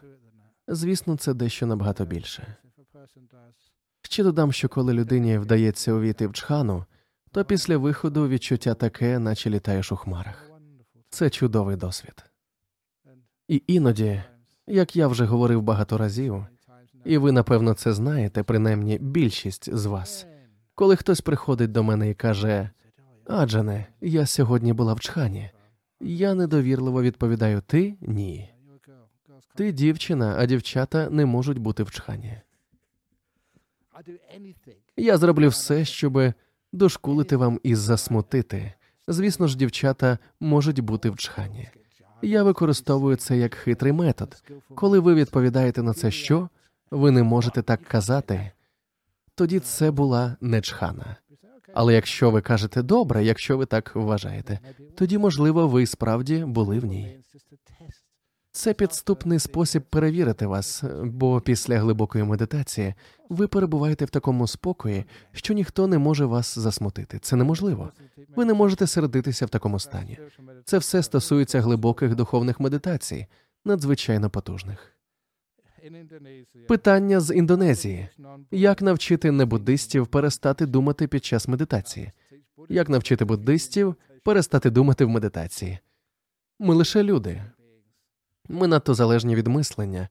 Звісно, 0.68 1.18
це 1.18 1.34
дещо 1.34 1.66
набагато 1.66 2.06
більше. 2.06 2.56
Ще 4.02 4.24
додам, 4.24 4.52
що 4.52 4.70
коли 4.70 4.94
людині 4.94 5.38
вдається 5.38 5.94
увійти 5.94 6.28
в 6.28 6.32
джхану, 6.32 6.86
то 7.32 7.46
після 7.46 7.78
виходу 7.78 8.28
відчуття 8.28 8.74
таке, 8.74 9.20
наче 9.20 9.50
літаєш 9.50 9.92
у 9.92 9.96
хмарах. 9.96 10.52
Це 11.10 11.30
чудовий 11.30 11.76
досвід. 11.76 12.26
І 13.48 13.64
іноді, 13.68 14.24
як 14.68 14.96
я 14.96 15.08
вже 15.08 15.26
говорив 15.26 15.62
багато 15.62 15.98
разів, 15.98 16.46
і 17.10 17.18
ви 17.18 17.32
напевно 17.32 17.74
це 17.74 17.94
знаєте, 17.94 18.44
принаймні 18.44 18.98
більшість 19.02 19.76
з 19.76 19.86
вас. 19.86 20.28
Коли 20.76 20.96
хтось 20.96 21.22
приходить 21.22 21.72
до 21.72 21.84
мене 21.84 22.10
і 22.10 22.14
каже 22.14 22.70
Аджане, 23.26 23.88
я 24.02 24.26
сьогодні 24.26 24.74
була 24.74 24.94
в 24.94 25.00
чхані, 25.00 25.52
я 26.00 26.34
недовірливо 26.34 27.02
відповідаю: 27.02 27.62
Ти 27.62 27.98
ні. 28.02 28.50
Ти 29.56 29.72
дівчина, 29.72 30.36
а 30.38 30.46
дівчата 30.46 31.10
не 31.10 31.26
можуть 31.26 31.58
бути 31.58 31.84
в 31.84 31.92
чхані. 31.92 32.38
Я 34.98 35.18
зроблю 35.18 35.50
все, 35.50 35.86
щоб 35.86 36.34
дошкулити 36.72 37.36
вам 37.36 37.60
і 37.64 37.76
засмутити. 37.76 38.74
Звісно 39.08 39.48
ж, 39.48 39.58
дівчата 39.58 40.18
можуть 40.40 40.80
бути 40.80 41.10
в 41.10 41.18
чхані. 41.18 41.70
Я 42.22 42.44
використовую 42.44 43.16
це 43.16 43.38
як 43.38 43.56
хитрий 43.56 43.94
метод. 43.94 44.44
Коли 44.76 45.00
ви 45.00 45.16
відповідаєте 45.16 45.84
на 45.84 45.94
це, 45.94 46.12
що 46.12 46.50
ви 46.92 47.12
не 47.12 47.24
можете 47.24 47.62
так 47.62 47.84
казати, 47.84 48.52
тоді 49.36 49.60
це 49.60 49.92
була 49.92 50.36
не 50.42 50.62
чхана. 50.62 51.16
Але 51.74 51.94
якщо 51.94 52.32
ви 52.32 52.42
кажете 52.42 52.82
добре, 52.82 53.24
якщо 53.24 53.58
ви 53.58 53.66
так 53.66 53.96
вважаєте, 53.96 54.60
тоді, 54.96 55.18
можливо, 55.18 55.68
ви 55.68 55.86
справді 55.86 56.46
були 56.46 56.80
в 56.80 56.86
ній. 56.86 57.20
Це 58.52 58.74
підступний 58.74 59.40
спосіб 59.40 59.84
перевірити 59.84 60.46
вас, 60.46 60.84
бо 61.04 61.42
після 61.42 61.80
глибокої 61.80 62.24
медитації 62.24 62.94
ви 63.30 63.48
перебуваєте 63.48 64.06
в 64.06 64.10
такому 64.10 64.48
спокої, 64.48 65.06
що 65.32 65.54
ніхто 65.54 65.88
не 65.88 65.98
може 65.98 66.26
вас 66.26 66.60
засмутити. 66.60 67.20
Це 67.20 67.36
неможливо. 67.36 67.92
Ви 68.36 68.46
не 68.46 68.54
можете 68.54 68.88
сердитися 68.88 69.46
в 69.46 69.50
такому 69.50 69.80
стані. 69.80 70.20
Це 70.66 70.78
все 70.78 71.04
стосується 71.04 71.62
глибоких 71.62 72.16
духовних 72.16 72.60
медитацій, 72.60 73.28
надзвичайно 73.66 74.30
потужних. 74.30 74.99
Питання 76.68 77.20
з 77.20 77.36
Індонезії: 77.36 78.10
як 78.52 78.82
навчити 78.82 79.32
небуддистів 79.32 80.08
перестати 80.08 80.66
думати 80.66 81.08
під 81.08 81.26
час 81.26 81.48
медитації? 81.48 82.12
Як 82.70 82.90
навчити 82.90 83.26
буддистів 83.26 83.96
перестати 84.24 84.70
думати 84.70 85.06
в 85.06 85.10
медитації? 85.10 85.80
Ми 86.60 86.76
лише 86.76 87.04
люди. 87.04 87.44
Ми 88.50 88.68
надто 88.68 88.94
залежні 88.94 89.36
від 89.36 89.48
мислення. 89.48 90.10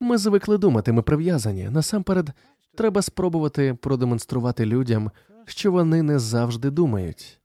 Ми 0.00 0.18
звикли 0.18 0.58
думати, 0.58 0.92
ми 0.92 1.02
прив'язані. 1.02 1.68
Насамперед, 1.70 2.30
треба 2.76 3.02
спробувати 3.02 3.74
продемонструвати 3.74 4.66
людям, 4.66 5.10
що 5.44 5.72
вони 5.72 6.02
не 6.02 6.18
завжди 6.18 6.70
думають. 6.70 7.40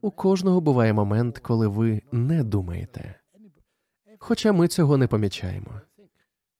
У 0.00 0.10
кожного 0.10 0.60
буває 0.60 0.92
момент, 0.92 1.38
коли 1.38 1.68
ви 1.68 2.02
не 2.12 2.44
думаєте. 2.44 3.14
Хоча 4.18 4.52
ми 4.52 4.68
цього 4.68 4.96
не 4.96 5.06
помічаємо. 5.06 5.80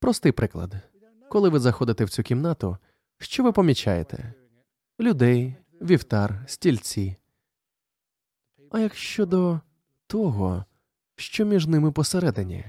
Простий 0.00 0.32
приклад. 0.32 0.74
Коли 1.28 1.48
ви 1.48 1.58
заходите 1.58 2.04
в 2.04 2.10
цю 2.10 2.22
кімнату, 2.22 2.78
що 3.18 3.42
ви 3.42 3.52
помічаєте? 3.52 4.34
Людей, 5.00 5.54
вівтар, 5.82 6.44
стільці. 6.46 7.16
А 8.70 8.78
як 8.78 8.94
щодо 8.94 9.60
того, 10.06 10.64
що 11.16 11.44
між 11.44 11.66
ними 11.66 11.92
посередині? 11.92 12.64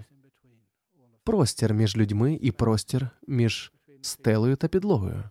Простір 1.24 1.74
між 1.74 1.98
людьми 1.98 2.40
і 2.41 2.52
простір 2.52 3.10
між 3.28 3.74
стелею 4.02 4.56
та 4.56 4.68
підлогою. 4.68 5.24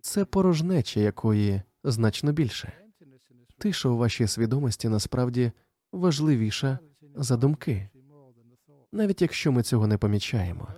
Це 0.00 0.24
порожнеча, 0.24 1.00
якої 1.00 1.62
значно 1.84 2.32
більше. 2.32 2.72
Тиша 3.58 3.88
у 3.88 3.96
вашій 3.96 4.26
свідомості 4.26 4.88
насправді 4.88 5.52
важливіша 5.92 6.78
за 7.14 7.36
думки 7.36 7.88
навіть 8.92 9.22
якщо 9.22 9.52
ми 9.52 9.62
цього 9.62 9.86
не 9.86 9.98
помічаємо, 9.98 10.68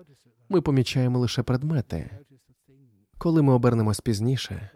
ми 0.48 0.60
помічаємо 0.60 1.18
лише 1.18 1.42
предмети. 1.42 2.10
Коли 3.18 3.42
ми 3.42 3.52
обернемось 3.52 4.00
пізніше, 4.00 4.70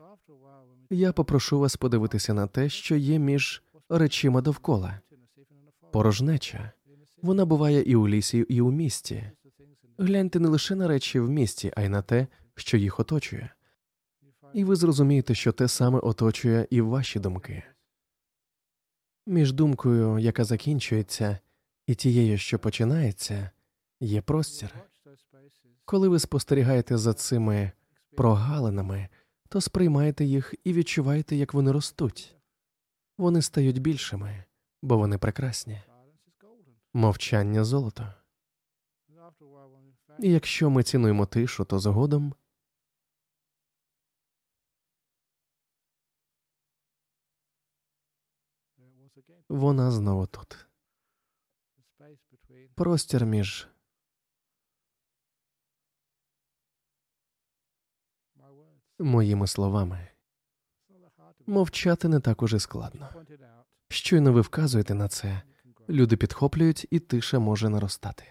я 0.91 1.13
попрошу 1.13 1.59
вас 1.59 1.77
подивитися 1.77 2.35
на 2.35 2.47
те, 2.47 2.69
що 2.69 2.97
є 2.97 3.19
між 3.19 3.63
речима 3.89 4.41
довкола. 4.41 5.01
Порожнеча 5.93 6.73
вона 7.23 7.45
буває 7.45 7.83
і 7.83 7.97
у 7.97 8.09
лісі, 8.09 8.39
і 8.39 8.61
у 8.61 8.71
місті. 8.71 9.31
Гляньте 9.99 10.41
не 10.41 10.49
лише 10.49 10.75
на 10.75 10.89
речі 10.89 11.21
в 11.21 11.31
місті, 11.31 11.73
а 11.77 11.83
й 11.83 11.89
на 11.89 12.03
те, 12.03 12.27
що 12.55 12.77
їх 12.77 13.01
оточує. 13.01 13.55
І 14.55 14.65
ви 14.65 14.77
зрозумієте, 14.77 15.35
що 15.35 15.53
те 15.53 15.69
саме 15.69 15.99
оточує 15.99 16.67
і 16.71 16.81
ваші 16.81 17.19
думки. 17.19 17.63
Між 19.27 19.53
думкою, 19.53 20.19
яка 20.19 20.45
закінчується, 20.45 21.39
і 21.87 21.95
тією, 21.95 22.39
що 22.39 22.59
починається, 22.59 23.51
є 24.01 24.23
простір. 24.23 24.75
Коли 25.85 26.09
ви 26.09 26.19
спостерігаєте 26.19 26.99
за 26.99 27.15
цими 27.15 27.73
прогалинами, 28.17 29.09
то 29.49 29.61
сприймаєте 29.61 30.25
їх 30.25 30.55
і 30.65 30.73
відчуваєте, 30.73 31.37
як 31.37 31.55
вони 31.55 31.73
ростуть. 31.73 32.37
Вони 33.19 33.43
стають 33.43 33.79
більшими, 33.79 34.45
бо 34.83 34.99
вони 34.99 35.19
прекрасні. 35.19 35.83
Мовчання 36.95 37.65
золото. 37.65 38.15
І 40.19 40.31
якщо 40.33 40.71
ми 40.71 40.83
цінуємо 40.83 41.27
тишу, 41.27 41.65
то 41.65 41.79
згодом 41.79 42.35
вона 49.49 49.91
знову 49.91 50.27
тут 50.27 50.67
простір 52.75 53.27
між 53.27 53.69
моїми 58.99 59.47
словами. 59.47 60.09
Мовчати 61.47 62.09
не 62.09 62.21
так 62.21 62.43
уже 62.43 62.61
складно. 62.61 63.09
Щойно 63.89 64.33
ви 64.33 64.41
вказуєте 64.41 64.95
на 64.95 65.09
це, 65.09 65.43
люди 65.89 66.17
підхоплюють, 66.17 66.87
і 66.91 66.99
тиша 66.99 67.39
може 67.39 67.69
наростати. 67.69 68.25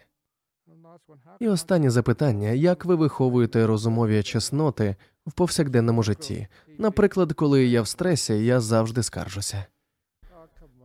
І 1.40 1.48
останнє 1.48 1.90
запитання: 1.90 2.50
як 2.50 2.86
ви 2.86 2.96
виховуєте 2.96 3.68
розумові 3.68 4.24
чесноти 4.24 4.96
в 5.26 5.32
повсякденному 5.32 6.04
житті? 6.04 6.48
Наприклад, 6.78 7.34
коли 7.34 7.66
я 7.66 7.82
в 7.82 7.88
стресі, 7.88 8.46
я 8.46 8.60
завжди 8.60 9.04
скаржуся. 9.04 9.66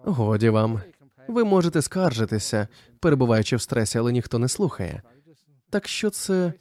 Годі 0.05 0.49
вам, 0.49 0.81
ви 1.29 1.45
можете 1.45 1.83
скаржитися, 1.83 2.69
перебуваючи 3.01 3.57
в 3.57 3.61
стресі, 3.61 3.99
але 3.99 4.13
ніхто 4.13 4.39
не 4.39 4.49
слухає. 4.49 5.03
Так 5.71 5.89
що 5.89 6.11
це 6.11 6.53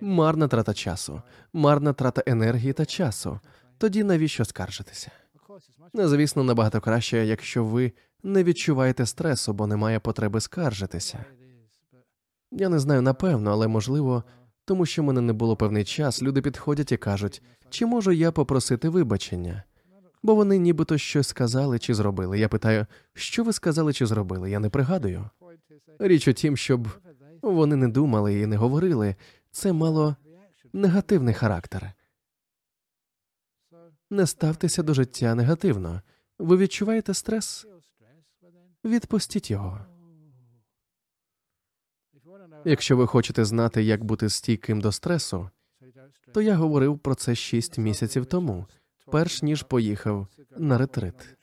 марна 0.00 0.48
трата 0.48 0.74
часу, 0.74 1.22
марна 1.52 1.92
трата 1.92 2.22
енергії 2.26 2.72
та 2.72 2.86
часу. 2.86 3.40
Тоді 3.78 4.04
навіщо 4.04 4.44
скаржитися? 4.44 5.10
Звісно, 5.94 6.44
набагато 6.44 6.80
краще, 6.80 7.26
якщо 7.26 7.64
ви 7.64 7.92
не 8.22 8.44
відчуваєте 8.44 9.06
стресу, 9.06 9.52
бо 9.52 9.66
немає 9.66 10.00
потреби 10.00 10.40
скаржитися. 10.40 11.24
Я 12.50 12.68
не 12.68 12.78
знаю 12.78 13.02
напевно, 13.02 13.50
але 13.50 13.68
можливо, 13.68 14.24
тому 14.64 14.86
що 14.86 15.02
в 15.02 15.04
мене 15.04 15.20
не 15.20 15.32
було 15.32 15.56
певний 15.56 15.84
час, 15.84 16.22
люди 16.22 16.42
підходять 16.42 16.92
і 16.92 16.96
кажуть, 16.96 17.42
чи 17.70 17.86
можу 17.86 18.12
я 18.12 18.32
попросити 18.32 18.88
вибачення? 18.88 19.62
Бо 20.22 20.34
вони 20.34 20.58
нібито 20.58 20.98
щось 20.98 21.28
сказали 21.28 21.78
чи 21.78 21.94
зробили. 21.94 22.38
Я 22.38 22.48
питаю, 22.48 22.86
що 23.14 23.44
ви 23.44 23.52
сказали 23.52 23.92
чи 23.92 24.06
зробили? 24.06 24.50
Я 24.50 24.58
не 24.58 24.70
пригадую. 24.70 25.30
Річ 25.98 26.28
у 26.28 26.32
тім, 26.32 26.56
щоб 26.56 26.88
вони 27.42 27.76
не 27.76 27.88
думали 27.88 28.40
і 28.40 28.46
не 28.46 28.56
говорили, 28.56 29.16
це 29.50 29.72
мало 29.72 30.16
негативний 30.72 31.34
характер. 31.34 31.92
Не 34.10 34.26
ставтеся 34.26 34.82
до 34.82 34.94
життя 34.94 35.34
негативно. 35.34 36.02
Ви 36.38 36.56
відчуваєте 36.56 37.14
стрес? 37.14 37.66
Відпустіть 38.84 39.50
його. 39.50 39.80
Якщо 42.64 42.96
ви 42.96 43.06
хочете 43.06 43.44
знати, 43.44 43.82
як 43.82 44.04
бути 44.04 44.28
стійким 44.28 44.80
до 44.80 44.92
стресу, 44.92 45.50
то 46.32 46.42
я 46.42 46.54
говорив 46.54 46.98
про 46.98 47.14
це 47.14 47.34
шість 47.34 47.78
місяців 47.78 48.26
тому, 48.26 48.66
перш 49.10 49.42
ніж 49.42 49.62
поїхав 49.62 50.26
на 50.56 50.78
ретрит. 50.78 51.36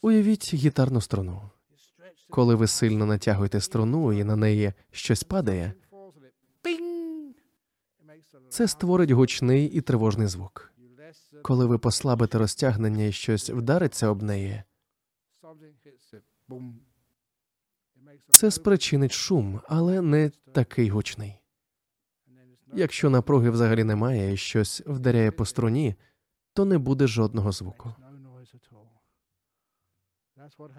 Уявіть 0.00 0.54
гітарну 0.54 1.00
струну. 1.00 1.50
Коли 2.30 2.54
ви 2.54 2.66
сильно 2.66 3.06
натягуєте 3.06 3.60
струну 3.60 4.12
і 4.12 4.24
на 4.24 4.36
неї 4.36 4.72
щось 4.90 5.24
падає, 5.24 5.74
це 8.48 8.68
створить 8.68 9.10
гучний 9.10 9.66
і 9.66 9.80
тривожний 9.80 10.26
звук. 10.26 10.72
Коли 11.42 11.66
ви 11.66 11.78
послабите 11.78 12.38
розтягнення 12.38 13.04
і 13.04 13.12
щось 13.12 13.50
вдариться 13.50 14.08
об 14.08 14.22
неї, 14.22 14.62
це 18.28 18.50
спричинить 18.50 19.12
шум, 19.12 19.60
але 19.68 20.00
не 20.00 20.30
такий 20.52 20.88
гучний. 20.88 21.38
Якщо 22.74 23.10
напруги 23.10 23.50
взагалі 23.50 23.84
немає 23.84 24.32
і 24.32 24.36
щось 24.36 24.82
вдаряє 24.86 25.30
по 25.30 25.46
струні, 25.46 25.94
то 26.54 26.64
не 26.64 26.78
буде 26.78 27.06
жодного 27.06 27.52
звуку. 27.52 27.94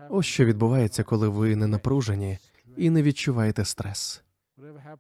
Ось 0.10 0.26
що 0.26 0.45
відбувається, 0.45 1.04
коли 1.04 1.28
ви 1.28 1.56
не 1.56 1.68
напружені 1.68 2.38
і 2.78 2.90
не 2.90 3.04
відчуваєте 3.04 3.66
стрес. 3.66 4.24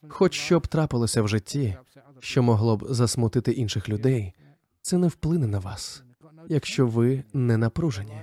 Хоч 0.09 0.33
що 0.33 0.59
б 0.59 0.67
трапилося 0.67 1.21
в 1.21 1.27
житті, 1.27 1.77
що 2.19 2.43
могло 2.43 2.77
б 2.77 2.85
засмутити 2.89 3.51
інших 3.51 3.89
людей, 3.89 4.33
це 4.81 4.97
не 4.97 5.07
вплине 5.07 5.47
на 5.47 5.59
вас, 5.59 6.03
якщо 6.47 6.87
ви 6.87 7.23
не 7.33 7.57
напружені. 7.57 8.21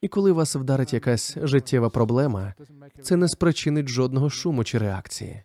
І 0.00 0.08
коли 0.08 0.32
вас 0.32 0.56
вдарить 0.56 0.92
якась 0.92 1.36
життєва 1.42 1.90
проблема, 1.90 2.54
це 3.02 3.16
не 3.16 3.28
спричинить 3.28 3.88
жодного 3.88 4.30
шуму 4.30 4.64
чи 4.64 4.78
реакції. 4.78 5.42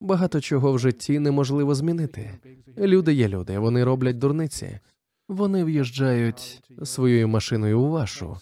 Багато 0.00 0.40
чого 0.40 0.72
в 0.72 0.78
житті 0.78 1.18
неможливо 1.18 1.74
змінити. 1.74 2.38
Люди 2.78 3.14
є 3.14 3.28
люди, 3.28 3.58
вони 3.58 3.84
роблять 3.84 4.18
дурниці. 4.18 4.80
Вони 5.28 5.64
в'їжджають 5.64 6.62
своєю 6.84 7.28
машиною 7.28 7.80
у 7.80 7.90
вашу. 7.90 8.36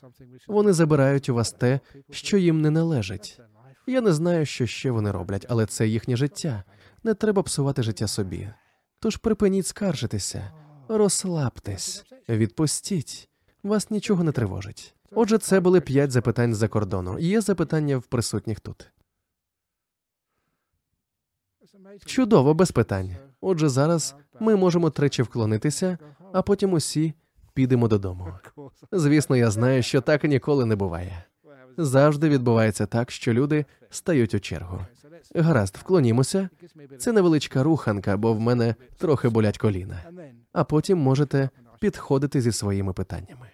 Вони 0.47 0.73
забирають 0.73 1.29
у 1.29 1.35
вас 1.35 1.53
те, 1.53 1.81
що 2.11 2.39
їм 2.39 2.61
не 2.61 2.71
належить. 2.71 3.41
Я 3.87 4.01
не 4.01 4.13
знаю, 4.13 4.47
що 4.47 4.67
ще 4.67 4.91
вони 4.91 5.11
роблять, 5.11 5.47
але 5.49 5.67
це 5.67 5.89
їхнє 5.89 6.17
життя. 6.17 6.65
Не 7.03 7.15
треба 7.15 7.43
псувати 7.43 7.83
життя 7.83 8.07
собі. 8.07 8.49
Тож 9.01 9.17
припиніть 9.17 9.67
скаржитися, 9.67 10.53
розслабтесь, 10.89 12.05
відпустіть. 12.29 13.29
Вас 13.63 13.91
нічого 13.91 14.25
не 14.25 14.33
тривожить. 14.33 14.95
Отже, 15.11 15.39
це 15.39 15.61
були 15.61 15.81
п'ять 15.81 16.11
запитань 16.11 16.55
з-за 16.55 16.69
кордону. 16.69 17.19
Є 17.19 17.41
запитання 17.41 17.99
в 17.99 18.03
присутніх 18.03 18.61
тут. 18.61 18.93
Чудово, 22.07 22.55
без 22.55 22.71
питань. 22.71 23.17
Отже, 23.41 23.69
зараз 23.69 24.15
ми 24.43 24.57
можемо 24.57 24.91
тричі 24.91 25.23
вклонитися, 25.23 25.99
а 26.33 26.43
потім 26.43 26.73
усі 26.73 27.15
підемо 27.55 27.89
додому. 27.89 28.29
Звісно, 28.93 29.37
я 29.37 29.51
знаю, 29.51 29.83
що 29.83 30.01
так 30.01 30.25
ніколи 30.25 30.65
не 30.67 30.77
буває. 30.77 31.25
Завжди 31.77 32.29
відбувається 32.29 32.87
так, 32.87 33.11
що 33.11 33.33
люди 33.33 33.65
стають 33.91 34.35
у 34.35 34.41
чергу. 34.41 34.81
Гаразд, 35.35 35.77
вклонімося. 35.77 36.49
Це 36.99 37.13
невеличка 37.13 37.63
руханка, 37.63 38.17
бо 38.17 38.33
в 38.33 38.41
мене 38.41 38.75
трохи 38.99 39.29
болять 39.29 39.59
коліна. 39.59 40.03
А 40.53 40.65
потім 40.65 40.99
можете 40.99 41.51
підходити 41.81 42.41
зі 42.41 42.53
своїми 42.53 42.93
питаннями. 42.93 43.47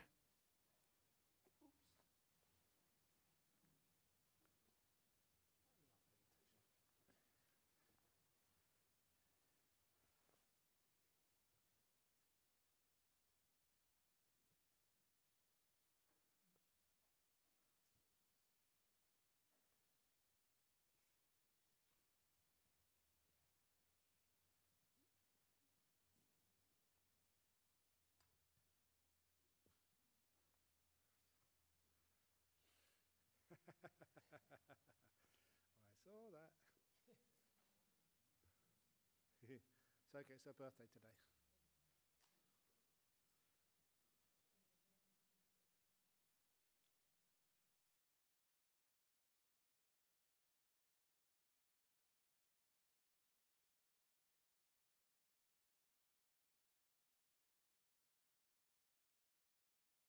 Okay, 40.19 40.35
it's 40.35 40.45
her 40.47 40.53
birthday 40.59 40.91
today. 40.91 41.15